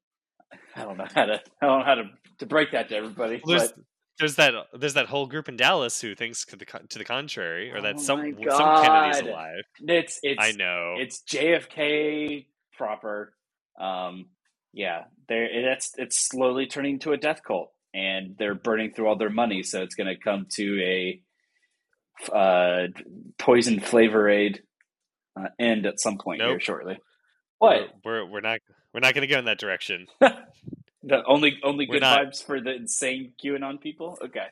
[0.75, 1.41] I don't know how to.
[1.61, 2.03] I don't know how to
[2.39, 3.41] to break that to everybody.
[3.43, 3.83] Well, there's but
[4.19, 7.71] there's that there's that whole group in Dallas who thinks to the to the contrary,
[7.71, 9.63] or Oh that some some Kennedy's alive.
[9.79, 10.95] it's it's I know.
[10.97, 12.45] it's JFK
[12.77, 13.33] proper.
[13.79, 14.27] Um,
[14.73, 19.17] yeah, there it's it's slowly turning to a death cult, and they're burning through all
[19.17, 21.21] their money, so it's going to come to a
[22.33, 22.87] uh,
[23.37, 24.61] poison flavor aid
[25.35, 26.97] uh, end at some point here shortly.
[27.59, 27.89] What?
[28.03, 28.59] We're we're not
[28.93, 30.07] we're not going to go in that direction.
[31.07, 34.17] The only only We're good not- vibes for the insane QAnon people.
[34.23, 34.47] Okay.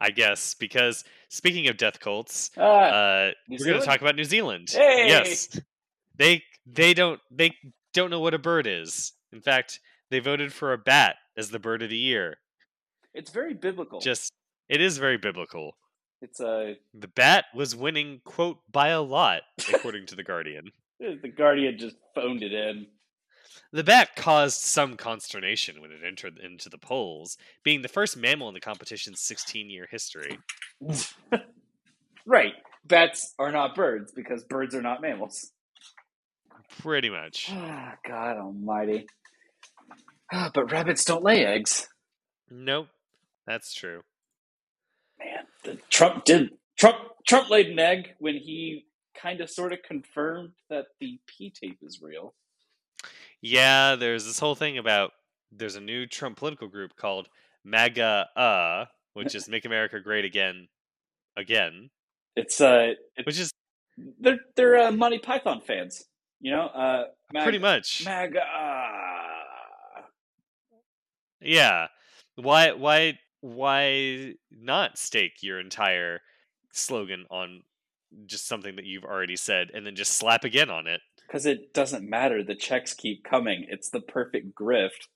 [0.00, 4.22] I guess because speaking of death cults, Uh, uh, we're going to talk about New
[4.22, 4.68] Zealand.
[4.70, 5.06] Hey!
[5.08, 5.58] Yes,
[6.16, 7.50] they they don't they
[7.94, 9.12] don't know what a bird is.
[9.32, 9.80] In fact,
[10.10, 12.36] they voted for a bat as the bird of the year.
[13.12, 13.98] it's very biblical.
[14.00, 14.32] Just
[14.68, 15.76] it is very biblical.
[16.22, 19.42] It's a The bat was winning quote by a lot,
[19.72, 20.70] according to the Guardian.
[21.00, 22.86] the Guardian just phoned it in.
[23.72, 28.48] The bat caused some consternation when it entered into the polls, being the first mammal
[28.48, 30.38] in the competition's 16 year history.
[32.26, 32.52] right.
[32.84, 35.52] Bats are not birds because birds are not mammals.
[36.80, 37.50] Pretty much.
[37.54, 39.06] Ah, God Almighty.
[40.32, 41.88] Ah, but rabbits don't lay eggs.
[42.50, 42.88] Nope,
[43.46, 44.02] that's true.
[45.88, 46.50] Trump did.
[46.78, 51.50] Trump Trump laid an egg when he kind of sort of confirmed that the P
[51.50, 52.34] tape is real.
[53.40, 55.12] Yeah, there's this whole thing about
[55.50, 57.28] there's a new Trump political group called
[57.64, 58.84] MAGA, uh,
[59.14, 60.68] which is Make America Great Again,
[61.36, 61.90] again.
[62.36, 63.52] It's uh, it's, which is
[64.18, 66.04] they're they're uh, Monty Python fans,
[66.40, 66.66] you know.
[66.66, 68.40] Uh, Mag- pretty much MAGA.
[71.40, 71.88] Yeah,
[72.36, 76.20] why why why not stake your entire
[76.72, 77.62] slogan on
[78.24, 81.00] just something that you've already said and then just slap again on it?
[81.26, 82.42] Because it doesn't matter.
[82.42, 83.66] The checks keep coming.
[83.68, 85.08] It's the perfect grift.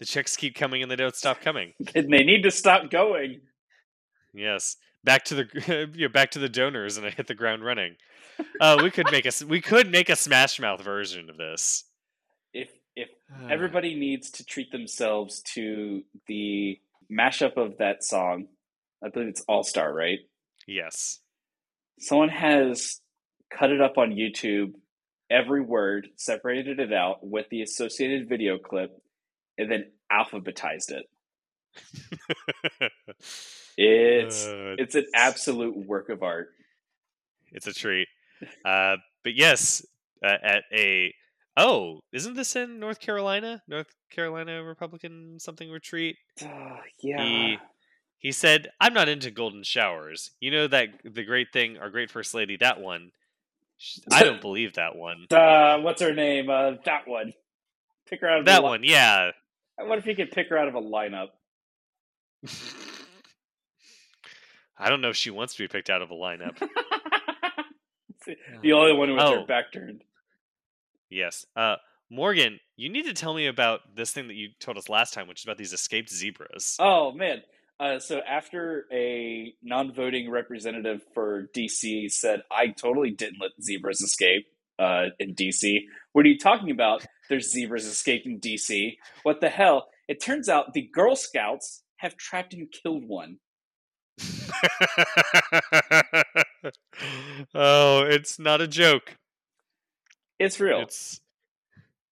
[0.00, 1.72] The checks keep coming and they don't stop coming.
[1.94, 3.40] and they need to stop going.
[4.34, 4.76] Yes.
[5.04, 7.94] Back to the you know, back to the donors and I hit the ground running.
[8.60, 11.84] Uh, we could make a we could make a Smash Mouth version of this.
[12.52, 13.08] If if
[13.50, 16.80] everybody needs to treat themselves to the
[17.18, 18.46] mashup of that song,
[19.04, 20.18] I believe it's All Star, right?
[20.66, 21.20] Yes.
[22.00, 23.00] Someone has
[23.50, 24.72] cut it up on YouTube,
[25.30, 28.90] every word, separated it out with the associated video clip,
[29.56, 31.06] and then alphabetized it.
[33.76, 36.48] it's uh, it's an absolute work of art.
[37.52, 38.08] It's a treat.
[38.64, 39.84] Uh, but yes,
[40.24, 41.14] uh, at a
[41.58, 43.62] oh, isn't this in North Carolina?
[43.68, 46.16] North Carolina Republican something retreat.
[46.40, 47.22] Uh, yeah.
[47.22, 47.58] He,
[48.18, 50.30] he said, "I'm not into golden showers.
[50.40, 53.10] You know that the great thing, our great first lady, that one.
[54.10, 55.26] I don't believe that one.
[55.30, 56.48] Uh, what's her name?
[56.48, 57.32] Uh, that one.
[58.08, 58.82] Pick her out of that one.
[58.84, 59.32] Yeah.
[59.78, 61.28] What if you could pick her out of a lineup?
[64.78, 66.56] I don't know if she wants to be picked out of a lineup.
[68.62, 69.40] the only one with oh.
[69.40, 70.04] her back turned.
[71.10, 71.46] Yes.
[71.56, 71.76] Uh,
[72.10, 75.28] Morgan, you need to tell me about this thing that you told us last time,
[75.28, 76.76] which is about these escaped zebras.
[76.78, 77.42] Oh man.
[77.80, 84.46] Uh, so after a non-voting representative for DC said, "I totally didn't let zebras escape
[84.78, 85.82] uh, in DC,"
[86.12, 87.04] what are you talking about?
[87.28, 88.96] There's zebras escaping DC.
[89.22, 89.88] What the hell?
[90.08, 93.36] It turns out the Girl Scouts have trapped and killed one.
[97.54, 99.16] oh, it's not a joke.
[100.38, 100.80] It's real.
[100.80, 101.20] It's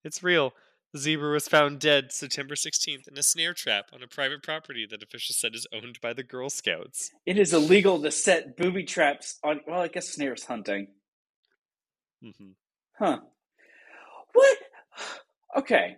[0.04, 0.54] it's real.
[0.92, 4.86] The zebra was found dead September 16th in a snare trap on a private property
[4.88, 7.10] that officials said is owned by the Girl Scouts.
[7.26, 9.60] It is illegal to set booby traps on.
[9.66, 10.88] Well, I guess snares hunting.
[12.24, 12.50] Mm-hmm.
[12.98, 13.20] Huh.
[14.32, 14.58] What?
[15.56, 15.96] Okay.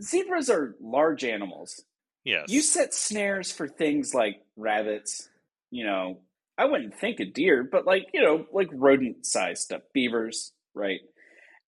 [0.00, 1.82] Zebras are large animals.
[2.24, 2.44] Yes.
[2.48, 5.28] You set snares for things like rabbits,
[5.72, 6.20] you know,
[6.56, 11.00] I wouldn't think a deer, but like, you know, like rodent sized stuff, beavers, right?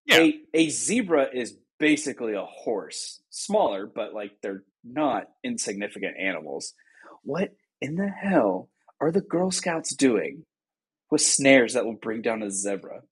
[0.06, 0.18] Yeah.
[0.18, 6.74] A, a zebra is basically a horse, smaller, but like they're not insignificant animals.
[7.22, 7.50] What
[7.80, 8.68] in the hell
[9.00, 10.44] are the Girl Scouts doing
[11.10, 13.02] with snares that will bring down a zebra?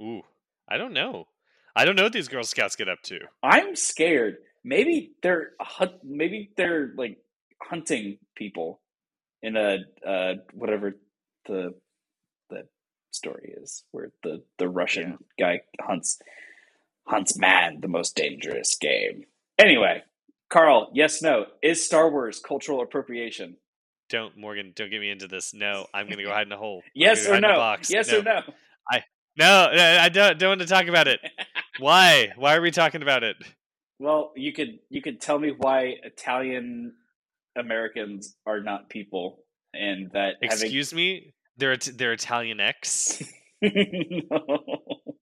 [0.00, 0.22] Ooh,
[0.68, 1.26] I don't know.
[1.74, 3.20] I don't know what these Girl Scouts get up to.
[3.42, 4.36] I'm scared.
[4.64, 5.52] Maybe they're
[6.02, 7.18] maybe they're like
[7.62, 8.80] hunting people
[9.42, 10.96] in a uh, whatever
[11.46, 11.87] the the
[13.10, 15.46] story is, where the the Russian yeah.
[15.46, 16.18] guy hunts
[17.06, 19.24] hunts man, the most dangerous game.
[19.58, 20.02] Anyway,
[20.50, 23.56] Carl, yes, no, is Star Wars cultural appropriation?
[24.08, 25.52] Don't Morgan, don't get me into this.
[25.52, 26.82] No, I'm gonna go hide in a hole.
[26.94, 27.76] yes or no?
[27.88, 28.18] Yes no.
[28.18, 28.40] or no?
[28.90, 29.02] I
[29.36, 31.20] no, I don't don't want to talk about it.
[31.78, 32.32] why?
[32.36, 33.36] Why are we talking about it?
[33.98, 36.94] Well, you could you could tell me why Italian
[37.56, 39.40] Americans are not people,
[39.74, 41.04] and that excuse having...
[41.04, 43.22] me, they're they're Italian X.
[43.62, 44.64] no.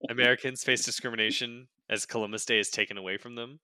[0.08, 3.58] Americans face discrimination as Columbus Day is taken away from them,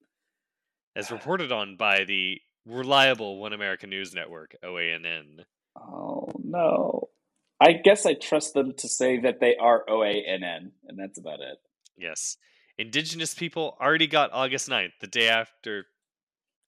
[0.96, 1.14] as ah.
[1.14, 5.44] reported on by the reliable One American News Network (OANN).
[5.76, 7.08] Oh no!
[7.60, 11.58] I guess I trust them to say that they are OANN, and that's about it.
[11.96, 12.36] Yes.
[12.78, 15.86] Indigenous people already got August 9th, the day after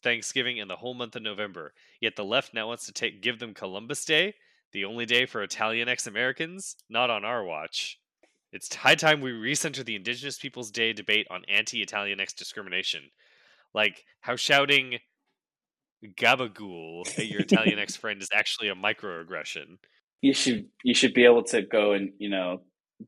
[0.03, 1.73] Thanksgiving and the whole month of November.
[2.01, 4.35] Yet the left now wants to take give them Columbus Day,
[4.75, 7.99] the only day for Italian ex Americans, not on our watch.
[8.53, 13.05] It's high time we recenter the Indigenous Peoples Day debate on anti Italian ex discrimination.
[13.73, 14.99] Like how shouting
[16.05, 19.79] gabagool at your Italian ex friend is actually a microaggression.
[20.21, 22.63] You should you should be able to go and, you know,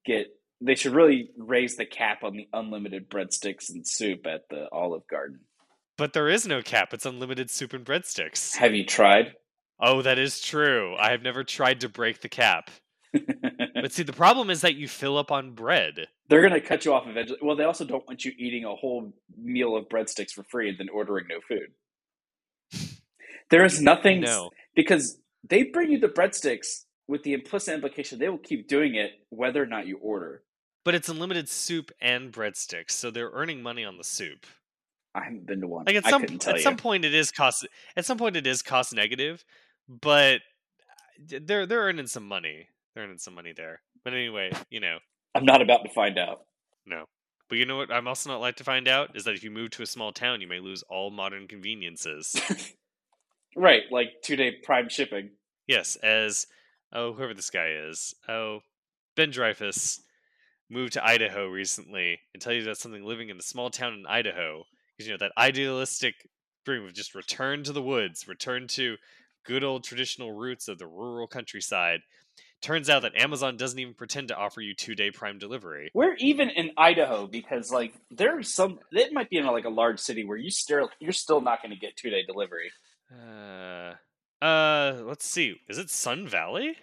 [0.04, 0.28] get
[0.60, 5.06] they should really raise the cap on the unlimited breadsticks and soup at the Olive
[5.08, 5.40] Garden.
[5.98, 6.94] But there is no cap.
[6.94, 8.56] It's unlimited soup and breadsticks.
[8.56, 9.34] Have you tried?
[9.78, 10.94] Oh, that is true.
[10.98, 12.70] I have never tried to break the cap.
[13.12, 16.08] but see, the problem is that you fill up on bread.
[16.28, 17.38] They're going to cut you off eventually.
[17.42, 20.78] Well, they also don't want you eating a whole meal of breadsticks for free and
[20.78, 21.72] then ordering no food.
[23.48, 24.50] There is nothing no.
[24.74, 29.12] because they bring you the breadsticks with the implicit implication they will keep doing it
[29.30, 30.42] whether or not you order.
[30.84, 34.46] But it's unlimited soup and breadsticks, so they're earning money on the soup.
[35.14, 35.84] I haven't been to one.
[35.86, 36.60] Like at some at you.
[36.60, 37.66] some point it is cost
[37.96, 39.44] at some point it is cost negative,
[39.88, 42.68] but uh, they're they're earning some money.
[42.94, 43.80] They're earning some money there.
[44.04, 44.98] But anyway, you know,
[45.34, 46.40] I'm not about to find out.
[46.86, 47.04] no.
[47.48, 49.52] But you know what I'm also not like to find out is that if you
[49.52, 52.34] move to a small town, you may lose all modern conveniences.
[53.58, 55.30] Right, like two day prime shipping.
[55.66, 56.46] yes, as
[56.92, 58.60] oh whoever this guy is, oh
[59.16, 60.00] Ben Dreyfuss
[60.68, 64.04] moved to Idaho recently and tell you that something living in a small town in
[64.06, 64.64] Idaho
[64.96, 66.14] because you know that idealistic
[66.66, 68.96] dream of just return to the woods, return to
[69.46, 72.00] good old traditional roots of the rural countryside.
[72.62, 75.90] Turns out that Amazon doesn't even pretend to offer you two day prime delivery.
[75.94, 80.00] We're even in Idaho because like there's some it might be in like a large
[80.00, 82.70] city where you still you're still not going to get two day delivery.
[83.12, 83.94] Uh,
[84.44, 85.56] uh, let's see.
[85.68, 86.76] Is it Sun Valley?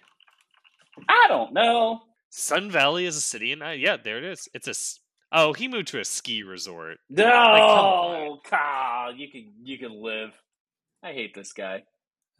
[1.08, 2.00] I don't know.
[2.30, 4.48] Sun Valley is a city in I yeah, there it is.
[4.54, 5.00] It's a s-
[5.32, 6.98] oh, he moved to a ski resort.
[7.10, 10.30] No, Kyle, you can you can live.
[11.02, 11.82] I hate this guy.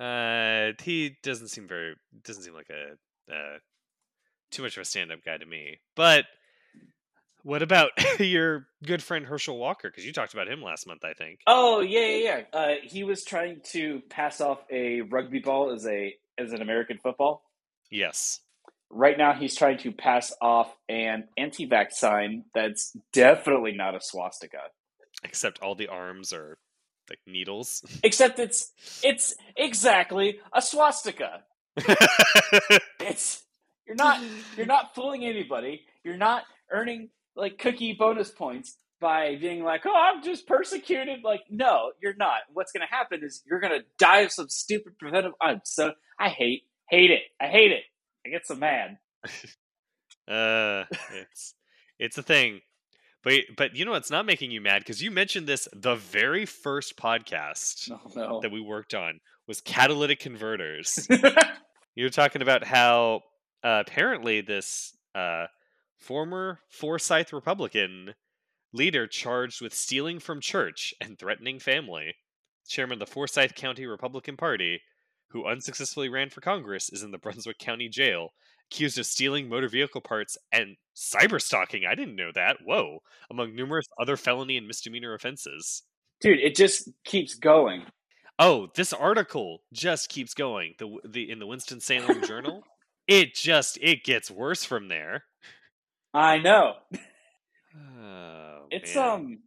[0.01, 1.95] Uh, he doesn't seem very
[2.25, 3.59] doesn't seem like a uh
[4.51, 5.79] too much of a stand up guy to me.
[5.95, 6.25] But
[7.43, 9.89] what about your good friend Herschel Walker?
[9.89, 11.41] Because you talked about him last month, I think.
[11.47, 12.59] Oh yeah, yeah, yeah.
[12.59, 16.99] Uh, he was trying to pass off a rugby ball as a as an American
[16.99, 17.43] football.
[17.91, 18.41] Yes.
[18.91, 24.59] Right now, he's trying to pass off an anti-vax sign that's definitely not a swastika.
[25.25, 26.59] Except all the arms are
[27.11, 27.85] like needles.
[28.03, 28.73] Except it's
[29.03, 31.45] it's exactly a swastika.
[33.01, 33.43] It's
[33.87, 34.23] you're not
[34.57, 35.83] you're not fooling anybody.
[36.05, 41.43] You're not earning like cookie bonus points by being like, "Oh, I'm just persecuted." Like,
[41.51, 42.41] no, you're not.
[42.53, 45.33] What's going to happen is you're going to die of some stupid preventive.
[45.41, 47.23] I'm so I hate hate it.
[47.41, 47.85] I hate it.
[48.27, 48.99] I get so mad.
[50.29, 51.55] uh, it's
[51.99, 52.61] it's a thing.
[53.25, 56.45] But but you know what's not making you mad because you mentioned this the very
[56.47, 58.41] first podcast Oh no.
[58.41, 61.09] that we worked on was catalytic converters.
[61.95, 63.23] You're talking about how
[63.63, 65.47] uh, apparently this uh,
[65.97, 68.15] former Forsyth Republican
[68.73, 72.15] leader charged with stealing from church and threatening family,
[72.69, 74.81] chairman of the Forsyth County Republican Party,
[75.29, 78.31] who unsuccessfully ran for Congress, is in the Brunswick County Jail,
[78.71, 81.85] accused of stealing motor vehicle parts and cyber stalking.
[81.87, 82.59] I didn't know that.
[82.65, 83.01] Whoa!
[83.31, 85.83] Among numerous other felony and misdemeanor offenses.
[86.21, 87.85] Dude, it just keeps going.
[88.39, 90.75] Oh, this article just keeps going.
[90.79, 92.63] The the in the Winston Salem Journal,
[93.09, 95.25] it just it gets worse from there.
[96.13, 96.75] I know.
[97.77, 99.09] Oh, It's man.
[99.11, 99.39] um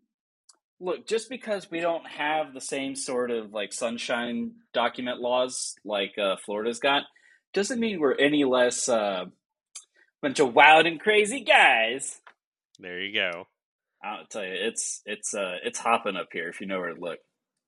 [0.79, 6.17] look, just because we don't have the same sort of like sunshine document laws like
[6.17, 7.03] uh, Florida's got,
[7.57, 9.25] doesn't mean we're any less uh
[10.21, 12.21] bunch of wild and crazy guys.
[12.77, 13.47] there you go.
[14.03, 17.01] I'll tell you, it's it's uh it's hopping up here if you know where to
[17.01, 17.17] look.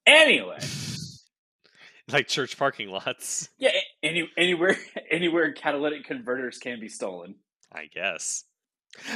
[0.06, 0.60] Anyway,
[2.12, 3.72] like church parking lots, yeah,
[4.04, 4.78] any anywhere
[5.12, 7.34] anywhere catalytic converters can be stolen.
[7.72, 8.44] I guess.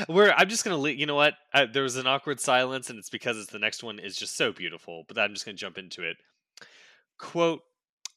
[0.08, 1.36] Where I'm just gonna, le- you know what?
[1.54, 4.36] I, there was an awkward silence, and it's because it's the next one is just
[4.36, 5.04] so beautiful.
[5.08, 6.18] But I'm just gonna jump into it.
[7.20, 7.62] Quote: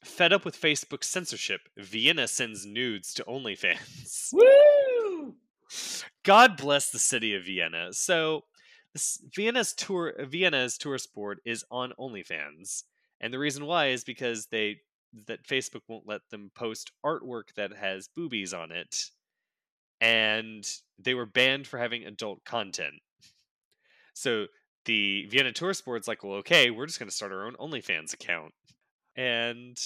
[0.03, 4.31] Fed up with Facebook censorship, Vienna sends nudes to OnlyFans.
[4.33, 5.35] Woo!
[6.23, 7.93] God bless the city of Vienna.
[7.93, 8.45] So,
[9.35, 12.83] Vienna's tour, Vienna's tourist board is on OnlyFans,
[13.19, 14.77] and the reason why is because they
[15.27, 19.05] that Facebook won't let them post artwork that has boobies on it,
[20.01, 20.67] and
[20.99, 23.01] they were banned for having adult content.
[24.13, 24.47] So
[24.85, 28.13] the Vienna tourist board's like, well, okay, we're just going to start our own OnlyFans
[28.13, 28.53] account,
[29.17, 29.77] and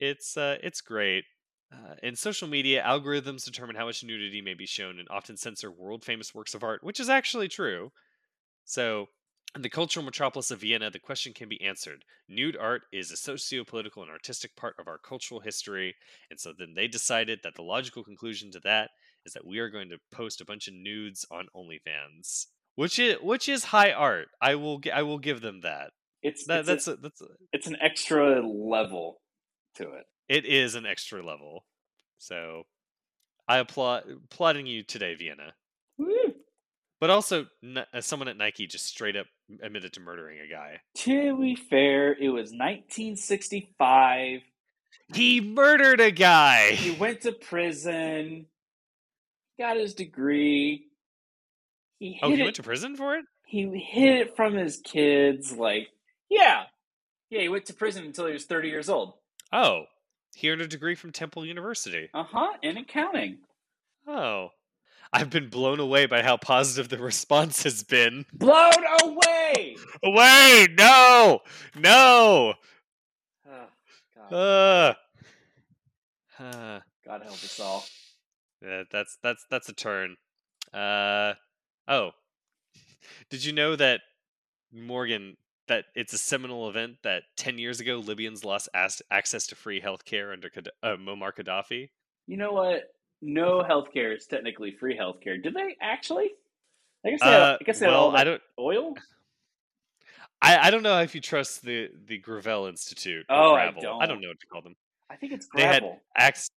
[0.00, 1.24] it's uh, it's great.
[1.72, 5.70] Uh, in social media, algorithms determine how much nudity may be shown and often censor
[5.70, 7.90] world famous works of art, which is actually true.
[8.66, 9.06] So,
[9.54, 12.04] in the cultural metropolis of Vienna, the question can be answered.
[12.28, 15.94] Nude art is a socio political and artistic part of our cultural history.
[16.30, 18.90] And so then they decided that the logical conclusion to that
[19.26, 22.46] is that we are going to post a bunch of nudes on OnlyFans.
[22.74, 24.28] Which is which is high art.
[24.40, 25.90] I will I will give them that.
[26.22, 29.20] It's That it's, that's a, that's a, it's an extra level
[29.76, 30.04] to it.
[30.28, 31.64] it is an extra level.
[32.18, 32.64] So
[33.48, 35.54] I applaud applauding you today, Vienna.
[35.98, 36.34] Woo!
[37.00, 39.26] But also, N- uh, someone at Nike just straight up
[39.62, 40.80] admitted to murdering a guy.
[40.98, 44.40] To be fair, it was 1965.
[45.14, 46.70] He murdered a guy.
[46.72, 48.46] He went to prison,
[49.58, 50.86] got his degree.
[51.98, 52.44] He hid Oh, he it.
[52.44, 53.24] went to prison for it.
[53.46, 55.52] he hid it from his kids.
[55.52, 55.88] Like,
[56.32, 56.64] yeah,
[57.30, 59.14] yeah, he went to prison until he was 30 years old.
[59.52, 59.84] Oh,
[60.34, 62.08] He earned a degree from Temple University.
[62.14, 62.52] Uh huh.
[62.62, 63.38] In accounting.
[64.06, 64.48] Oh.
[65.12, 68.24] I've been blown away by how positive the response has been.
[68.32, 68.72] Blown
[69.02, 69.76] away.
[70.02, 70.68] Away!
[70.78, 71.40] No!
[71.76, 72.54] No!
[73.46, 73.66] Oh,
[74.30, 74.32] God.
[74.32, 74.94] Uh,
[76.42, 77.84] uh, God help us all.
[78.62, 80.16] yeah, that's that's that's a turn.
[80.72, 81.34] Uh
[81.86, 82.12] oh.
[83.28, 84.00] Did you know that
[84.72, 85.36] Morgan
[85.68, 89.80] that it's a seminal event that 10 years ago Libyans lost as- access to free
[89.80, 91.90] healthcare under Qad- uh, Muammar Gaddafi?
[92.26, 92.92] You know what?
[93.20, 95.40] No healthcare is technically free healthcare.
[95.42, 96.30] Do they actually?
[97.04, 97.26] I guess they.
[97.26, 98.94] had, Uh, I guess they well, all I don't oil.
[100.40, 103.24] I, I don't know if you trust the the Gravel Institute.
[103.28, 103.78] or Oh, I Gravel.
[103.78, 104.02] I don't.
[104.02, 104.74] I don't know what to call them.
[105.10, 106.00] I think it's They had gravel.
[106.16, 106.48] Acts.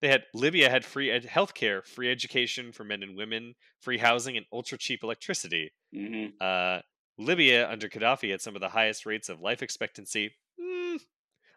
[0.00, 4.38] They had Libya had free ed- healthcare, free education for men and women, free housing,
[4.38, 5.70] and ultra cheap electricity.
[5.92, 6.80] hmm Uh,
[7.20, 10.98] Libya under Gaddafi had some of the highest rates of life expectancy, mm,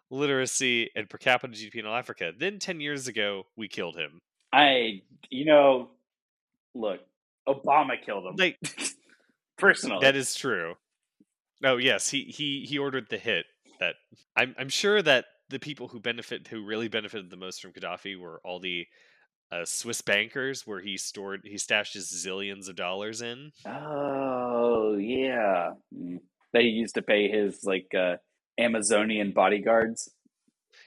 [0.09, 2.31] literacy, and per capita GDP in all Africa.
[2.37, 4.19] Then ten years ago, we killed him.
[4.51, 5.89] I, you know,
[6.75, 6.99] look,
[7.47, 8.59] Obama killed him Like
[9.57, 9.99] personally.
[10.01, 10.75] that is true.
[11.63, 13.45] Oh yes, he he he ordered the hit.
[13.79, 13.95] That
[14.35, 18.19] I'm I'm sure that the people who benefit who really benefited the most from Gaddafi
[18.19, 18.85] were all the
[19.53, 23.51] uh, Swiss bankers, where he stored he stashed his zillions of dollars in.
[23.65, 26.19] oh yeah, Mm.
[26.53, 28.17] they used to pay his like uh,
[28.59, 30.09] Amazonian bodyguards.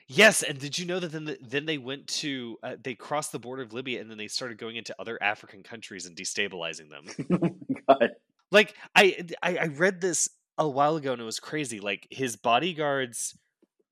[0.09, 3.33] Yes, and did you know that then the, then they went to uh, they crossed
[3.33, 6.89] the border of Libya and then they started going into other African countries and destabilizing
[6.91, 7.05] them.
[7.89, 8.11] oh god.
[8.53, 10.29] like I, I I read this
[10.59, 11.81] a while ago and it was crazy.
[11.81, 13.37] Like his bodyguards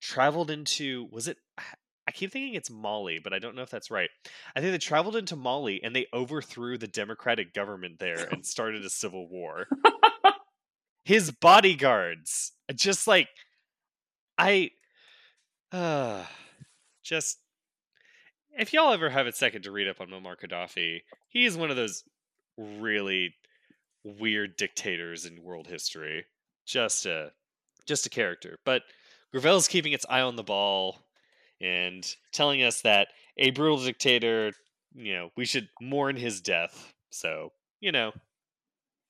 [0.01, 1.39] traveled into was it
[2.15, 4.09] keep thinking it's Mali, but I don't know if that's right.
[4.57, 8.85] I think they traveled into Mali and they overthrew the democratic government there and started
[8.85, 9.67] a civil war.
[11.05, 13.29] his bodyguards just like
[14.39, 14.71] I
[15.71, 16.25] uh
[17.03, 17.39] just
[18.57, 21.71] if y'all ever have a second to read up on Muammar Gaddafi, he is one
[21.71, 22.05] of those
[22.57, 23.35] really
[24.05, 26.25] weird dictators in world history.
[26.67, 27.33] Just a
[27.87, 28.59] just a character.
[28.65, 28.83] But
[29.33, 31.04] Gravel's keeping its eye on the ball
[31.61, 34.53] and telling us that a brutal dictator,
[34.95, 36.95] you know, we should mourn his death.
[37.11, 38.13] So, you know,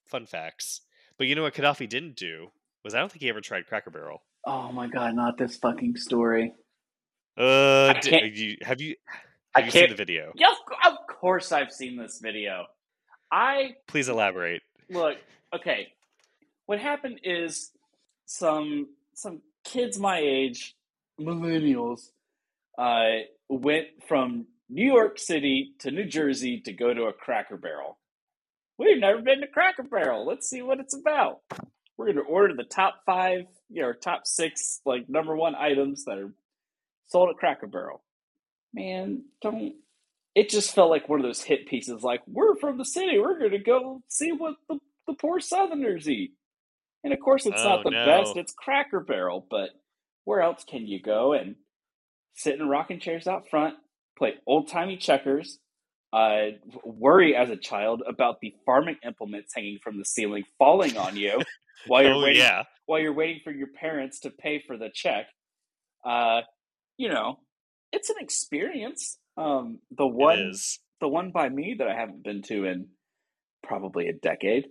[0.05, 0.81] fun facts.
[1.17, 2.49] But you know what Gaddafi didn't do
[2.83, 4.21] was I don't think he ever tried Cracker Barrel.
[4.45, 6.53] Oh my god, not this fucking story.
[7.37, 8.95] Uh, d- you, have you
[9.55, 10.31] I you seen the video?
[10.35, 12.65] Yeah, of, of course I've seen this video.
[13.31, 14.61] I Please elaborate.
[14.89, 15.17] look
[15.53, 15.93] okay.
[16.67, 17.71] What happened is
[18.25, 20.75] some some kids my age,
[21.19, 22.11] millennials,
[22.77, 27.97] uh, went from New York City to New Jersey to go to a Cracker Barrel.
[28.77, 30.25] We've never been to Cracker Barrel.
[30.27, 31.39] Let's see what it's about.
[31.97, 35.55] We're going to order the top five, you know, or top six, like number one
[35.55, 36.33] items that are
[37.09, 38.03] sold at Cracker Barrel.
[38.73, 39.73] Man, don't.
[40.35, 42.03] It just felt like one of those hit pieces.
[42.03, 43.19] Like we're from the city.
[43.19, 46.33] We're going to go see what the, the poor Southerners eat.
[47.03, 48.05] And of course, it's Oh, not the no.
[48.05, 48.35] best.
[48.37, 49.69] It's Cracker Barrel, but
[50.25, 51.55] where else can you go and
[52.35, 53.75] sit in rocking chairs out front,
[54.17, 55.59] play old timey checkers,
[56.13, 56.47] uh,
[56.83, 61.41] worry as a child about the farming implements hanging from the ceiling falling on you
[61.87, 62.63] while you're Oh waiting yeah.
[62.85, 65.25] while you're waiting for your parents to pay for the check.
[66.05, 66.41] Uh,
[66.97, 67.39] you know,
[67.91, 69.17] it's an experience.
[69.37, 70.53] Um, the one
[71.01, 72.87] the one by me that I haven't been to in
[73.63, 74.67] probably a decade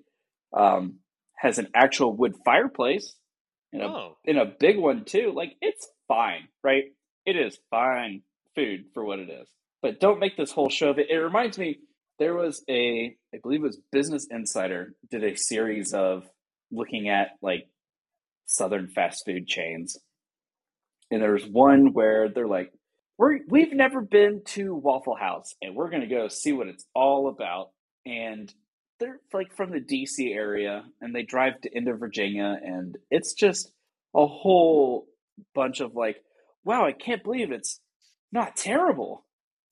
[0.57, 1.01] um,
[1.37, 3.15] has an actual wood fireplace
[3.73, 4.17] and a Oh.
[4.25, 5.33] in a big one too.
[5.35, 6.85] Like it's fine, right?
[7.27, 8.23] It is fine
[8.55, 9.49] food for what it is.
[9.83, 11.11] But don't make this whole show of it.
[11.11, 11.79] It reminds me
[12.19, 16.25] there was a I believe it was Business Insider did a series of
[16.71, 17.69] looking at like
[18.47, 19.99] southern fast food chains.
[21.11, 22.73] And there's one where they're like,
[23.19, 27.29] We're we've never been to Waffle House and we're gonna go see what it's all
[27.29, 27.71] about.
[28.07, 28.53] And
[29.01, 33.71] they're like from the DC area and they drive to into Virginia and it's just
[34.15, 35.07] a whole
[35.55, 36.23] bunch of like,
[36.65, 37.81] wow, I can't believe it's
[38.33, 39.25] not terrible.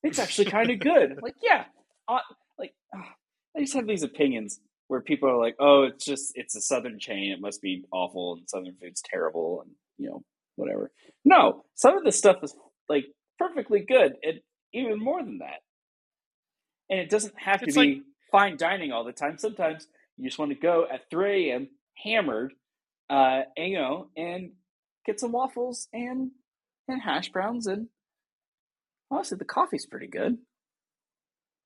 [0.02, 1.19] It's actually kind of good.
[1.23, 1.64] like, yeah,
[2.09, 2.19] uh,
[2.59, 3.14] like ah,
[3.56, 6.98] I just have these opinions where people are like, oh, it's just it's a Southern
[6.98, 7.32] chain.
[7.32, 10.23] It must be awful and Southern food's terrible and you know
[10.56, 10.90] whatever.
[11.24, 12.55] No, some of this stuff is
[12.89, 13.06] like
[13.39, 14.40] perfectly good and
[14.74, 15.60] even more than that.
[16.90, 19.39] And it doesn't have to It's be like- fine dining all the time.
[19.39, 19.86] Sometimes
[20.16, 21.69] you just want to go at 3 a.m.
[22.02, 22.52] hammered,
[23.10, 24.52] uh, and, you know, and
[25.06, 26.31] get some waffles and
[26.88, 27.88] and hash browns and
[29.10, 30.38] honestly the coffee's pretty good.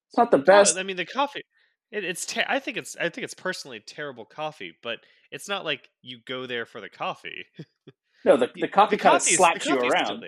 [0.09, 0.79] It's not the No, best.
[0.79, 1.43] I mean the coffee.
[1.91, 2.27] It, it's.
[2.27, 2.97] Ter- I think it's.
[2.97, 4.99] I think it's personally terrible coffee, but
[5.31, 7.45] it's not like you go there for the coffee.
[8.25, 10.25] No, the, the coffee kind of slaps you around.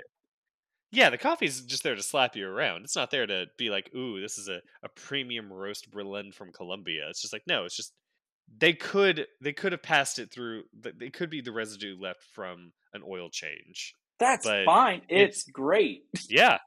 [0.93, 2.85] Yeah, the coffee's just there to slap you around.
[2.85, 6.53] It's not there to be like, ooh, this is a, a premium roast Berlin from
[6.53, 7.09] Colombia.
[7.11, 7.93] It's just like, no, it's just
[8.57, 10.63] they could they could have passed it through.
[10.73, 13.95] They could be the residue left from an oil change.
[14.19, 15.03] That's fine.
[15.09, 16.03] It's, it's great.
[16.29, 16.59] Yeah.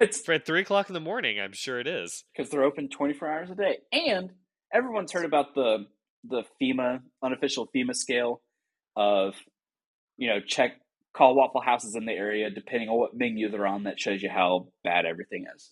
[0.00, 1.38] it's for at three o'clock in the morning.
[1.40, 3.78] I'm sure it is because they're open 24 hours a day.
[3.92, 4.30] And
[4.72, 5.86] everyone's heard about the
[6.24, 8.40] the FEMA unofficial FEMA scale
[8.96, 9.34] of
[10.16, 10.72] you know check
[11.12, 14.30] call Waffle Houses in the area, depending on what menu they're on, that shows you
[14.30, 15.70] how bad everything is.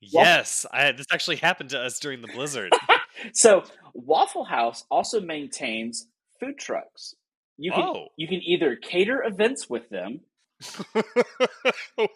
[0.00, 2.72] Yes, I, this actually happened to us during the blizzard.
[3.32, 6.08] so Waffle House also maintains
[6.40, 7.14] food trucks.
[7.56, 8.08] You can oh.
[8.16, 10.20] you can either cater events with them.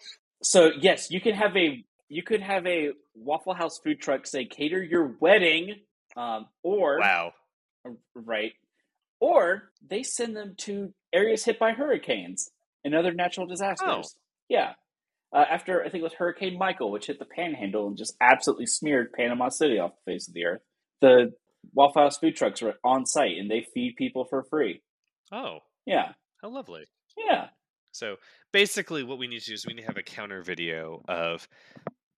[0.42, 4.44] so yes, you can have a you could have a Waffle House food truck say
[4.44, 5.76] cater your wedding,
[6.16, 7.32] um, or wow,
[8.14, 8.52] right,
[9.20, 12.50] or they send them to areas hit by hurricanes
[12.84, 13.88] and other natural disasters.
[13.88, 14.02] Oh.
[14.48, 14.72] Yeah.
[15.30, 18.66] Uh, after I think it was Hurricane Michael, which hit the Panhandle and just absolutely
[18.66, 20.62] smeared Panama City off the face of the earth.
[21.02, 21.34] The
[21.74, 24.80] Waffle House food trucks are on site and they feed people for free.
[25.32, 26.84] Oh, yeah, how lovely.
[27.16, 27.48] Yeah.
[27.92, 28.16] So
[28.52, 31.48] basically, what we need to do is we need to have a counter video of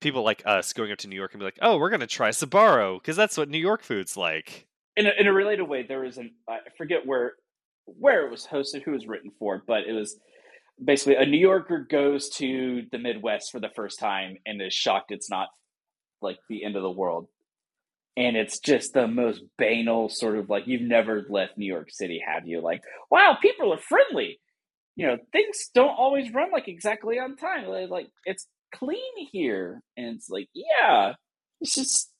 [0.01, 2.31] people like us going up to New York and be like, "Oh, we're gonna try
[2.31, 4.67] Sbarro because that's what New York food's like."
[4.97, 7.35] In a, in a related way, there is an I forget where
[7.87, 10.19] where it was hosted, who was written for, but it was
[10.83, 15.13] basically a New Yorker goes to the Midwest for the first time and is shocked
[15.13, 15.49] it's not
[16.23, 17.29] like the end of the world.
[18.21, 22.23] And it's just the most banal sort of like you've never left New York City,
[22.23, 22.61] have you?
[22.61, 24.39] Like, wow, people are friendly.
[24.95, 27.67] You know, things don't always run like exactly on time.
[27.89, 31.15] Like it's clean here, and it's like, yeah,
[31.63, 32.11] it's just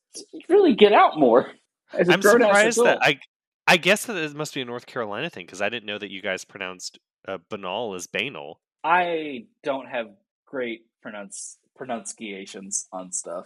[0.49, 1.53] really get out more.
[1.93, 3.21] I'm surprised that I
[3.67, 6.11] I guess that it must be a North Carolina thing because I didn't know that
[6.11, 6.99] you guys pronounced
[7.29, 8.59] uh, banal as banal.
[8.83, 10.07] I don't have
[10.47, 13.45] great pronounce pronunciations on stuff.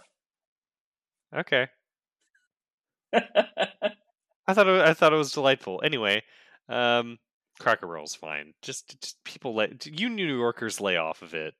[1.35, 1.67] Okay.
[4.47, 5.81] I thought it, I thought it was delightful.
[5.83, 6.23] Anyway,
[6.69, 7.17] um,
[7.59, 8.53] Cracker Barrel's fine.
[8.61, 11.53] Just, just people let you New Yorkers lay off of it.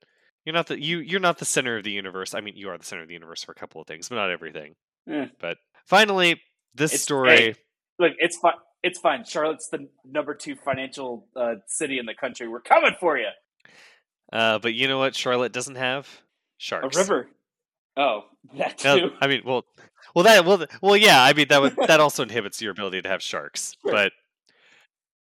[0.45, 2.35] You're not the you you're not the center of the universe.
[2.35, 4.15] I mean, you are the center of the universe for a couple of things, but
[4.15, 4.75] not everything.
[5.09, 5.25] Eh.
[5.39, 5.57] But
[5.87, 6.39] finally,
[6.75, 7.29] this it's, story.
[7.35, 7.55] Hey,
[7.97, 8.53] look, it's fine.
[8.83, 9.25] It's fine.
[9.25, 12.47] Charlotte's the number two financial uh, city in the country.
[12.47, 13.29] We're coming for you.
[14.31, 15.15] Uh, but you know what?
[15.15, 16.07] Charlotte doesn't have
[16.57, 16.95] sharks.
[16.95, 17.29] A river.
[17.97, 18.25] Oh,
[18.57, 19.11] that too.
[19.21, 19.65] I mean, well,
[20.13, 21.23] well, that well, well, yeah.
[21.23, 23.75] I mean, that would that also inhibits your ability to have sharks.
[23.85, 23.91] Sure.
[23.91, 24.11] But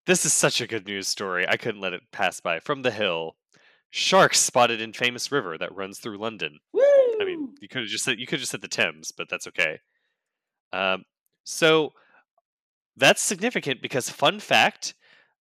[0.06, 1.46] this is such a good news story.
[1.48, 2.60] I couldn't let it pass by.
[2.60, 3.36] From the hill,
[3.90, 6.58] sharks spotted in famous river that runs through London.
[6.72, 6.82] Woo!
[7.20, 9.46] I mean, you could have just said you could just said the Thames, but that's
[9.46, 9.80] okay.
[10.72, 11.04] Um,
[11.44, 11.92] so
[12.96, 14.94] that's significant because, fun fact,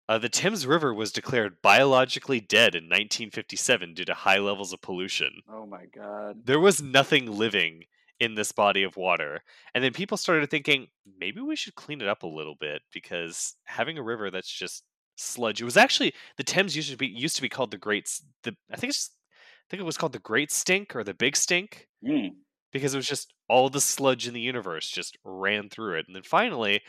[0.09, 4.81] uh, the Thames River was declared biologically dead in 1957 due to high levels of
[4.81, 5.41] pollution.
[5.49, 6.45] Oh my god.
[6.45, 7.83] There was nothing living
[8.19, 9.41] in this body of water.
[9.73, 10.87] And then people started thinking,
[11.19, 14.83] maybe we should clean it up a little bit because having a river that's just
[15.15, 15.61] sludge.
[15.61, 18.09] It was actually the Thames used to be used to be called the Great
[18.43, 21.35] the I think it's I think it was called the Great Stink or the Big
[21.35, 21.87] Stink.
[22.05, 22.31] Mm.
[22.71, 26.07] Because it was just all the sludge in the universe just ran through it.
[26.07, 26.81] And then finally,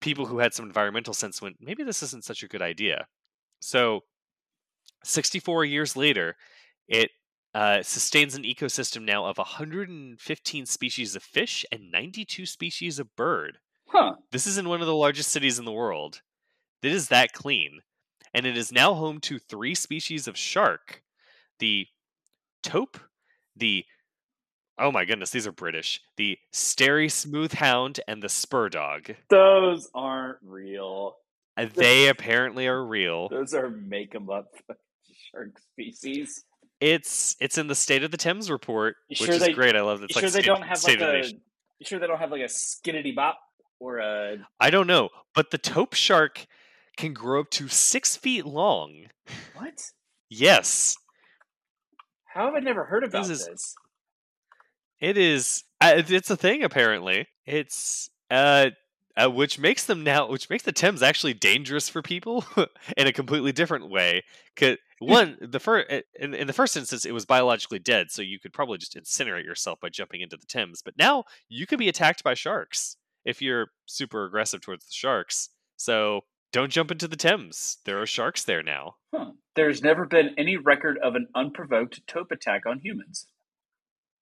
[0.00, 3.06] people who had some environmental sense went, maybe this isn't such a good idea.
[3.60, 4.00] So,
[5.04, 6.36] 64 years later,
[6.88, 7.10] it
[7.54, 13.58] uh, sustains an ecosystem now of 115 species of fish and 92 species of bird.
[13.88, 14.14] Huh.
[14.30, 16.22] This is in one of the largest cities in the world.
[16.82, 17.80] It is that clean.
[18.32, 21.02] And it is now home to three species of shark
[21.58, 21.86] the
[22.62, 22.98] tope,
[23.54, 23.84] the
[24.80, 26.00] Oh my goodness, these are British.
[26.16, 29.14] The Starry Smooth Hound and the Spur Dog.
[29.28, 31.16] Those aren't real.
[31.58, 33.28] Uh, they apparently are real.
[33.28, 34.46] Those are make make 'em up
[35.30, 36.44] shark species.
[36.80, 39.76] It's it's in the State of the Thames report, which is they, great.
[39.76, 40.12] I love that.
[40.12, 41.26] sure like they state, don't have like a.
[41.26, 43.38] You sure they don't have like a skinnity bop
[43.80, 44.38] or a?
[44.58, 46.46] I don't know, but the tope shark
[46.96, 49.08] can grow up to six feet long.
[49.54, 49.90] What?
[50.30, 50.96] Yes.
[52.24, 53.40] How have I never heard about this?
[53.40, 53.74] Is, this?
[55.00, 55.64] It is.
[55.80, 57.26] It's a thing apparently.
[57.46, 58.70] It's uh,
[59.16, 62.44] uh, which makes them now, which makes the Thames actually dangerous for people
[62.96, 64.22] in a completely different way.
[64.56, 68.38] Cause one, the first in, in the first instance, it was biologically dead, so you
[68.38, 70.82] could probably just incinerate yourself by jumping into the Thames.
[70.82, 75.48] But now you could be attacked by sharks if you're super aggressive towards the sharks.
[75.76, 76.22] So
[76.52, 77.78] don't jump into the Thames.
[77.84, 78.96] There are sharks there now.
[79.14, 79.32] Huh.
[79.56, 83.26] There's never been any record of an unprovoked tope attack on humans.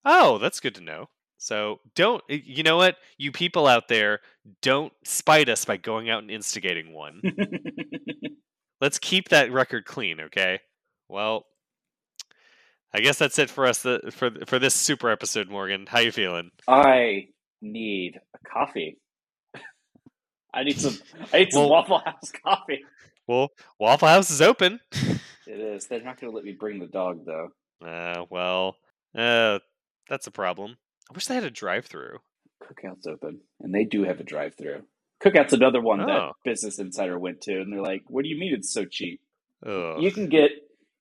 [0.05, 1.09] Oh, that's good to know.
[1.37, 2.97] So don't, you know what?
[3.17, 4.19] You people out there,
[4.61, 7.21] don't spite us by going out and instigating one.
[8.81, 10.59] Let's keep that record clean, okay?
[11.07, 11.45] Well,
[12.93, 15.85] I guess that's it for us the, for for this super episode, Morgan.
[15.87, 16.49] How you feeling?
[16.67, 17.27] I
[17.61, 18.97] need a coffee.
[20.53, 20.97] I need some.
[21.31, 22.79] I need some Well- Waffle House coffee.
[23.27, 23.49] Well,
[23.79, 24.79] Waffle House is open.
[25.47, 25.87] It is.
[25.87, 27.49] They're not going to let me bring the dog though.
[27.83, 28.75] Uh, well,
[29.17, 29.57] uh,
[30.09, 30.77] that's a problem.
[31.09, 32.17] I wish they had a drive-through.
[32.63, 34.83] Cookout's open, and they do have a drive-through.
[35.23, 36.31] Cookout's another one that Oh.
[36.45, 39.21] Business Insider went to, and they're like, "What do you mean it's so cheap?
[39.65, 40.01] Ugh.
[40.01, 40.51] You can get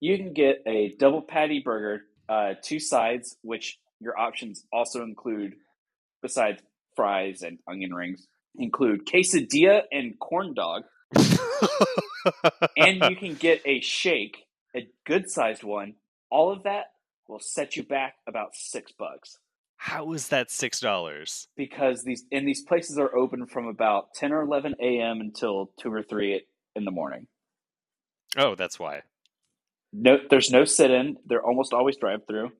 [0.01, 5.55] you can get a double patty burger, uh, two sides, which your options also include,
[6.23, 6.63] besides
[6.95, 8.27] fries and onion rings,
[8.57, 10.85] include quesadilla and corn dog,
[12.77, 14.45] and you can get a shake,
[14.77, 15.95] a good sized one.
[16.31, 16.87] All of that
[17.29, 19.39] will set you back about six bucks
[19.77, 21.49] How is that six dollars?
[21.57, 25.21] because these and these places are open from about ten or eleven a.m.
[25.21, 26.43] until two or three
[26.75, 27.27] in the morning.
[28.37, 29.03] Oh, that's why.
[29.93, 31.17] No, there's no sit-in.
[31.27, 32.51] They're almost always drive-through.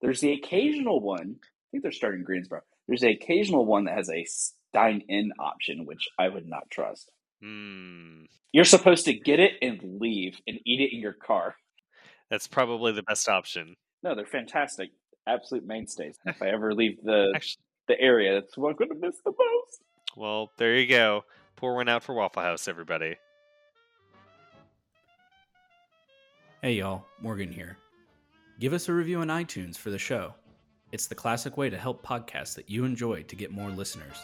[0.00, 1.36] There's the occasional one.
[1.42, 2.60] I think they're starting Greensboro.
[2.86, 4.24] There's the occasional one that has a
[4.72, 7.10] dine-in option, which I would not trust.
[7.42, 8.24] Hmm.
[8.52, 11.56] You're supposed to get it and leave and eat it in your car.
[12.30, 13.74] That's probably the best option.
[14.06, 14.92] No, they're fantastic,
[15.26, 16.16] absolute mainstays.
[16.26, 19.32] If I ever leave the Actually, the area, that's what I'm going to miss the
[19.32, 19.82] most.
[20.16, 21.24] well, there you go.
[21.56, 23.16] Pour one out for Waffle House, everybody.
[26.62, 27.78] Hey y'all, Morgan here.
[28.60, 30.34] Give us a review on iTunes for the show.
[30.92, 34.18] It's the classic way to help podcasts that you enjoy to get more listeners.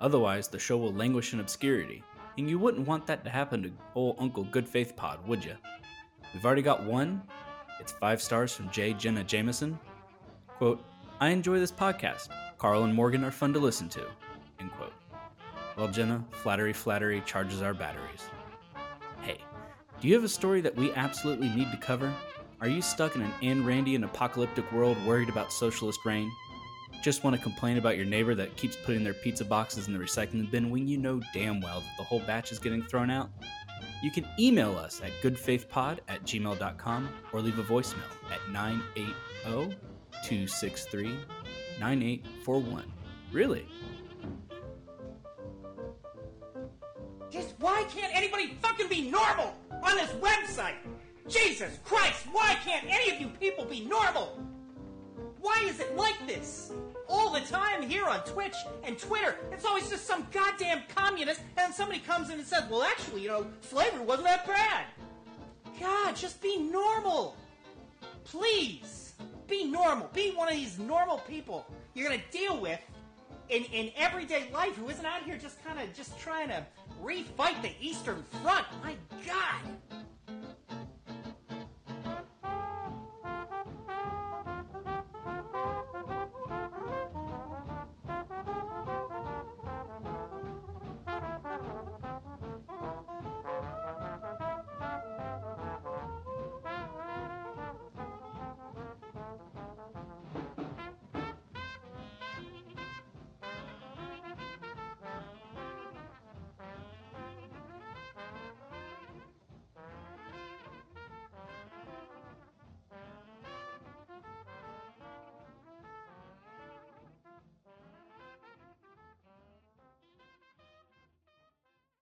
[0.00, 2.04] Otherwise, the show will languish in obscurity,
[2.38, 5.56] and you wouldn't want that to happen to old Uncle Good Faith Pod, would you?
[6.32, 7.22] We've already got one.
[7.78, 8.94] It's five stars from J.
[8.94, 9.78] Jenna Jameson.
[10.48, 10.84] Quote,
[11.20, 12.28] I enjoy this podcast.
[12.58, 14.06] Carl and Morgan are fun to listen to.
[14.60, 14.92] End quote.
[15.76, 18.30] Well, Jenna, flattery, flattery charges our batteries.
[19.20, 19.38] Hey,
[20.00, 22.14] do you have a story that we absolutely need to cover?
[22.62, 26.32] Are you stuck in an Anne Randian apocalyptic world worried about socialist reign?
[27.02, 29.98] Just want to complain about your neighbor that keeps putting their pizza boxes in the
[29.98, 33.28] recycling bin when you know damn well that the whole batch is getting thrown out?
[34.02, 39.76] You can email us at goodfaithpod at gmail.com or leave a voicemail at 980
[40.24, 41.16] 263
[41.80, 42.92] 9841.
[43.32, 43.66] Really?
[47.30, 50.76] Just why can't anybody fucking be normal on this website?
[51.28, 54.38] Jesus Christ, why can't any of you people be normal?
[55.46, 56.72] Why is it like this?
[57.08, 61.48] All the time here on Twitch and Twitter, it's always just some goddamn communist, and
[61.56, 64.86] then somebody comes in and says, well, actually, you know, slavery wasn't that bad.
[65.78, 67.36] God, just be normal.
[68.24, 69.14] Please,
[69.46, 70.10] be normal.
[70.12, 71.64] Be one of these normal people
[71.94, 72.80] you're gonna deal with
[73.48, 76.66] in, in everyday life who isn't out here just kind of just trying to
[77.00, 78.66] refight the Eastern Front.
[78.82, 80.00] My God.